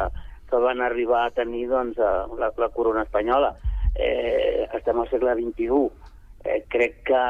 que 0.51 0.63
van 0.67 0.83
arribar 0.85 1.27
a 1.27 1.35
tenir 1.35 1.67
doncs, 1.71 1.99
eh, 1.99 2.15
la, 2.39 2.53
la 2.59 2.71
corona 2.75 3.07
espanyola. 3.07 3.55
Eh, 3.95 4.69
estem 4.73 5.03
al 5.03 5.11
segle 5.11 5.35
XXI. 5.39 5.83
Eh, 6.45 6.65
crec 6.69 7.05
que 7.07 7.23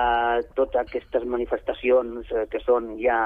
totes 0.57 0.81
aquestes 0.81 1.25
manifestacions 1.29 2.31
eh, 2.33 2.47
que 2.49 2.61
són 2.65 2.95
ja 3.01 3.19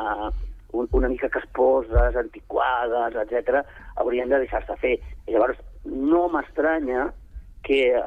un, 0.74 0.88
una 0.98 1.08
mica 1.08 1.30
casposes, 1.30 2.16
antiquades, 2.18 3.14
etc, 3.22 3.62
haurien 4.02 4.32
de 4.32 4.42
deixar-se 4.42 4.74
fer. 4.82 4.96
I 5.26 5.36
llavors, 5.36 5.60
no 5.86 6.26
m'estranya 6.32 7.12
que 7.66 7.80
eh, 7.88 8.02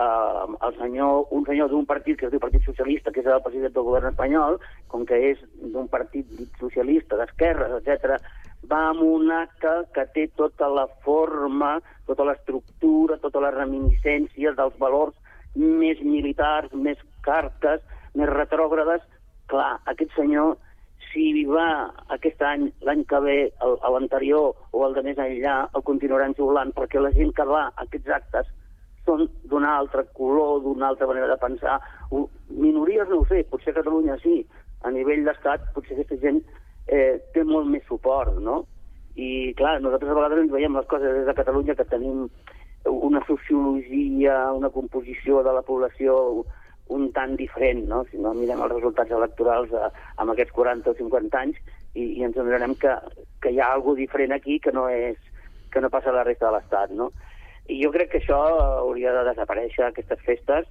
el 0.67 0.75
senyor, 0.79 1.27
un 1.35 1.45
senyor 1.47 1.71
d'un 1.71 1.87
partit 1.87 2.19
que 2.19 2.27
es 2.27 2.31
diu 2.31 2.43
Partit 2.43 2.67
Socialista, 2.67 3.11
que 3.15 3.23
és 3.23 3.31
el 3.31 3.43
president 3.43 3.73
del 3.75 3.87
govern 3.87 4.11
espanyol, 4.11 4.59
com 4.91 5.05
que 5.07 5.19
és 5.31 5.41
d'un 5.59 5.87
partit 5.91 6.27
socialista, 6.59 7.19
d'esquerres, 7.19 7.79
etc, 7.79 8.19
va 8.71 8.85
amb 8.91 9.03
un 9.03 9.31
acte 9.31 9.73
que 9.95 10.05
té 10.15 10.27
tota 10.39 10.67
la 10.71 10.87
forma, 11.05 11.77
tota 12.07 12.27
l'estructura, 12.27 13.19
totes 13.23 13.43
les 13.43 13.55
reminiscències 13.55 14.55
dels 14.59 14.79
valors 14.79 15.15
més 15.55 15.99
militars, 16.03 16.71
més 16.73 16.99
cartes, 17.25 17.81
més 18.15 18.29
retrògrades. 18.29 19.01
Clar, 19.49 19.79
aquest 19.89 20.13
senyor, 20.15 20.57
si 21.09 21.45
va 21.45 21.89
aquest 22.13 22.41
any, 22.45 22.67
l'any 22.85 23.03
que 23.09 23.19
ve, 23.19 23.37
el- 23.65 23.79
l'anterior 23.93 24.53
o 24.71 24.85
el 24.85 24.93
de 24.93 25.03
més 25.03 25.17
enllà, 25.17 25.69
el 25.73 25.83
continuaran 25.83 26.35
xiulant, 26.35 26.73
perquè 26.73 27.01
la 27.01 27.11
gent 27.11 27.33
que 27.33 27.45
va 27.45 27.67
a 27.67 27.85
aquests 27.85 28.09
actes 28.09 28.47
són 29.05 29.27
d'un 29.49 29.65
altre 29.65 30.05
color, 30.13 30.61
d'una 30.61 30.87
altra 30.89 31.07
manera 31.07 31.27
de 31.27 31.37
pensar. 31.37 31.79
Minories 32.49 33.09
no 33.09 33.21
ho 33.21 33.25
sé, 33.25 33.43
potser 33.49 33.71
a 33.73 33.79
Catalunya 33.81 34.17
sí. 34.21 34.45
A 34.83 34.91
nivell 34.91 35.25
d'estat, 35.25 35.73
potser 35.73 35.97
aquesta 35.97 36.17
gent 36.21 36.43
eh, 36.87 37.17
té 37.33 37.43
molt 37.43 37.67
més 37.67 37.83
suport, 37.87 38.37
no? 38.39 38.65
I, 39.15 39.53
clar, 39.57 39.79
nosaltres 39.81 40.11
a 40.11 40.15
vegades 40.15 40.43
ens 40.43 40.51
veiem 40.51 40.77
les 40.77 40.85
coses 40.87 41.13
des 41.13 41.25
de 41.25 41.33
Catalunya 41.33 41.75
que 41.75 41.85
tenim 41.89 42.29
una 42.85 43.19
sociologia, 43.27 44.53
una 44.53 44.69
composició 44.69 45.43
de 45.43 45.53
la 45.53 45.61
població 45.61 46.45
un 46.89 47.09
tant 47.13 47.35
diferent, 47.37 47.83
no? 47.89 48.03
Si 48.09 48.17
no 48.21 48.33
mirem 48.33 48.61
els 48.65 48.73
resultats 48.73 49.13
electorals 49.13 49.73
eh, 49.73 49.89
amb 50.17 50.33
aquests 50.33 50.55
40 50.55 50.91
o 50.91 50.95
50 50.97 51.41
anys 51.41 51.59
i, 51.93 52.05
i 52.19 52.25
ens 52.25 52.37
adonarem 52.37 52.75
que, 52.81 52.95
que 53.43 53.53
hi 53.53 53.59
ha 53.61 53.71
alguna 53.73 54.01
diferent 54.01 54.33
aquí 54.35 54.59
que 54.63 54.73
no, 54.75 54.87
és, 54.89 55.17
que 55.73 55.81
no 55.81 55.91
passa 55.93 56.09
a 56.09 56.17
la 56.17 56.25
resta 56.27 56.47
de 56.47 56.55
l'Estat, 56.57 56.93
no? 56.97 57.11
I 57.69 57.77
jo 57.83 57.91
crec 57.93 58.09
que 58.11 58.21
això 58.23 58.39
hauria 58.81 59.13
de 59.13 59.27
desaparèixer, 59.29 59.85
aquestes 59.85 60.21
festes. 60.25 60.69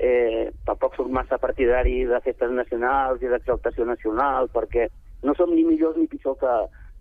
Eh, 0.00 0.48
tampoc 0.64 0.94
soc 0.96 1.10
massa 1.12 1.36
partidari 1.36 2.06
de 2.08 2.20
festes 2.24 2.52
nacionals 2.56 3.20
i 3.20 3.28
d'exaltació 3.28 3.84
nacional, 3.84 4.48
perquè 4.48 4.86
no 5.28 5.34
som 5.36 5.52
ni 5.52 5.66
millors 5.66 5.98
ni 6.00 6.08
pitjor 6.08 6.38
que, 6.40 6.54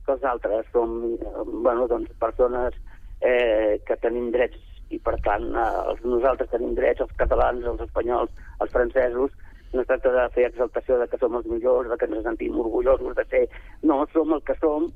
que 0.03 0.17
els 0.17 0.25
altres. 0.27 0.67
Som 0.75 0.97
eh, 1.15 1.45
bueno, 1.47 1.87
doncs, 1.87 2.11
persones 2.19 2.75
eh, 3.21 3.79
que 3.87 3.95
tenim 4.03 4.27
drets 4.35 4.59
i, 4.89 4.99
per 4.99 5.15
tant, 5.25 5.45
eh, 5.53 5.93
nosaltres 6.05 6.49
tenim 6.49 6.73
drets, 6.77 7.01
els 7.05 7.13
catalans, 7.19 7.65
els 7.65 7.81
espanyols, 7.85 8.31
els 8.61 8.71
francesos, 8.73 9.31
no 9.73 9.81
es 9.83 9.87
tracta 9.87 10.09
de 10.15 10.23
fer 10.33 10.47
exaltació 10.49 10.97
de 10.97 11.05
que 11.07 11.17
som 11.21 11.35
els 11.37 11.45
millors, 11.45 11.89
de 11.91 11.97
que 12.01 12.07
ens 12.09 12.23
sentim 12.25 12.57
orgullosos 12.57 13.13
de 13.15 13.25
ser... 13.29 13.43
No, 13.83 13.99
som 14.13 14.33
el 14.33 14.41
que 14.47 14.55
som 14.57 14.87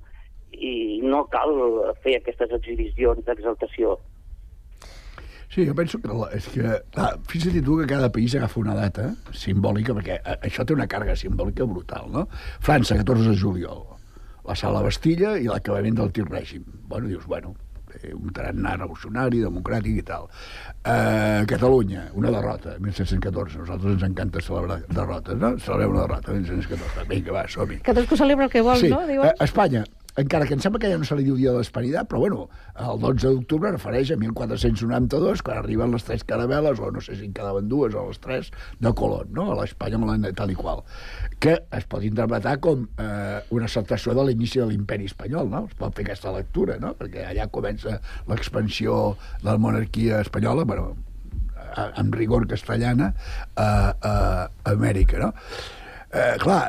i 0.54 1.00
no 1.04 1.24
cal 1.34 1.54
fer 2.02 2.18
aquestes 2.20 2.52
exhibicions 2.58 3.22
d'exaltació. 3.26 4.00
Sí, 5.54 5.68
jo 5.68 5.76
penso 5.78 6.00
que, 6.02 6.10
la, 6.10 6.32
és 6.34 6.48
que 6.50 6.64
clar, 6.96 7.12
fixa't 7.30 7.60
tu 7.66 7.76
que 7.78 7.86
cada 7.90 8.10
país 8.10 8.34
agafa 8.34 8.58
una 8.64 8.74
data 8.74 9.12
simbòlica, 9.38 9.94
perquè 9.94 10.16
a- 10.26 10.40
això 10.50 10.66
té 10.66 10.74
una 10.74 10.88
càrrega 10.90 11.14
simbòlica 11.20 11.68
brutal, 11.70 12.08
no? 12.10 12.24
França, 12.66 12.98
14 12.98 13.30
de 13.30 13.38
juliol, 13.38 13.84
la 14.50 14.56
sala 14.58 14.82
Bastilla 14.82 15.36
i 15.38 15.46
l'acabament 15.46 16.00
del 16.00 16.10
tir 16.12 16.26
règim. 16.26 16.66
Bueno, 16.90 17.06
dius, 17.08 17.28
bueno, 17.30 17.54
eh, 17.54 17.73
un 18.12 18.30
tarannà 18.36 18.76
revolucionari, 18.76 19.40
democràtic 19.46 19.98
i 20.02 20.06
tal. 20.08 20.28
Eh, 20.84 21.46
Catalunya, 21.48 22.10
una 22.20 22.32
derrota, 22.34 22.76
1714. 22.80 23.58
A 23.58 23.64
nosaltres 23.64 23.94
ens 23.98 24.04
encanta 24.10 24.42
celebrar 24.44 24.82
derrotes, 24.90 25.38
no? 25.40 25.54
Celebrem 25.64 25.92
una 25.96 26.02
derrota, 26.08 26.34
1714. 26.36 27.08
Vinga, 27.10 27.32
va, 27.40 27.46
som-hi. 27.48 27.80
Cadascú 27.86 28.18
celebra 28.20 28.46
el 28.50 28.52
que 28.52 28.62
vol, 28.62 28.78
sí, 28.82 28.90
no? 28.92 29.06
Diuen? 29.08 29.30
eh, 29.30 29.34
Espanya, 29.48 29.86
encara 30.18 30.46
que 30.46 30.54
em 30.54 30.62
sembla 30.62 30.80
que 30.82 30.90
ja 30.92 30.98
no 31.00 31.08
se 31.08 31.16
li 31.18 31.26
diu 31.26 31.38
dia 31.40 31.52
de 31.54 31.62
l'Hispanitat, 31.62 32.08
però 32.10 32.22
bueno, 32.22 32.48
el 32.78 33.00
12 33.02 33.32
d'octubre 33.32 33.72
refereix 33.74 34.12
a 34.14 34.18
1492, 34.22 35.42
quan 35.46 35.62
arriben 35.62 35.94
les 35.96 36.06
tres 36.06 36.26
caravel·les, 36.30 36.80
o 36.80 36.92
no 36.94 37.02
sé 37.02 37.18
si 37.18 37.28
en 37.30 37.34
quedaven 37.34 37.70
dues 37.72 37.98
o 37.98 38.06
les 38.08 38.22
tres, 38.22 38.52
de 38.80 38.94
Colón, 38.94 39.32
no? 39.34 39.50
a 39.54 39.60
l'Espanya 39.62 40.02
molana 40.02 40.34
tal 40.38 40.54
i 40.54 40.58
qual, 40.58 40.84
que 41.42 41.56
es 41.74 41.88
pot 41.90 42.06
interpretar 42.06 42.60
com 42.64 42.86
eh, 43.02 43.40
una 43.56 43.70
acceptació 43.70 44.14
de 44.14 44.28
l'inici 44.28 44.62
de 44.62 44.68
l'imperi 44.70 45.10
espanyol, 45.10 45.50
no? 45.50 45.66
Es 45.70 45.80
pot 45.80 45.96
fer 45.98 46.06
aquesta 46.06 46.34
lectura, 46.36 46.78
no? 46.82 46.94
Perquè 47.00 47.26
allà 47.32 47.50
comença 47.54 47.98
l'expansió 48.30 49.16
de 49.42 49.50
la 49.50 49.58
monarquia 49.62 50.22
espanyola, 50.22 50.68
bueno, 50.70 50.94
amb 51.74 52.16
rigor 52.16 52.46
castellana, 52.48 53.14
a, 53.56 53.70
a 53.98 54.14
Amèrica, 54.74 55.18
no? 55.24 55.34
Eh, 56.14 56.36
clar, 56.44 56.68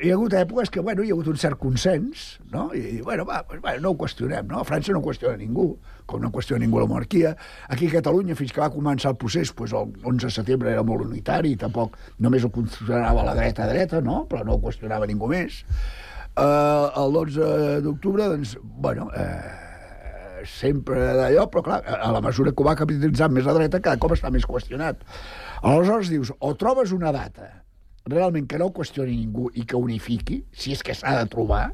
hi 0.00 0.10
ha 0.10 0.14
hagut 0.14 0.34
èpoques 0.38 0.70
que, 0.70 0.80
bueno, 0.84 1.02
hi 1.02 1.10
ha 1.10 1.14
hagut 1.16 1.28
un 1.32 1.38
cert 1.40 1.58
consens, 1.58 2.38
no? 2.52 2.68
I, 2.74 3.00
bueno, 3.02 3.24
va, 3.26 3.40
pues, 3.48 3.60
bueno, 3.60 3.82
no 3.82 3.92
ho 3.92 3.98
qüestionem, 3.98 4.46
no? 4.46 4.60
A 4.62 4.66
França 4.68 4.94
no 4.94 5.02
qüestiona 5.02 5.38
ningú, 5.40 5.66
com 6.06 6.22
no 6.22 6.30
qüestiona 6.34 6.62
ningú 6.62 6.80
la 6.82 6.88
monarquia. 6.90 7.34
Aquí 7.68 7.88
a 7.88 7.96
Catalunya, 7.96 8.36
fins 8.38 8.54
que 8.54 8.62
va 8.62 8.70
començar 8.74 9.12
el 9.14 9.18
procés, 9.18 9.52
pues, 9.52 9.74
el 9.74 9.90
11 10.04 10.28
de 10.28 10.32
setembre 10.34 10.72
era 10.72 10.84
molt 10.86 11.06
unitari, 11.06 11.56
i 11.56 11.60
tampoc 11.60 11.98
només 12.22 12.46
ho 12.46 12.52
considerava 12.54 13.26
la 13.26 13.34
dreta 13.38 13.66
a 13.66 13.70
dreta, 13.72 14.02
no? 14.04 14.22
Però 14.30 14.44
no 14.46 14.56
ho 14.56 14.62
qüestionava 14.62 15.08
ningú 15.10 15.30
més. 15.32 15.64
Uh, 16.38 16.94
el 17.02 17.16
12 17.18 17.52
d'octubre, 17.82 18.30
doncs, 18.30 18.54
bueno, 18.62 19.08
eh, 19.18 20.44
sempre 20.46 21.12
d'allò, 21.18 21.48
però 21.50 21.64
clar, 21.66 21.82
a 21.82 22.12
la 22.14 22.22
mesura 22.22 22.52
que 22.52 22.62
ho 22.62 22.68
va 22.68 22.78
capitalitzant 22.78 23.34
més 23.34 23.48
a 23.50 23.56
dreta, 23.56 23.82
cada 23.82 23.98
cop 23.98 24.14
està 24.14 24.30
més 24.30 24.46
qüestionat. 24.46 25.02
Aleshores 25.66 26.12
dius, 26.12 26.30
o 26.38 26.54
trobes 26.54 26.94
una 26.94 27.10
data 27.10 27.50
realment 28.10 28.48
que 28.48 28.58
no 28.58 28.70
ho 28.70 28.74
qüestioni 28.74 29.16
ningú 29.16 29.50
i 29.54 29.66
que 29.68 29.76
unifiqui, 29.76 30.42
si 30.52 30.72
és 30.76 30.82
que 30.82 30.96
s'ha 30.96 31.18
de 31.20 31.28
trobar, 31.30 31.68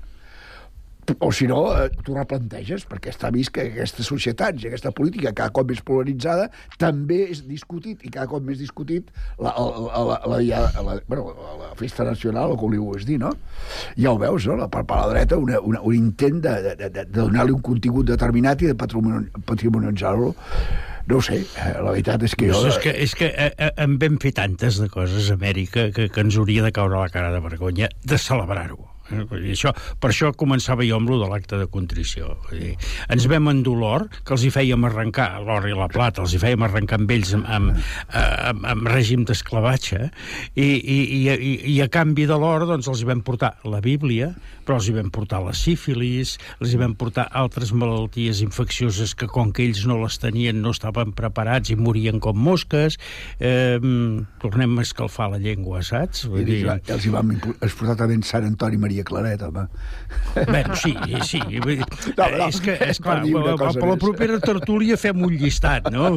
o 1.20 1.28
si 1.36 1.44
no, 1.44 1.66
eh, 1.76 1.90
t'ho 2.00 2.14
replanteges, 2.16 2.86
perquè 2.88 3.10
està 3.12 3.28
vist 3.28 3.52
que 3.52 3.66
aquesta 3.68 4.00
societat 4.06 4.56
i 4.62 4.70
aquesta 4.70 4.88
política 4.96 5.34
cada 5.36 5.52
cop 5.52 5.68
més 5.68 5.82
polaritzada 5.84 6.46
també 6.80 7.18
és 7.28 7.42
discutit, 7.44 8.00
i 8.08 8.12
cada 8.14 8.24
cop 8.30 8.40
més 8.46 8.56
discutit, 8.62 9.10
la, 9.36 9.52
la, 9.52 10.00
la, 10.00 10.16
la, 10.24 10.38
la, 10.40 10.62
la, 10.86 10.96
bueno, 11.06 11.34
la 11.60 11.74
festa 11.76 12.08
nacional, 12.08 12.54
o 12.54 12.56
com 12.56 12.72
li 12.72 12.80
vols 12.80 13.04
dir, 13.04 13.18
no? 13.20 13.34
Ja 14.00 14.14
ho 14.14 14.18
veus, 14.22 14.48
no? 14.48 14.56
Per, 14.64 14.86
per 14.88 15.02
la 15.02 15.12
dreta, 15.12 15.36
una, 15.36 15.60
una, 15.60 15.84
un 15.84 15.98
intent 15.98 16.40
de, 16.40 16.56
de, 16.70 16.74
de, 16.86 16.90
de 16.96 17.06
donar-li 17.20 17.52
un 17.52 17.60
contingut 17.60 18.08
determinat 18.08 18.64
i 18.64 18.72
de 18.72 18.78
patrimoni- 18.80 19.28
patrimonialitzar-lo. 19.44 20.32
No 21.06 21.18
ho 21.20 21.24
sé, 21.24 21.42
eh, 21.44 21.74
la 21.84 21.90
veritat 21.92 22.22
és 22.24 22.32
que 22.38 22.48
jo... 22.48 22.56
Doncs 22.56 22.78
és 22.78 22.80
que, 22.80 22.94
és 23.04 23.14
que 23.18 23.28
eh, 23.28 23.70
en 23.84 23.98
vam 24.00 24.16
fer 24.22 24.32
tantes 24.38 24.80
de 24.80 24.88
coses 24.92 25.28
a 25.28 25.36
Amèrica 25.36 25.90
que, 25.92 26.08
que 26.08 26.24
ens 26.24 26.38
hauria 26.40 26.64
de 26.64 26.72
caure 26.72 26.96
la 26.96 27.12
cara 27.12 27.32
de 27.34 27.42
vergonya 27.44 27.90
de 28.08 28.20
celebrar-ho. 28.20 28.93
Eh, 29.10 29.24
vull 29.28 29.42
dir, 29.44 29.54
Això, 29.54 29.74
per 30.00 30.10
això 30.10 30.32
començava 30.36 30.84
jo 30.86 30.98
amb 30.98 31.10
lo 31.12 31.18
de 31.20 31.28
l'acte 31.30 31.58
de 31.60 31.68
contrició. 31.70 32.34
Vull 32.48 32.62
dir, 32.62 32.72
ens 33.12 33.28
vam 33.30 33.50
endur 33.52 33.76
l'or, 33.80 34.06
que 34.24 34.34
els 34.36 34.46
hi 34.46 34.52
fèiem 34.54 34.88
arrencar, 34.88 35.28
l'or 35.44 35.68
i 35.68 35.76
la 35.76 35.90
plata, 35.92 36.24
els 36.24 36.34
hi 36.34 36.40
fèiem 36.42 36.64
arrencar 36.66 37.00
amb 37.00 37.14
ells 37.14 37.34
amb, 37.36 37.48
amb, 37.58 37.84
amb, 38.14 38.66
amb 38.72 38.90
règim 38.90 39.26
d'esclavatge, 39.28 40.08
i, 40.54 40.66
i, 40.66 40.98
i, 41.20 41.22
i, 41.34 41.54
i 41.76 41.78
a 41.84 41.88
canvi 41.92 42.28
de 42.30 42.38
l'or 42.40 42.66
doncs, 42.68 42.88
els 42.90 43.04
hi 43.04 43.08
vam 43.08 43.22
portar 43.26 43.54
la 43.68 43.82
Bíblia, 43.84 44.32
però 44.64 44.78
els 44.80 44.88
hi 44.88 44.94
vam 44.96 45.10
portar 45.12 45.42
la 45.44 45.52
sífilis, 45.56 46.34
els 46.58 46.72
hi 46.72 46.80
vam 46.80 46.94
portar 46.98 47.26
altres 47.36 47.72
malalties 47.76 48.40
infeccioses 48.44 49.14
que, 49.18 49.28
com 49.30 49.52
que 49.54 49.66
ells 49.66 49.84
no 49.88 49.98
les 50.00 50.16
tenien, 50.22 50.60
no 50.64 50.72
estaven 50.74 51.12
preparats 51.16 51.72
i 51.72 51.76
morien 51.76 52.20
com 52.24 52.38
mosques. 52.40 52.98
Eh, 53.38 53.76
tornem 54.42 54.78
a 54.78 54.86
escalfar 54.86 55.30
la 55.34 55.40
llengua, 55.42 55.82
saps? 55.84 56.24
I 56.32 56.46
dir... 56.48 56.62
els 56.68 57.06
hi 57.06 57.12
vam 57.12 57.34
exportar 57.36 57.98
també 58.00 58.18
en 58.18 58.24
Sant 58.26 58.48
Antoni 58.48 58.80
Maria 58.80 59.03
Claret, 59.04 59.42
home. 59.42 59.66
Bueno, 60.34 60.76
sí, 60.76 60.94
sí. 61.22 61.40
Vull 61.62 61.82
No, 62.16 62.28
no, 62.36 62.48
és 62.48 62.60
que, 62.64 62.74
és 62.88 63.00
per 63.02 63.20
clar, 63.20 63.28
una 63.28 63.54
per 63.54 63.68
cosa 63.68 63.84
la 63.90 63.98
propera 64.00 64.40
tertúlia 64.42 64.98
fem 65.00 65.22
un 65.26 65.36
llistat, 65.40 65.90
no? 65.94 66.10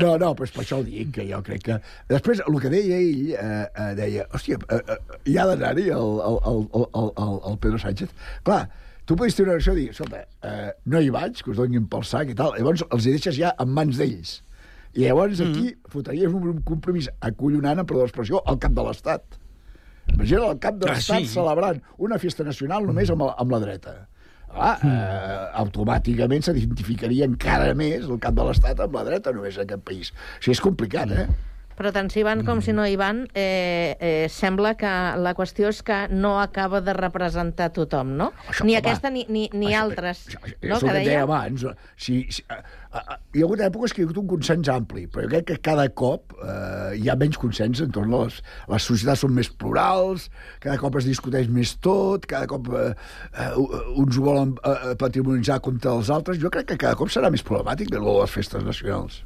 No, 0.00 0.12
no, 0.20 0.32
però 0.36 0.48
és 0.48 0.52
per 0.54 0.64
això 0.64 0.80
ho 0.80 0.84
dic, 0.86 1.14
que 1.16 1.26
jo 1.28 1.40
crec 1.46 1.64
que... 1.68 1.78
Després, 2.10 2.42
el 2.46 2.60
que 2.62 2.72
deia 2.72 3.00
ell, 3.00 3.32
eh, 3.32 3.64
eh, 3.68 3.88
deia, 3.98 4.26
hòstia, 4.36 4.60
eh, 4.68 4.80
eh, 4.80 5.18
hi 5.32 5.38
ha 5.38 5.48
d'anar-hi 5.50 5.88
el, 5.96 6.14
el, 6.26 6.38
el, 6.52 6.62
el, 6.76 7.10
el, 7.10 7.34
el 7.52 7.58
Pedro 7.62 7.80
Sánchez. 7.82 8.14
Clar, 8.46 8.62
tu 9.08 9.16
podries 9.18 9.36
tenir 9.36 9.48
una 9.48 9.58
reacció 9.58 9.74
i 9.74 9.82
dir, 9.82 9.88
escolta, 9.94 10.22
eh, 10.46 10.70
no 10.92 11.02
hi 11.02 11.10
vaig, 11.14 11.42
que 11.42 11.52
us 11.54 11.58
donin 11.58 11.88
pel 11.90 12.06
sac 12.06 12.30
i 12.30 12.38
tal. 12.38 12.54
Llavors 12.58 12.84
els 12.88 13.06
hi 13.06 13.16
deixes 13.16 13.38
ja 13.40 13.54
en 13.62 13.74
mans 13.76 13.98
d'ells. 14.00 14.40
I 14.94 15.06
llavors 15.06 15.40
aquí 15.42 15.68
mm. 15.70 15.92
fotries 15.92 16.32
un, 16.34 16.48
un 16.54 16.62
compromís 16.66 17.10
acollonant, 17.26 17.84
perdó 17.86 18.04
l'expressió, 18.04 18.42
al 18.46 18.58
cap 18.62 18.74
de 18.76 18.86
l'Estat. 18.86 19.39
Imagina 20.14 20.50
el 20.50 20.58
cap 20.58 20.74
de 20.80 20.88
Ah, 20.90 20.94
l'Estat 20.94 21.20
sí. 21.24 21.26
celebrant 21.34 21.80
una 21.98 22.18
festa 22.18 22.44
nacional 22.44 22.86
només 22.86 23.10
amb, 23.10 23.22
la- 23.22 23.34
amb 23.38 23.50
la 23.52 23.58
dreta. 23.60 23.94
Clar, 24.50 24.78
eh, 24.82 25.50
automàticament 25.62 26.42
s'identificaria 26.42 27.24
encara 27.24 27.72
més 27.78 28.04
el 28.08 28.18
cap 28.18 28.34
de 28.34 28.42
l'Estat 28.48 28.80
amb 28.80 28.94
la 28.98 29.04
dreta 29.06 29.30
només 29.32 29.56
en 29.56 29.62
aquest 29.62 29.84
país. 29.86 30.10
O 30.10 30.42
sigui, 30.42 30.52
és 30.56 30.60
complicat, 30.60 31.10
eh? 31.12 31.26
Però 31.80 31.94
tant 31.96 32.10
si 32.12 32.20
van 32.20 32.42
com 32.44 32.58
si 32.60 32.74
no 32.76 32.84
hi 32.84 32.98
van, 33.00 33.22
eh, 33.32 33.96
eh, 34.04 34.26
sembla 34.28 34.74
que 34.76 34.90
la 35.16 35.30
qüestió 35.32 35.70
és 35.72 35.78
que 35.80 36.02
no 36.12 36.34
acaba 36.36 36.82
de 36.84 36.92
representar 36.92 37.70
tothom, 37.72 38.10
no? 38.18 38.26
Això, 38.50 38.66
ni 38.68 38.74
home, 38.74 38.82
aquesta 38.82 39.08
ni, 39.08 39.22
ni, 39.32 39.46
ni 39.54 39.70
això- 39.70 39.86
altres. 39.86 40.20
no, 40.34 40.42
no, 40.44 40.50
és 40.60 40.74
el 40.74 40.84
que 40.84 40.92
et 40.98 41.08
deia 41.08 41.22
abans. 41.24 41.64
Si, 41.96 42.18
si, 42.28 42.44
a, 42.52 42.60
a, 42.90 43.00
a, 43.00 43.18
hi 43.32 43.40
ha 43.40 43.48
hagut 43.48 43.64
èpoques 43.64 43.96
que 43.96 44.02
hi 44.02 44.04
ha 44.04 44.10
hagut 44.10 44.20
un 44.20 44.28
consens 44.34 44.68
ampli, 44.68 45.06
però 45.08 45.24
crec 45.32 45.48
que 45.54 45.58
cada 45.70 45.88
cop 45.88 46.36
eh, 46.36 47.00
hi 47.00 47.08
ha 47.08 47.16
menys 47.16 47.40
consens 47.40 47.80
entorn 47.88 48.12
a 48.12 48.26
les... 48.26 48.42
Les 48.76 48.92
societats 48.92 49.24
són 49.24 49.32
més 49.40 49.48
plurals, 49.48 50.28
cada 50.60 50.76
cop 50.84 51.00
es 51.00 51.08
discuteix 51.08 51.48
més 51.48 51.78
tot, 51.80 52.28
cada 52.28 52.44
cop 52.50 52.68
eh, 52.76 52.92
eh, 53.40 53.52
uns 53.96 54.20
ho 54.20 54.28
volen 54.28 54.58
eh, 54.60 54.92
patrimonitzar 55.00 55.62
contra 55.64 55.96
els 55.96 56.12
altres. 56.12 56.44
Jo 56.44 56.52
crec 56.52 56.74
que 56.74 56.82
cada 56.84 57.00
cop 57.00 57.08
serà 57.08 57.32
més 57.32 57.40
problemàtic 57.40 57.88
de 57.88 58.04
les 58.04 58.36
festes 58.36 58.68
nacionals. 58.68 59.22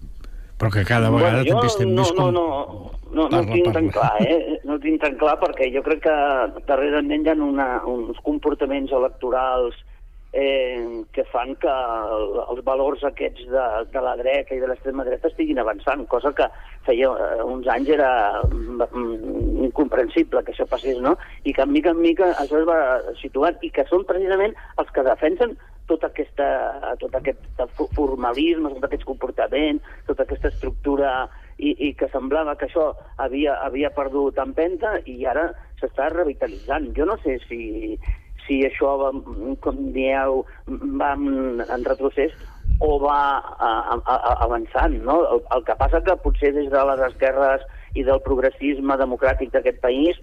Però 0.58 0.70
que 0.70 0.84
cada 0.86 1.10
vegada 1.10 1.42
jo 1.42 1.56
també 1.56 1.66
estem 1.72 1.90
no, 1.90 2.02
més... 2.02 2.12
no, 2.14 2.24
com- 2.24 2.34
no, 2.34 2.44
no, 3.14 3.24
no 3.24 3.28
Parla, 3.30 3.40
ho 3.42 3.52
tinc 3.54 3.72
tan 3.74 3.88
parla. 3.90 3.94
clar, 3.96 4.28
eh? 4.28 4.60
No 4.64 4.78
tinc 4.82 5.00
tan 5.02 5.16
clar 5.20 5.34
perquè 5.42 5.68
jo 5.74 5.82
crec 5.86 6.04
que 6.06 6.14
darrerament 6.68 7.26
hi 7.26 7.32
ha 7.32 7.36
una, 7.48 7.66
uns 7.90 8.20
comportaments 8.26 8.92
electorals 8.94 9.74
eh, 10.34 11.04
que 11.14 11.24
fan 11.30 11.54
que 11.62 11.70
el, 11.70 12.24
els 12.50 12.62
valors 12.66 13.04
aquests 13.06 13.46
de, 13.52 13.66
de 13.94 14.02
la 14.02 14.16
dreta 14.18 14.54
i 14.56 14.60
de 14.62 14.68
l'extrema 14.70 15.06
dreta 15.06 15.30
estiguin 15.30 15.60
avançant, 15.62 16.02
cosa 16.10 16.32
que 16.34 16.48
feia 16.86 17.10
eh, 17.12 17.42
uns 17.46 17.68
anys 17.70 17.92
era 17.96 18.10
mm, 18.50 19.62
incomprensible 19.68 20.42
que 20.44 20.52
això 20.54 20.66
passés, 20.70 20.98
no? 21.00 21.14
I 21.44 21.54
que 21.54 21.62
en 21.62 21.72
mica 21.72 21.94
en 21.94 22.02
mica 22.02 22.32
això 22.34 22.58
es 22.60 22.66
va 22.68 22.80
situant 23.20 23.56
i 23.62 23.70
que 23.70 23.86
són 23.90 24.04
precisament 24.08 24.56
els 24.82 24.90
que 24.94 25.06
defensen 25.06 25.54
tota 25.86 26.08
aquesta, 26.08 26.46
tot 27.00 27.14
aquest 27.18 27.42
fo- 27.76 27.90
formalisme, 27.94 28.70
tots 28.72 28.86
aquests 28.88 29.04
comportaments, 29.08 29.84
tota 30.08 30.24
aquesta 30.24 30.48
estructura 30.48 31.10
i, 31.58 31.74
i 31.88 31.92
que 31.94 32.08
semblava 32.10 32.56
que 32.56 32.66
això 32.70 32.86
havia, 33.20 33.58
havia 33.66 33.90
perdut 33.94 34.38
empenta 34.42 34.96
i 35.04 35.20
ara 35.28 35.50
s'està 35.78 36.08
revitalitzant. 36.14 36.88
Jo 36.96 37.04
no 37.06 37.18
sé 37.22 37.36
si, 37.44 37.98
si 38.46 38.62
això, 38.66 38.96
va, 39.00 39.12
com 39.64 39.78
dieu, 39.94 40.42
va 41.00 41.12
en, 41.14 41.62
en 41.64 41.86
retrocés 41.86 42.34
o 42.82 42.98
va 42.98 43.18
a, 43.38 43.70
a, 43.96 44.16
avançant, 44.44 44.96
no? 45.06 45.20
El, 45.30 45.42
el 45.56 45.64
que 45.66 45.76
passa 45.78 46.02
que 46.04 46.16
potser 46.24 46.52
des 46.56 46.70
de 46.72 46.82
les 46.90 47.04
esquerres 47.08 47.62
i 47.94 48.02
del 48.06 48.20
progressisme 48.24 48.96
democràtic 48.98 49.52
d'aquest 49.54 49.80
país 49.82 50.18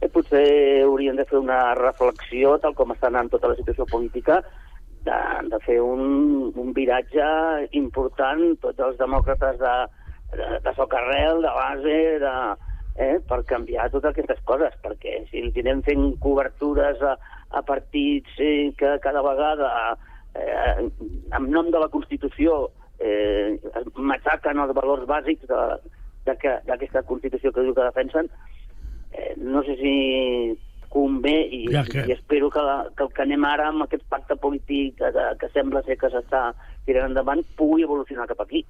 eh, 0.00 0.10
potser 0.10 0.82
haurien 0.84 1.16
de 1.16 1.26
fer 1.28 1.38
una 1.38 1.74
reflexió, 1.78 2.58
tal 2.58 2.74
com 2.78 2.92
està 2.94 3.10
anant 3.10 3.30
tota 3.32 3.52
la 3.52 3.58
situació 3.60 3.86
política, 3.90 4.40
de, 5.04 5.18
de 5.52 5.60
fer 5.66 5.80
un, 5.84 6.52
un 6.56 6.72
viratge 6.76 7.24
important, 7.76 8.44
tots 8.62 8.80
els 8.88 8.98
demòcrates 8.98 9.60
de, 9.60 9.74
de, 10.34 10.50
de 10.64 10.74
socarrel, 10.76 11.42
de 11.44 11.52
base, 11.60 11.98
de, 12.24 12.34
eh, 12.96 13.16
per 13.28 13.42
canviar 13.50 13.90
totes 13.92 14.12
aquestes 14.12 14.40
coses, 14.48 14.74
perquè 14.84 15.20
si 15.30 15.44
li 15.44 15.64
anem 15.64 15.82
fent 15.86 16.06
cobertures 16.24 17.02
a, 17.04 17.16
a 17.54 17.62
partits 17.62 18.30
eh, 18.38 18.72
que 18.76 18.98
cada 19.02 19.22
vegada, 19.22 19.96
eh, 20.34 20.88
en 21.38 21.50
nom 21.50 21.70
de 21.70 21.78
la 21.80 21.88
Constitució, 21.88 22.70
eh, 22.98 23.58
matxaquen 23.96 24.58
els 24.58 24.74
valors 24.74 25.06
bàsics 25.06 25.46
de- 25.46 25.90
de 26.26 26.36
que- 26.38 26.60
d'aquesta 26.66 27.02
Constitució 27.02 27.52
que 27.52 27.62
diu 27.62 27.74
que 27.74 27.82
defensen, 27.84 28.30
eh, 29.12 29.34
no 29.36 29.62
sé 29.62 29.76
si 29.76 30.58
convé 30.88 31.48
i, 31.50 31.66
Ja 31.72 31.82
que- 31.84 32.04
i 32.06 32.12
espero 32.12 32.50
que, 32.50 32.60
la, 32.62 32.88
que 32.96 33.02
el 33.02 33.12
que 33.12 33.22
anem 33.22 33.44
ara 33.44 33.68
amb 33.68 33.82
aquest 33.82 34.04
pacte 34.08 34.36
polític 34.36 34.96
que, 34.96 35.10
que 35.40 35.48
sembla 35.50 35.82
ser 35.82 35.96
que 35.98 36.06
s'està 36.06 36.54
tirant 36.86 37.10
endavant 37.10 37.42
pugui 37.56 37.82
evolucionar 37.82 38.28
cap 38.30 38.40
aquí 38.40 38.64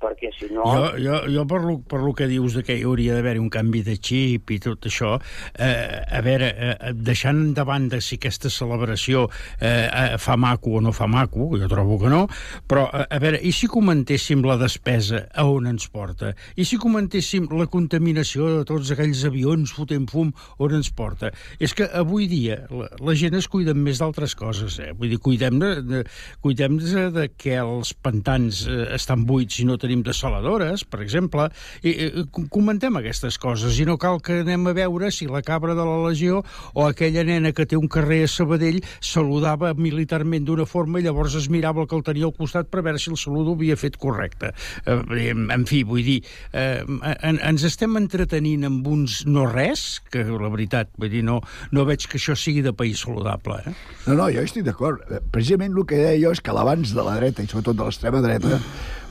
perquè 0.00 0.30
si 0.36 0.48
no... 0.54 0.64
Jo, 0.66 0.84
jo, 1.02 1.18
jo 1.32 1.44
per, 1.48 1.60
lo, 1.64 1.76
per 1.82 2.00
lo 2.02 2.14
que 2.16 2.28
dius 2.30 2.56
de 2.58 2.64
que 2.66 2.76
hi 2.78 2.84
hauria 2.86 3.16
d'haver 3.16 3.36
un 3.42 3.50
canvi 3.52 3.82
de 3.86 3.96
xip 3.98 4.52
i 4.54 4.58
tot 4.62 4.88
això, 4.90 5.16
eh, 5.58 6.02
a 6.02 6.22
veure, 6.24 6.50
eh, 6.52 6.92
deixant 6.94 7.52
de 7.56 7.64
banda 7.68 8.00
si 8.04 8.18
aquesta 8.18 8.50
celebració 8.52 9.26
eh, 9.60 9.86
eh, 9.86 10.16
fa 10.22 10.38
maco 10.40 10.78
o 10.78 10.82
no 10.84 10.92
fa 10.96 11.08
maco, 11.10 11.50
jo 11.58 11.70
trobo 11.70 11.98
que 12.02 12.12
no, 12.12 12.24
però 12.70 12.86
eh, 12.92 13.06
a 13.08 13.20
veure, 13.22 13.40
i 13.42 13.52
si 13.54 13.68
comentéssim 13.70 14.44
la 14.46 14.58
despesa 14.60 15.24
a 15.34 15.46
on 15.48 15.68
ens 15.70 15.88
porta? 15.92 16.32
I 16.56 16.66
si 16.68 16.78
comentéssim 16.80 17.48
la 17.58 17.68
contaminació 17.70 18.48
de 18.58 18.64
tots 18.68 18.92
aquells 18.94 19.24
avions 19.28 19.72
fotent 19.74 20.08
fum 20.10 20.32
on 20.62 20.76
ens 20.78 20.90
porta? 20.94 21.32
És 21.58 21.74
que 21.76 21.88
avui 21.98 22.28
dia 22.30 22.60
la, 22.70 22.88
la 23.04 23.16
gent 23.18 23.38
es 23.38 23.48
cuida 23.50 23.74
més 23.76 24.00
d'altres 24.02 24.34
coses, 24.38 24.78
eh? 24.82 24.92
Vull 24.98 25.12
dir, 25.12 25.20
cuidem 25.22 25.58
de, 25.62 25.72
de, 25.84 26.02
cuidem 26.44 26.78
de, 26.78 27.28
que 27.38 27.56
els 27.60 27.92
pantans 27.94 28.64
eh, 28.68 28.84
estan 28.96 29.24
buits 29.28 29.60
i 29.62 29.66
no 29.68 29.78
tenim 29.88 30.04
desaladores, 30.04 30.84
per 30.84 31.00
exemple, 31.00 31.48
i, 31.80 31.90
i 31.96 32.24
com- 32.30 32.46
comentem 32.52 33.00
aquestes 33.00 33.38
coses 33.40 33.78
i 33.80 33.86
no 33.88 33.96
cal 34.00 34.20
que 34.20 34.42
anem 34.44 34.68
a 34.68 34.74
veure 34.76 35.08
si 35.14 35.26
la 35.30 35.40
cabra 35.42 35.72
de 35.78 35.84
la 35.88 35.96
Legió 36.04 36.42
o 36.74 36.84
aquella 36.86 37.24
nena 37.24 37.54
que 37.56 37.64
té 37.66 37.78
un 37.78 37.88
carrer 37.88 38.20
a 38.26 38.28
Sabadell 38.28 38.82
saludava 39.00 39.72
militarment 39.78 40.44
d'una 40.44 40.66
forma 40.68 41.00
i 41.00 41.06
llavors 41.06 41.34
es 41.38 41.48
mirava 41.48 41.80
el 41.82 41.88
que 41.88 41.96
el 41.96 42.04
tenia 42.04 42.28
al 42.28 42.34
costat 42.36 42.68
per 42.68 42.82
veure 42.84 43.00
si 43.00 43.08
el 43.10 43.16
saludo 43.16 43.54
havia 43.56 43.78
fet 43.80 43.96
correcte. 43.96 44.52
Eh, 44.84 45.30
en, 45.32 45.64
fi, 45.70 45.80
vull 45.88 46.04
dir, 46.04 46.18
eh, 46.52 46.82
en, 46.84 47.40
ens 47.48 47.64
estem 47.64 47.96
entretenint 48.00 48.66
amb 48.68 48.86
uns 48.92 49.22
no 49.26 49.46
res, 49.48 50.02
que 50.12 50.24
la 50.28 50.50
veritat, 50.52 50.92
vull 51.00 51.12
dir, 51.12 51.24
no, 51.24 51.40
no 51.72 51.86
veig 51.88 52.04
que 52.10 52.20
això 52.20 52.36
sigui 52.36 52.60
de 52.66 52.74
país 52.76 53.00
saludable. 53.06 53.62
Eh? 53.64 53.74
No, 54.08 54.18
no, 54.20 54.28
jo 54.34 54.44
estic 54.44 54.66
d'acord. 54.68 55.00
Eh, 55.08 55.22
Precisament 55.32 55.76
el 55.78 55.86
que 55.88 55.98
deia 56.02 56.18
jo 56.26 56.34
és 56.34 56.42
que 56.44 56.52
l'abans 56.54 56.92
de 56.94 57.04
la 57.06 57.16
dreta, 57.18 57.44
i 57.44 57.48
sobretot 57.50 57.78
de 57.78 57.86
l'extrema 57.88 58.20
dreta, 58.24 58.58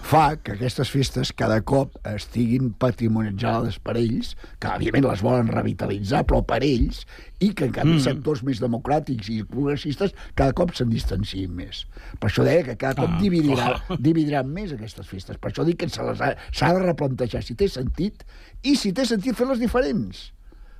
fa 0.07 0.37
que 0.39 0.53
aquestes 0.55 0.87
festes 0.93 1.33
cada 1.35 1.57
cop 1.67 1.97
estiguin 2.07 2.69
patrimonialitzades 2.79 3.75
per 3.83 3.97
ells, 3.99 4.29
que 4.61 4.69
òbviament 4.71 5.03
les 5.03 5.23
volen 5.25 5.49
revitalitzar, 5.51 6.21
però 6.29 6.39
per 6.47 6.61
ells, 6.63 7.01
i 7.43 7.49
que 7.53 7.67
en 7.67 7.73
canvi 7.75 7.97
Mm. 7.97 8.03
sectors 8.05 8.43
més 8.47 8.61
democràtics 8.63 9.27
i 9.33 9.41
progressistes 9.43 10.13
cada 10.33 10.53
cop 10.53 10.71
se'n 10.73 10.89
distanciïn 10.89 11.51
més. 11.51 11.85
Per 12.19 12.29
això 12.29 12.45
deia 12.47 12.63
que 12.63 12.77
cada 12.77 12.95
cop 13.01 13.17
Ah, 13.17 13.19
dividirà, 13.19 13.67
clar. 13.83 13.97
dividiran 14.07 14.47
més 14.47 14.71
aquestes 14.71 15.07
festes. 15.07 15.37
Per 15.37 15.51
això 15.51 15.65
dic 15.67 15.77
que 15.83 15.89
s'ha 15.89 16.73
de 16.73 16.79
replantejar 16.79 17.43
si 17.43 17.55
té 17.55 17.67
sentit 17.67 18.23
i 18.63 18.75
si 18.75 18.93
té 18.93 19.05
sentit 19.05 19.35
fer-les 19.35 19.59
diferents. 19.59 20.31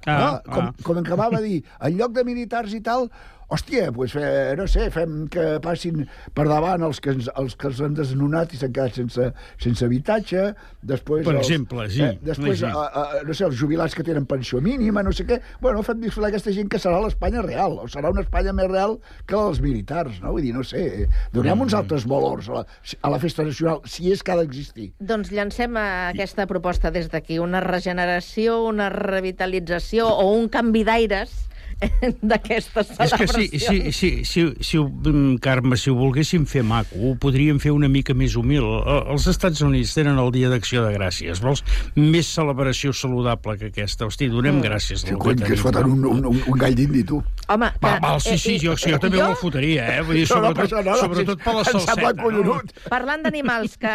Ah, 0.06 0.42
no? 0.46 0.54
Com, 0.54 0.64
ah. 0.64 0.74
com 0.84 0.98
acabava 1.02 1.42
de 1.42 1.48
dir, 1.48 1.64
en 1.82 1.98
lloc 1.98 2.14
de 2.16 2.24
militars 2.24 2.72
i 2.74 2.80
tal, 2.80 3.10
hòstia, 3.50 3.92
pues, 3.96 4.16
eh, 4.20 4.56
no 4.58 4.66
sé, 4.68 4.90
fem 4.92 5.28
que 5.32 5.60
passin 5.64 6.02
per 6.36 6.48
davant 6.50 6.84
els 6.84 7.00
que, 7.00 7.14
ens, 7.16 7.30
els 7.40 7.56
que 7.56 7.70
els 7.70 7.80
han 7.82 7.94
desnonat 7.96 8.52
i 8.54 8.60
s'han 8.60 8.74
quedat 8.76 8.98
sense, 9.00 9.30
sense 9.64 9.86
habitatge, 9.88 10.50
després... 10.84 11.24
Per 11.24 11.36
els, 11.36 11.46
exemple, 11.48 11.86
sí. 11.90 12.04
Eh, 12.04 12.18
després, 12.28 12.60
Sí. 12.60 12.66
a, 12.68 12.84
a, 12.88 13.22
no 13.28 13.36
sé, 13.38 13.46
els 13.48 13.56
jubilats 13.60 13.96
que 13.96 14.04
tenen 14.04 14.26
pensió 14.28 14.60
mínima, 14.64 15.04
no 15.04 15.14
sé 15.16 15.24
què... 15.30 15.40
Bueno, 15.62 15.84
fem 15.88 16.02
disfrutar 16.04 16.32
aquesta 16.34 16.52
gent 16.52 16.68
que 16.72 16.80
serà 16.82 17.00
l'Espanya 17.04 17.42
real, 17.46 17.78
o 17.84 17.88
serà 17.88 18.12
una 18.12 18.26
Espanya 18.26 18.52
més 18.58 18.68
real 18.72 18.98
que 19.26 19.36
la 19.38 19.48
dels 19.48 19.62
militars, 19.64 20.20
no? 20.24 20.36
Vull 20.36 20.44
dir, 20.44 20.54
no 20.58 20.66
sé, 20.68 21.08
donem 21.32 21.62
uns 21.68 21.76
altres 21.78 22.08
valors 22.10 22.50
a 22.52 22.60
la, 22.60 22.66
a 23.02 23.14
la 23.16 23.20
festa 23.24 23.46
nacional, 23.48 23.80
si 23.88 24.12
és 24.12 24.24
que 24.24 24.36
ha 24.36 24.40
d'existir. 24.42 24.92
Doncs 25.00 25.32
llancem 25.32 25.78
eh, 25.80 25.88
aquesta 26.12 26.48
proposta 26.52 26.92
des 26.92 27.08
d'aquí, 27.14 27.40
una 27.40 27.62
regeneració, 27.64 28.60
una 28.68 28.90
revitalització 28.94 30.08
o 30.10 30.34
un 30.36 30.50
canvi 30.52 30.84
d'aires 30.88 31.48
d'aquestes 32.22 32.90
És 33.04 33.14
que 33.14 33.28
si, 33.30 33.48
si, 33.60 33.78
si, 34.26 34.44
si, 34.60 34.78
ho- 34.80 34.88
mm, 34.90 35.38
Carme, 35.44 35.78
si 35.78 35.92
ho 35.92 35.96
volguéssim 35.98 36.46
fer 36.50 36.64
maco, 36.66 36.98
ho 36.98 37.14
podríem 37.22 37.60
fer 37.62 37.72
una 37.76 37.90
mica 37.92 38.16
més 38.18 38.36
humil. 38.40 38.66
Eh, 38.82 38.98
Els 39.14 39.28
Estats 39.30 39.62
Units 39.66 39.94
tenen 39.98 40.18
el 40.22 40.32
Dia 40.34 40.50
d'Acció 40.50 40.84
de 40.88 40.94
Gràcies. 40.96 41.42
Vols 41.44 41.64
més 41.96 42.30
celebració 42.34 42.94
saludable 42.98 43.58
que 43.62 43.70
aquesta? 43.72 44.08
Hosti, 44.10 44.30
donem 44.32 44.62
gràcies. 44.64 45.04
Sí, 45.06 45.14
cony, 45.20 45.44
que 45.44 45.54
es 45.54 45.62
foten 45.64 45.86
un, 45.92 46.06
un, 46.06 46.26
un, 46.34 46.42
un 46.48 46.58
gall 46.60 46.76
d'indi, 46.78 47.04
tu. 47.08 47.22
Home, 47.48 47.70
Va, 47.84 47.94
val, 48.04 48.20
sí, 48.22 48.38
sí, 48.42 48.58
jo, 48.60 48.74
sí, 48.76 48.92
jo 48.92 49.00
també 49.00 49.22
me'l 49.22 49.38
fotria, 49.40 49.86
eh? 49.98 50.02
Vull 50.04 50.18
dir, 50.20 50.26
No, 50.28 50.42
no 50.42 50.50
sobretot, 50.50 50.64
passa 50.64 50.84
nada, 50.84 50.98
sobretot 51.04 51.44
per 51.46 51.54
la 51.56 51.64
salseta. 51.70 52.14
collonut. 52.22 52.74
Parlant 52.92 53.24
d'animals, 53.24 53.78
que, 53.80 53.94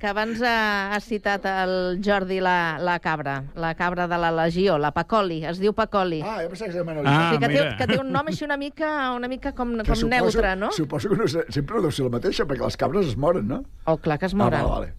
que 0.00 0.08
abans 0.10 0.40
ha, 0.42 0.56
ha 0.96 1.00
citat 1.04 1.44
el 1.52 1.76
Jordi 2.04 2.40
la, 2.42 2.56
la 2.82 2.98
cabra, 3.04 3.38
la 3.54 3.74
cabra 3.78 4.08
de 4.10 4.18
la 4.18 4.32
legió, 4.34 4.78
la 4.82 4.90
Pacoli, 4.96 5.44
es 5.46 5.60
diu 5.62 5.72
Pacoli. 5.76 6.22
Ah, 6.24 6.40
jo 6.42 6.50
pensava 6.50 6.72
que 6.72 6.74
es 6.74 6.80
deia 6.80 6.88
Ah, 7.18 7.30
sí, 7.32 7.38
que, 7.42 7.48
té, 7.48 7.52
mira. 7.54 7.76
que 7.80 7.86
té 7.90 7.98
un 8.00 8.12
nom 8.14 8.30
així 8.30 8.44
una 8.46 8.56
mica, 8.60 8.88
una 9.16 9.28
mica 9.28 9.52
com, 9.52 9.74
Que 9.82 9.92
com 9.92 10.08
neutre, 10.08 10.54
no? 10.56 10.70
Suposo 10.76 11.10
que 11.10 11.16
no, 11.18 11.26
sempre 11.28 11.76
no 11.76 11.82
deu 11.88 11.90
ser 11.94 12.06
la 12.06 12.14
mateixa, 12.16 12.46
perquè 12.46 12.64
les 12.64 12.76
cabres 12.80 13.06
es 13.12 13.16
moren, 13.16 13.46
no? 13.48 13.62
Oh, 13.86 13.96
clar 13.98 14.18
que 14.18 14.26
es 14.30 14.34
Ah, 14.34 14.40
moren. 14.44 14.62
vale, 14.64 14.92
vale. 14.92 14.94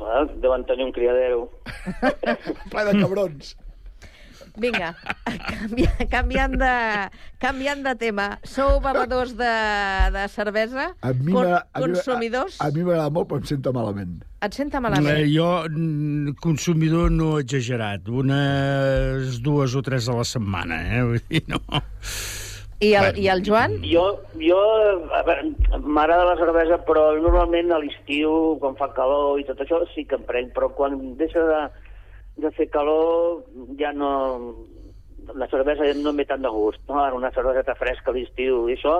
Bueno, 0.00 0.32
deuen 0.40 0.64
tenir 0.64 0.86
un 0.86 0.92
criadero. 0.92 1.50
Ple 2.72 2.84
de 2.88 3.00
cabrons. 3.00 3.56
Vinga, 4.58 4.94
canvi, 5.46 5.84
canviant, 6.10 6.56
de, 6.58 6.72
canviant 7.42 7.82
de 7.84 7.94
tema. 8.00 8.26
Sou 8.44 8.80
bevedors 8.82 9.34
de, 9.38 9.50
de 10.16 10.24
cervesa? 10.32 10.90
A 11.02 11.12
mi 11.14 11.32
Con- 11.32 11.46
a 11.52 11.60
mi- 11.76 11.84
consumidors? 11.84 12.58
A, 12.60 12.66
a 12.68 12.74
mi 12.74 12.82
m'agrada 12.82 13.10
molt, 13.14 13.28
però 13.30 13.40
em 13.42 13.46
sento 13.50 13.72
malament. 13.76 14.18
Et 14.42 14.56
senta 14.56 14.80
malament? 14.80 15.12
Eh, 15.20 15.28
jo, 15.30 15.48
mm, 15.68 16.34
consumidor 16.42 17.10
no 17.12 17.34
exagerat, 17.38 18.08
unes 18.08 19.38
dues 19.44 19.74
o 19.76 19.82
tres 19.86 20.08
a 20.08 20.16
la 20.18 20.24
setmana, 20.24 20.80
eh? 20.96 21.02
Vull 21.04 21.22
dir, 21.28 21.44
no. 21.52 21.60
I 22.80 22.94
el, 22.96 23.10
I 23.20 23.26
el 23.28 23.42
Joan? 23.44 23.74
Jo, 23.84 24.06
jo 24.40 24.56
a 25.12 25.20
veure, 25.26 25.50
m'agrada 25.84 26.24
la 26.30 26.36
cervesa, 26.40 26.78
però 26.86 27.10
normalment 27.20 27.74
a 27.76 27.80
l'estiu, 27.82 28.56
quan 28.62 28.72
fa 28.80 28.88
calor 28.96 29.36
i 29.38 29.44
tot 29.44 29.60
això, 29.60 29.82
sí 29.92 30.06
que 30.08 30.16
em 30.16 30.24
prenc, 30.24 30.54
però 30.56 30.70
quan 30.72 30.96
deixa 31.20 31.44
de, 31.44 31.58
de 32.36 32.50
fer 32.56 32.68
calor 32.70 33.44
ja 33.78 33.92
no... 33.92 34.66
La 35.34 35.46
cervesa 35.46 35.84
ja 35.86 35.94
no 35.94 36.10
em 36.10 36.16
ve 36.16 36.24
tant 36.26 36.42
de 36.42 36.50
gust, 36.50 36.80
no? 36.88 36.98
Ara 36.98 37.14
una 37.14 37.30
cerveseta 37.30 37.74
fresca 37.78 38.10
a 38.10 38.14
l'estiu 38.16 38.64
i 38.70 38.74
això, 38.74 38.96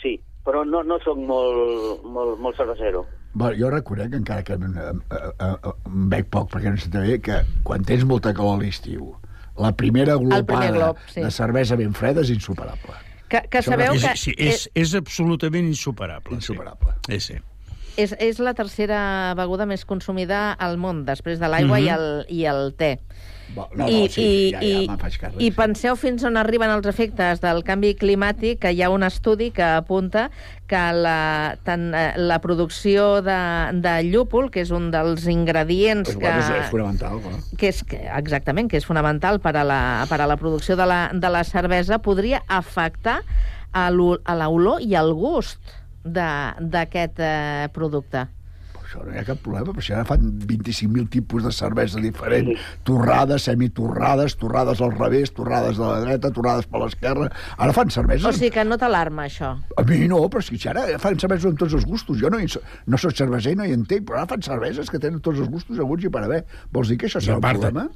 sí, 0.00 0.14
però 0.46 0.62
no, 0.64 0.82
no 0.86 0.96
sóc 1.04 1.18
molt, 1.18 2.04
molt, 2.04 2.38
molt 2.40 2.56
cervesero. 2.56 3.02
Bueno, 3.34 3.56
jo 3.58 3.70
reconec, 3.72 4.14
encara 4.14 4.44
que 4.46 4.54
em, 4.54 4.64
em, 4.64 5.02
em, 5.10 5.56
em 5.90 6.04
bec 6.08 6.30
poc, 6.32 6.48
perquè 6.52 6.70
no 6.70 6.78
sé 6.80 6.88
bé, 6.94 7.18
que 7.20 7.40
quan 7.66 7.84
tens 7.84 8.06
molta 8.08 8.32
calor 8.32 8.60
a 8.60 8.62
l'estiu, 8.62 9.10
la 9.58 9.72
primera 9.76 10.14
primer 10.16 10.38
glopada 10.40 10.70
glop, 10.72 11.02
sí. 11.10 11.20
de 11.20 11.30
cervesa 11.34 11.76
ben 11.76 11.92
freda 11.92 12.22
és 12.22 12.30
insuperable. 12.30 12.94
Que, 13.28 13.42
que 13.50 13.58
Això 13.60 13.74
sabeu 13.74 13.96
és- 13.98 14.04
que 14.06 14.16
Sí, 14.16 14.34
és, 14.38 14.68
és 14.74 14.94
absolutament 14.94 15.66
insuperable. 15.66 16.36
Insuperable. 16.38 16.94
Sí, 17.08 17.20
sí. 17.20 17.36
És, 17.96 18.14
és 18.18 18.38
la 18.38 18.54
tercera 18.54 19.34
beguda 19.38 19.66
més 19.66 19.84
consumida 19.84 20.52
al 20.52 20.76
món, 20.78 21.04
després 21.06 21.38
de 21.40 21.48
l'aigua 21.48 21.78
Mhm. 21.78 21.84
i, 21.84 21.88
el, 21.88 22.26
i 22.28 22.44
el 22.46 22.74
te. 22.74 22.98
No, 23.54 23.68
no, 23.76 23.86
sí, 24.08 24.50
ja, 24.50 24.58
ja 24.58 24.96
faig 24.98 25.18
càrrec. 25.20 25.36
I 25.44 25.50
penseu 25.54 25.94
fins 26.00 26.24
on 26.24 26.36
arriben 26.40 26.70
els 26.72 26.86
efectes 26.90 27.40
del 27.42 27.60
canvi 27.62 27.92
climàtic, 27.94 28.58
que 28.58 28.72
hi 28.72 28.80
ha 28.82 28.88
un 28.90 29.04
estudi 29.04 29.50
que 29.52 29.62
apunta 29.62 30.30
que 30.66 30.80
la, 30.96 31.54
tant, 31.62 31.92
eh, 31.94 32.14
la 32.16 32.40
producció 32.40 33.20
de, 33.22 33.36
de 33.84 33.92
llúpol, 34.08 34.50
que 34.50 34.62
és 34.64 34.72
un 34.74 34.90
dels 34.90 35.26
ingredients 35.30 36.08
Pues, 36.08 36.18
que, 36.18 36.32
és, 36.40 36.50
és 36.64 36.70
fonamental, 36.72 37.20
que 37.60 37.68
és 37.68 37.84
que, 37.84 38.00
exactament, 38.16 38.70
que 38.72 38.78
és 38.80 38.86
fonamental 38.88 39.38
per 39.44 39.54
a 39.60 39.62
la, 39.62 39.80
per 40.08 40.20
a 40.24 40.26
la 40.26 40.36
producció 40.40 40.74
de 40.74 40.86
la, 40.88 41.10
de 41.12 41.30
la 41.30 41.44
cervesa, 41.44 42.00
podria 42.00 42.42
afectar 42.48 43.20
a 43.72 43.90
l'o- 43.90 44.18
a 44.24 44.34
l'olor 44.40 44.80
i 44.82 44.94
al 44.96 45.12
gust 45.12 45.60
d'aquest 46.04 47.20
eh, 47.20 47.68
producte. 47.74 48.26
Això 48.84 49.02
no 49.02 49.10
hi 49.10 49.18
ha 49.18 49.24
cap 49.26 49.40
problema, 49.42 49.72
però 49.72 49.82
si 49.82 49.94
ara 49.96 50.04
fan 50.06 50.26
25.000 50.46 51.08
tipus 51.10 51.42
de 51.42 51.50
cervesa 51.56 51.98
diferent, 52.02 52.52
torrades, 52.86 53.46
semitorrades, 53.48 54.36
torrades 54.38 54.82
al 54.84 54.92
revés, 54.94 55.32
torrades 55.34 55.80
de 55.80 55.82
la 55.88 55.96
dreta, 56.04 56.30
torrades 56.36 56.68
per 56.70 56.82
l'esquerra... 56.84 57.30
Ara 57.56 57.74
fan 57.74 57.90
cerveses... 57.90 58.28
O 58.28 58.34
sigui 58.36 58.52
que 58.54 58.66
no 58.68 58.78
t'alarma, 58.78 59.26
això. 59.26 59.54
A 59.80 59.86
mi 59.88 60.04
no, 60.10 60.20
però 60.30 60.44
és 60.44 60.52
que 60.52 60.60
si 60.60 60.70
ara 60.70 60.86
fan 61.02 61.18
cerveses 61.18 61.48
amb 61.50 61.58
tots 61.64 61.74
els 61.80 61.88
gustos. 61.88 62.20
Jo 62.22 62.30
no, 62.30 62.38
hi 62.38 62.46
no 62.86 63.00
soc 63.00 63.16
cerveser 63.18 63.56
i 63.56 63.58
no 63.58 63.66
hi 63.66 63.74
entenc, 63.74 64.06
però 64.06 64.22
ara 64.22 64.30
fan 64.36 64.46
cerveses 64.46 64.92
que 64.92 65.02
tenen 65.02 65.18
tots 65.24 65.42
els 65.42 65.50
gustos 65.50 65.82
aguts 65.82 66.06
i 66.06 66.12
per 66.14 66.22
haver. 66.28 66.44
Vols 66.70 66.92
dir 66.92 67.00
que 67.00 67.10
això 67.10 67.24
serà 67.24 67.40
un 67.40 67.48
problema? 67.48 67.88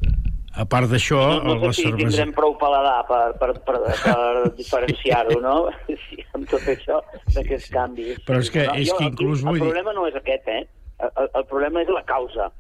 A 0.58 0.64
part 0.66 0.88
d'això, 0.90 1.18
No, 1.38 1.54
no 1.54 1.54
la 1.62 1.72
sé 1.72 1.82
si 1.82 1.86
cervesa... 1.86 2.08
tindrem 2.08 2.32
prou 2.34 2.56
paladar 2.58 3.04
per, 3.06 3.20
per, 3.38 3.50
per, 3.62 3.76
per 4.02 4.50
diferenciar-ho, 4.58 5.36
no? 5.44 5.56
Sí, 6.08 6.18
amb 6.34 6.48
tot 6.50 6.64
això 6.72 6.98
d'aquests 7.34 7.70
canvis. 7.70 8.18
Però 8.26 8.40
és 8.42 8.50
que- 8.50 8.66
no, 8.66 8.74
és 8.74 8.88
jo, 8.90 8.96
que 8.98 9.04
el- 9.06 9.12
inclús 9.12 9.44
vull 9.46 9.54
El 9.54 9.60
dir- 9.60 9.68
problema 9.68 9.94
no 9.94 10.06
és 10.10 10.16
aquest, 10.18 10.48
eh? 10.48 10.64
El, 10.98 11.12
el- 11.22 11.30
el 11.38 11.44
problema 11.46 11.82
és 11.84 11.92
la 11.94 12.02
causa. 12.08 12.50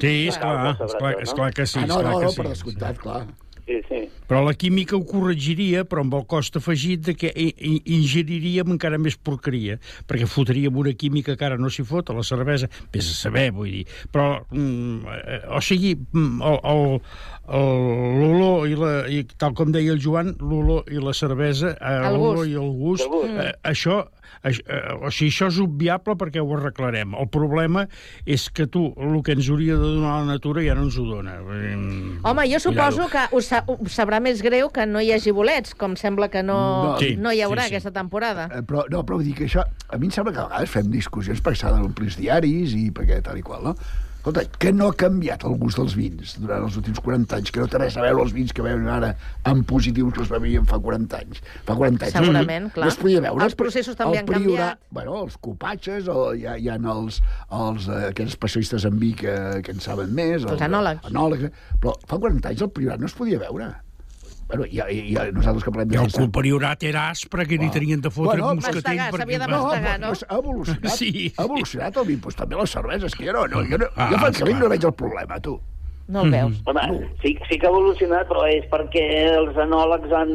Sí, 0.00 0.28
és 0.28 0.36
Clar, 0.40 0.76
és 0.86 0.94
clar, 0.96 1.12
és 1.24 1.32
clar 1.36 1.50
que 1.56 1.66
sí. 1.66 1.78
ah, 1.82 1.86
no, 1.88 1.94
és 1.96 2.00
clar 2.02 2.12
no, 2.12 2.18
que 2.18 2.24
no, 2.24 2.30
sí. 2.32 2.40
per 2.40 2.48
descomptat, 2.48 2.98
clar. 3.04 3.20
Sí, 3.66 3.78
sí. 3.88 4.00
Però 4.26 4.42
la 4.44 4.54
química 4.58 4.96
ho 4.96 5.04
corregiria, 5.06 5.84
però 5.86 6.02
amb 6.02 6.14
el 6.18 6.24
cost 6.26 6.56
afegit 6.58 7.04
de 7.06 7.14
que 7.14 7.30
ingeriríem 7.36 8.72
encara 8.74 8.98
més 8.98 9.14
porqueria, 9.16 9.78
perquè 10.08 10.26
fotríem 10.26 10.74
una 10.76 10.92
química 10.98 11.36
que 11.38 11.46
ara 11.46 11.58
no 11.60 11.70
s'hi 11.70 11.84
fot 11.86 12.10
a 12.10 12.16
la 12.16 12.24
cervesa, 12.26 12.66
vés 12.92 13.10
a 13.12 13.14
saber, 13.14 13.50
vull 13.54 13.70
dir. 13.70 13.84
Però, 14.12 14.40
mm, 14.50 15.14
eh, 15.14 15.40
o 15.54 15.60
sigui, 15.62 15.94
mm, 15.94 16.42
l'olor 17.46 18.66
i, 18.68 18.74
la, 18.78 18.92
i 19.12 19.22
tal 19.38 19.54
com 19.56 19.70
deia 19.74 19.94
el 19.94 20.00
Joan, 20.02 20.34
l'olor 20.40 20.88
i 20.90 20.98
la 21.02 21.14
cervesa, 21.16 21.74
eh, 21.78 21.98
l'olor 22.16 22.46
i 22.48 22.56
el 22.58 22.72
gust, 22.80 23.06
El 23.06 23.12
gust. 23.14 23.38
eh, 23.46 23.52
això, 23.70 24.00
o 25.02 25.10
sigui, 25.10 25.30
això 25.30 25.50
és 25.50 25.60
obviable 25.62 26.16
perquè 26.18 26.42
ho 26.42 26.50
arreglarem. 26.56 27.14
El 27.18 27.28
problema 27.32 27.86
és 28.26 28.48
que 28.50 28.66
tu, 28.70 28.88
el 28.96 29.20
que 29.26 29.36
ens 29.36 29.50
hauria 29.50 29.76
de 29.78 29.92
donar 29.96 30.20
la 30.22 30.36
natura 30.36 30.64
ja 30.64 30.76
no 30.78 30.86
ens 30.86 30.98
ho 30.98 31.06
dona. 31.08 31.38
Mm, 31.42 32.20
Home, 32.26 32.46
jo 32.50 32.60
suposo 32.62 33.08
que 33.12 33.26
us 33.36 33.50
sabrà 33.94 34.20
més 34.22 34.42
greu 34.44 34.70
que 34.74 34.86
no 34.86 35.02
hi 35.02 35.12
hagi 35.14 35.34
bolets, 35.36 35.74
com 35.78 35.96
sembla 35.98 36.30
que 36.32 36.42
no, 36.46 36.56
No. 36.56 36.96
Sí, 37.00 37.14
no 37.20 37.32
hi 37.32 37.42
haurà 37.44 37.66
sí, 37.66 37.70
sí. 37.70 37.76
aquesta 37.76 37.92
temporada. 37.94 38.48
Eh, 38.52 38.62
Però, 38.66 38.84
no, 38.90 39.02
però 39.06 39.20
vull 39.20 39.28
dir 39.28 39.36
que 39.38 39.46
això... 39.46 39.64
A 39.92 39.98
mi 40.00 40.08
em 40.08 40.14
sembla 40.14 40.32
que 40.34 40.42
a 40.42 40.48
vegades 40.48 40.72
fem 40.72 40.90
discussions 40.90 41.42
perquè 41.44 41.62
s'ha 41.62 41.72
d'omplir 41.74 42.10
els 42.10 42.18
diaris 42.18 42.74
i 42.74 42.88
perquè 42.94 43.20
tal 43.24 43.38
i 43.38 43.44
qual, 43.46 43.62
no? 43.70 43.74
Escolta, 44.26 44.42
que 44.58 44.72
no 44.74 44.88
ha 44.90 44.94
canviat 44.98 45.44
el 45.46 45.52
gust 45.60 45.78
dels 45.78 45.92
vins 45.94 46.32
durant 46.42 46.64
els 46.66 46.74
últims 46.80 46.98
40 46.98 47.36
anys, 47.36 47.52
que 47.54 47.60
no 47.62 47.68
té 47.70 47.78
res 47.78 47.94
a 47.94 48.02
veure 48.02 48.24
els 48.24 48.32
vins 48.34 48.50
que 48.50 48.64
veuen 48.64 48.88
ara 48.90 49.12
en 49.46 49.62
positius 49.70 50.16
que 50.16 50.24
els 50.24 50.32
bevíem 50.34 50.66
fa 50.66 50.80
40 50.82 51.20
anys. 51.20 51.44
Fa 51.68 51.76
40 51.78 52.08
anys. 52.08 52.16
Segurament, 52.16 52.66
no, 52.66 52.72
clar. 52.74 52.88
No 52.88 52.90
es 52.90 52.98
podia 52.98 53.22
veure. 53.22 53.46
Els 53.46 53.54
processos 53.62 53.94
també 53.94 54.18
el 54.18 54.24
han 54.24 54.32
canviat. 54.32 54.82
Bueno, 54.98 55.20
els 55.22 55.38
copatges, 55.46 56.10
o 56.10 56.32
hi 56.34 56.42
ha, 56.42 56.58
hi 56.58 56.66
ha 56.66 56.80
els, 56.96 57.22
els 57.54 57.86
eh, 57.86 58.02
aquests 58.10 58.34
especialistes 58.34 58.90
en 58.90 58.98
vi 58.98 59.14
que, 59.22 59.38
que 59.62 59.78
en 59.78 59.86
saben 59.86 60.10
més. 60.18 60.42
Els 60.42 60.68
anòlegs. 60.72 61.06
anòlegs. 61.06 61.66
Però 61.78 61.94
fa 62.10 62.18
40 62.18 62.50
anys 62.50 62.66
el 62.66 62.74
priorat 62.74 63.06
no 63.06 63.06
es 63.06 63.14
podia 63.14 63.38
veure. 63.46 63.76
Bueno, 64.48 64.64
i, 64.70 64.78
i, 64.78 64.98
i 65.10 65.32
nosaltres 65.34 65.64
que 65.66 65.72
parlem 65.74 65.88
I 65.90 65.96
de 65.96 65.98
el 65.98 66.10
festa- 66.10 66.22
copriorat 66.22 66.82
era 66.86 67.08
aspre 67.10 67.46
que 67.50 67.58
li 67.58 67.70
tenien 67.74 68.00
de 68.00 68.10
fotre 68.14 68.38
Bueno, 68.38 68.50
un 68.52 68.60
mosquetell. 68.60 68.96
mastegar, 68.96 69.12
s'havia 69.18 69.38
de 69.42 69.46
no, 69.50 69.62
mastegar, 69.64 69.96
no? 70.00 70.12
però 70.12 70.26
ha 70.28 70.38
evolucionat, 70.38 70.92
Sí, 70.94 71.32
ha 71.36 71.44
evolucionat 71.48 71.96
el 71.96 72.06
vi, 72.06 72.16
doncs 72.16 72.36
també 72.38 72.56
les 72.60 72.70
cerveses, 72.70 73.14
que 73.18 73.26
jo 73.26 73.32
no, 73.34 73.46
no, 73.50 73.64
jo, 73.66 73.78
no, 73.82 73.86
Ah, 73.96 74.06
jo 74.12 74.18
francament 74.22 74.60
no 74.62 74.68
veig 74.70 74.84
el 74.86 74.94
problema, 74.94 75.40
tu. 75.40 75.56
No 76.06 76.20
el 76.22 76.30
veus? 76.30 76.60
Home, 76.70 76.82
sí, 77.20 77.32
sí 77.48 77.58
que 77.58 77.66
ha 77.66 77.70
evolucionat, 77.72 78.28
però 78.30 78.44
és 78.46 78.62
perquè 78.70 79.02
els 79.40 79.56
anòlegs 79.58 80.12
han 80.14 80.30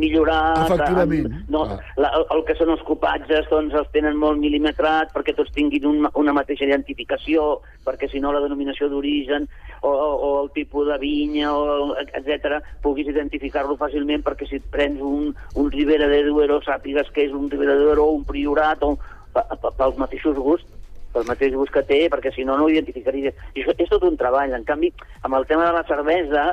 millorat... 0.00 0.62
Efectivament, 0.70 1.26
Han, 1.28 1.44
no, 1.52 1.64
clar. 1.66 1.80
la, 2.00 2.10
el, 2.16 2.24
el 2.38 2.40
que 2.48 2.56
són 2.56 2.72
els 2.72 2.80
copatges 2.88 3.50
doncs, 3.50 3.74
els 3.76 3.90
tenen 3.92 4.16
molt 4.16 4.40
mil·limetrats 4.40 5.12
perquè 5.12 5.34
tots 5.36 5.52
tinguin 5.52 5.84
un, 5.90 6.08
una 6.14 6.32
mateixa 6.32 6.64
identificació, 6.64 7.60
perquè 7.84 8.08
si 8.08 8.20
no 8.24 8.32
la 8.32 8.40
denominació 8.40 8.88
d'origen 8.88 9.44
o, 9.82 9.90
o, 9.92 10.28
el 10.44 10.50
tipus 10.54 10.86
de 10.88 10.98
vinya, 11.02 11.52
o, 11.54 11.94
etc 12.00 12.60
puguis 12.82 13.08
identificar-lo 13.10 13.76
fàcilment 13.80 14.22
perquè 14.22 14.46
si 14.48 14.60
et 14.60 14.68
prens 14.70 15.00
un, 15.02 15.32
un 15.58 15.70
Ribera 15.74 16.06
de 16.08 16.22
Duero 16.28 16.60
sàpigues 16.62 17.10
que 17.14 17.26
és 17.26 17.32
un 17.34 17.50
Ribera 17.50 17.74
de 17.76 17.84
Duero 17.88 18.06
un 18.14 18.22
Priorat 18.24 18.82
o 18.86 18.94
pe- 19.34 19.46
pe- 19.60 19.74
pels 19.78 19.98
mateixos 19.98 20.38
gusts 20.38 20.68
pel 21.12 21.26
mateix 21.28 21.52
gust 21.52 21.74
que 21.74 21.82
té, 21.84 22.06
perquè 22.08 22.30
si 22.32 22.40
no, 22.48 22.54
no 22.56 22.64
ho 22.64 22.70
identificaria. 22.72 23.34
I 23.52 23.60
això 23.60 23.74
és 23.76 23.90
tot 23.90 24.06
un 24.08 24.14
treball. 24.16 24.54
En 24.56 24.62
canvi, 24.64 24.88
amb 25.20 25.34
el 25.36 25.44
tema 25.44 25.66
de 25.66 25.74
la 25.76 25.82
cervesa, 25.84 26.44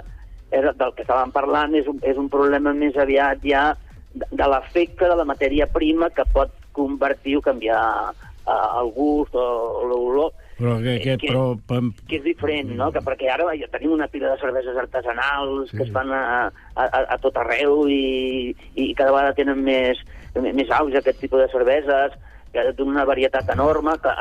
era 0.51 0.73
del 0.75 0.91
que 0.97 1.05
estàvem 1.05 1.31
parlant, 1.31 1.77
és 1.79 1.87
un, 1.87 2.01
és 2.03 2.17
un 2.19 2.27
problema 2.27 2.73
més 2.75 2.97
aviat 2.99 3.39
ja 3.47 3.61
de, 4.11 4.27
de 4.35 4.47
l'efecte 4.51 5.07
de 5.07 5.15
la 5.15 5.23
matèria 5.29 5.69
prima 5.71 6.09
que 6.11 6.25
pot 6.33 6.51
convertir 6.75 7.37
o 7.39 7.41
canviar 7.45 7.79
uh, 8.11 8.81
el 8.81 8.91
gust 8.97 9.31
o 9.39 9.47
l'olor 9.87 10.33
Però, 10.59 10.75
que, 10.83 10.97
que, 10.99 11.15
que- 11.21 11.29
però, 11.31 11.81
que 12.09 12.17
és 12.19 12.23
diferent, 12.25 12.73
no? 12.75 12.89
Que 12.91 12.99
perquè 13.05 13.29
ara 13.31 13.47
ja 13.55 13.69
tenim 13.71 13.93
una 13.95 14.09
pila 14.11 14.33
de 14.33 14.41
cerveses 14.41 14.75
artesanals 14.77 15.71
sí. 15.71 15.77
que 15.77 15.85
es 15.87 15.93
fan 15.95 16.11
a, 16.11 16.51
a, 16.75 16.87
a, 16.99 17.17
tot 17.23 17.39
arreu 17.39 17.85
i, 17.87 18.51
i 18.75 18.89
cada 18.99 19.15
vegada 19.15 19.37
tenen 19.37 19.63
més, 19.63 20.01
més 20.35 20.75
auge 20.75 20.99
aquest 20.99 21.21
tipus 21.23 21.45
de 21.45 21.49
cerveses, 21.53 22.19
que 22.51 22.65
tenen 22.73 22.91
una 22.91 23.07
varietat 23.07 23.49
enorme, 23.55 23.95
que, 24.03 24.15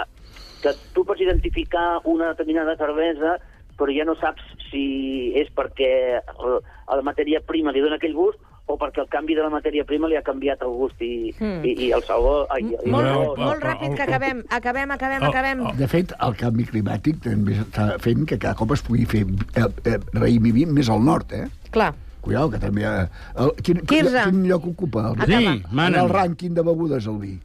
que 0.63 0.77
tu 0.95 1.05
pots 1.09 1.27
identificar 1.27 1.99
una 2.07 2.31
determinada 2.35 2.79
cervesa 2.79 3.39
però 3.79 3.95
ja 3.95 4.05
no 4.05 4.17
saps 4.19 4.43
si 4.69 5.31
és 5.39 5.49
perquè 5.55 6.19
la 6.19 7.05
matèria 7.07 7.41
prima 7.47 7.71
li 7.73 7.83
dona 7.85 7.97
aquell 8.01 8.17
gust 8.17 8.41
o 8.69 8.77
perquè 8.77 9.01
el 9.01 9.09
canvi 9.09 9.35
de 9.35 9.43
la 9.43 9.49
matèria 9.53 9.85
prima 9.89 10.09
li 10.11 10.17
ha 10.19 10.23
canviat 10.23 10.61
el 10.67 10.73
gust 10.77 11.01
i, 11.03 11.35
Mm. 11.41 11.65
i, 11.65 11.73
i 11.87 11.91
el 11.97 12.03
sabor... 12.05 12.47
Ai, 12.53 12.63
i, 12.67 12.91
Molt, 12.91 13.07
el- 13.07 13.15
molt, 13.15 13.39
molt 13.41 13.63
ràpid, 13.65 13.95
que 13.97 14.03
acabem, 14.05 14.43
acabem, 14.51 14.91
acabem, 14.91 15.23
acabem. 15.29 15.63
De 15.79 15.89
fet, 15.89 16.13
el 16.21 16.37
canvi 16.37 16.67
climàtic 16.69 17.23
també 17.25 17.57
està 17.63 17.89
fent 18.03 18.27
que 18.29 18.39
cada 18.39 18.55
cop 18.59 18.73
es 18.77 18.83
pugui 18.85 19.07
fer 19.09 19.25
eh, 19.57 19.65
eh, 19.89 19.99
raïm 20.15 20.47
i 20.51 20.53
vi 20.53 20.67
més 20.67 20.89
al 20.93 21.01
nord, 21.05 21.33
eh? 21.33 21.47
Clar. 21.73 21.95
Cuidao, 22.21 22.51
que 22.51 22.59
també... 22.61 22.85
eh, 22.85 23.07
El, 23.41 23.53
quin, 23.63 23.81
Quirze. 23.89 24.25
quin 24.29 24.45
lloc 24.51 24.67
ocupa 24.67 25.09
el 25.11 25.17
vi? 25.17 25.35
Acaba. 25.35 25.55
en 25.57 25.79
en 25.79 25.95
el 25.95 26.01
el 26.05 26.11
rànquing 26.13 26.53
de 26.55 26.63
begudes, 26.67 27.07
el 27.07 27.19
vi. 27.23 27.39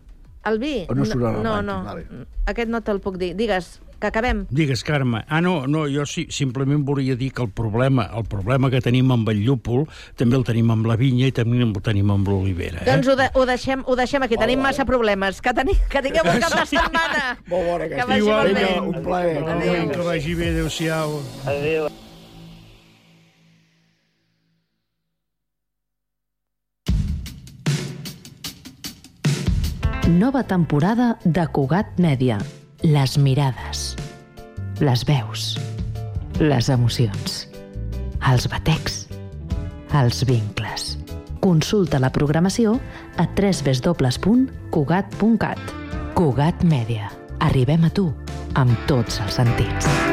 El 0.45 0.59
vi? 0.59 0.75
O 0.89 0.95
no 0.95 1.05
surt 1.05 1.23
el 1.23 1.41
no, 1.43 1.53
rànquing, 1.55 1.65
no. 1.69 1.83
vale. 1.85 2.05
Aquest 2.51 2.69
no 2.69 2.81
te'l 2.83 2.99
puc 2.99 3.15
dir. 3.21 3.31
Digues, 3.39 3.77
que 3.99 4.07
acabem. 4.07 4.45
Digues, 4.49 4.83
Carme. 4.83 5.23
Ah, 5.27 5.41
no, 5.41 5.67
no, 5.67 5.85
jo 5.91 6.05
sí, 6.05 6.27
simplement 6.29 6.85
volia 6.85 7.15
dir 7.15 7.31
que 7.33 7.43
el 7.43 7.49
problema, 7.49 8.09
el 8.17 8.25
problema 8.29 8.69
que 8.73 8.81
tenim 8.81 9.11
amb 9.13 9.29
el 9.29 9.43
llúpol 9.45 9.87
també 10.19 10.37
el 10.39 10.45
tenim 10.47 10.71
amb 10.73 10.87
la 10.89 10.97
vinya 10.99 11.29
i 11.29 11.35
també 11.35 11.61
el 11.63 11.73
tenim 11.83 12.11
amb 12.13 12.27
l'olivera. 12.27 12.83
Eh? 12.83 12.87
Doncs 12.89 13.11
ho, 13.11 13.17
de, 13.19 13.29
ho, 13.33 13.47
deixem, 13.49 13.83
ho 13.85 13.97
deixem 13.99 14.23
aquí. 14.25 14.39
Tenim 14.39 14.63
massa 14.63 14.85
problemes. 14.85 15.41
Que, 15.43 15.53
teni, 15.55 15.75
que 15.89 16.03
tingueu 16.05 16.27
un 16.29 16.39
cap 16.43 16.55
de 16.59 16.65
setmana. 16.75 17.25
Molt 17.51 17.67
bona 17.69 17.89
Que 17.91 18.07
vagi 18.07 18.29
molt 18.29 18.55
bé. 18.55 18.69
Un 18.79 19.03
plaer. 19.03 19.43
Adéu. 19.57 19.91
Que 19.91 20.07
vagi 20.07 20.37
bé, 20.39 20.53
adéu-siau. 20.53 21.19
Adéu. 21.45 21.91
Nova 30.13 30.43
temporada 30.43 31.17
de 31.23 31.47
Cugat 31.47 31.95
Mèdia. 31.97 32.41
Les 32.83 33.17
mirades, 33.17 33.95
les 34.83 35.03
veus, 35.07 35.57
les 36.43 36.67
emocions, 36.67 37.47
els 38.27 38.47
batecs, 38.51 39.07
els 39.95 40.25
vincles. 40.27 40.97
Consulta 41.39 41.99
la 42.03 42.11
programació 42.11 42.75
a 43.15 43.23
www.cugat.cat. 43.39 44.03
Cugat 46.13 46.63
Mèdia. 46.67 47.07
Arribem 47.39 47.87
a 47.87 47.89
tu 47.95 48.11
amb 48.59 48.75
tots 48.91 49.23
els 49.23 49.33
sentits. 49.39 50.12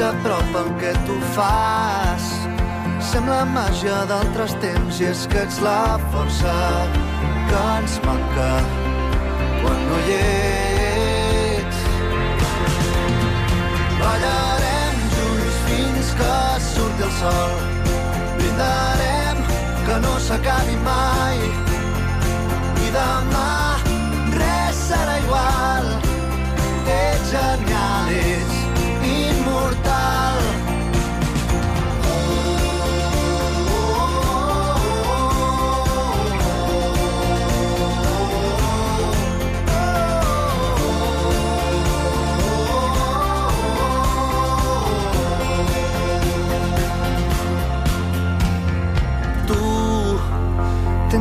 s'apropa 0.00 0.60
al 0.60 0.70
que 0.80 0.92
tu 1.06 1.14
fas. 1.36 2.24
Sembla 3.10 3.40
màgia 3.44 3.98
d'altres 4.08 4.54
temps 4.62 5.00
i 5.02 5.04
és 5.10 5.26
que 5.28 5.42
ets 5.44 5.58
la 5.60 5.98
força 6.12 6.52
que 7.50 7.60
ens 7.80 7.98
manca 8.06 8.46
quan 9.60 9.82
no 9.88 9.98
hi 10.06 10.14
ets. 10.18 11.82
Ballarem 13.98 15.02
junts 15.16 15.58
fins 15.66 16.14
que 16.20 16.38
surti 16.68 17.06
el 17.08 17.12
sol. 17.18 17.52
Brindarem 18.38 19.44
que 19.88 19.98
no 20.06 20.14
s'acabi 20.28 20.78
mai. 20.86 21.44
I 22.86 22.88
demà 22.96 23.52
res 24.38 24.80
serà 24.88 25.20
igual. 25.26 25.92
Ets 26.96 27.36
genial, 27.36 28.16
ets 28.22 28.59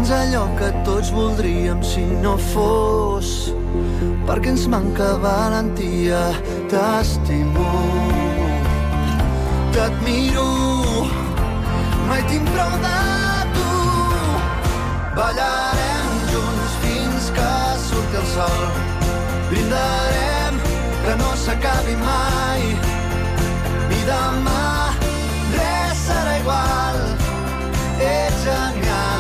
tens 0.10 0.34
allò 0.34 0.48
que 0.58 0.70
tots 0.84 1.12
voldríem 1.14 1.84
si 1.86 2.02
no 2.02 2.34
fos 2.38 3.52
perquè 4.26 4.50
ens 4.50 4.66
manca 4.66 5.10
valentia 5.22 6.22
t'estimo. 6.72 7.74
T'admiro 9.74 10.48
mai 12.10 12.24
tinc 12.32 12.50
prou 12.50 12.74
de 12.86 12.96
tu. 13.54 13.70
Ballarem 15.14 16.10
junts 16.32 16.74
fins 16.82 17.30
que 17.38 17.54
surti 17.86 18.20
el 18.24 18.28
sol. 18.34 18.66
Brindarem 19.52 20.60
que 21.06 21.14
no 21.22 21.32
s'acabi 21.46 21.96
mai. 22.02 22.66
I 23.94 24.02
demà 24.10 24.66
res 25.54 26.06
serà 26.10 26.38
igual. 26.42 27.02
Ets 28.10 28.46
genial. 28.50 29.19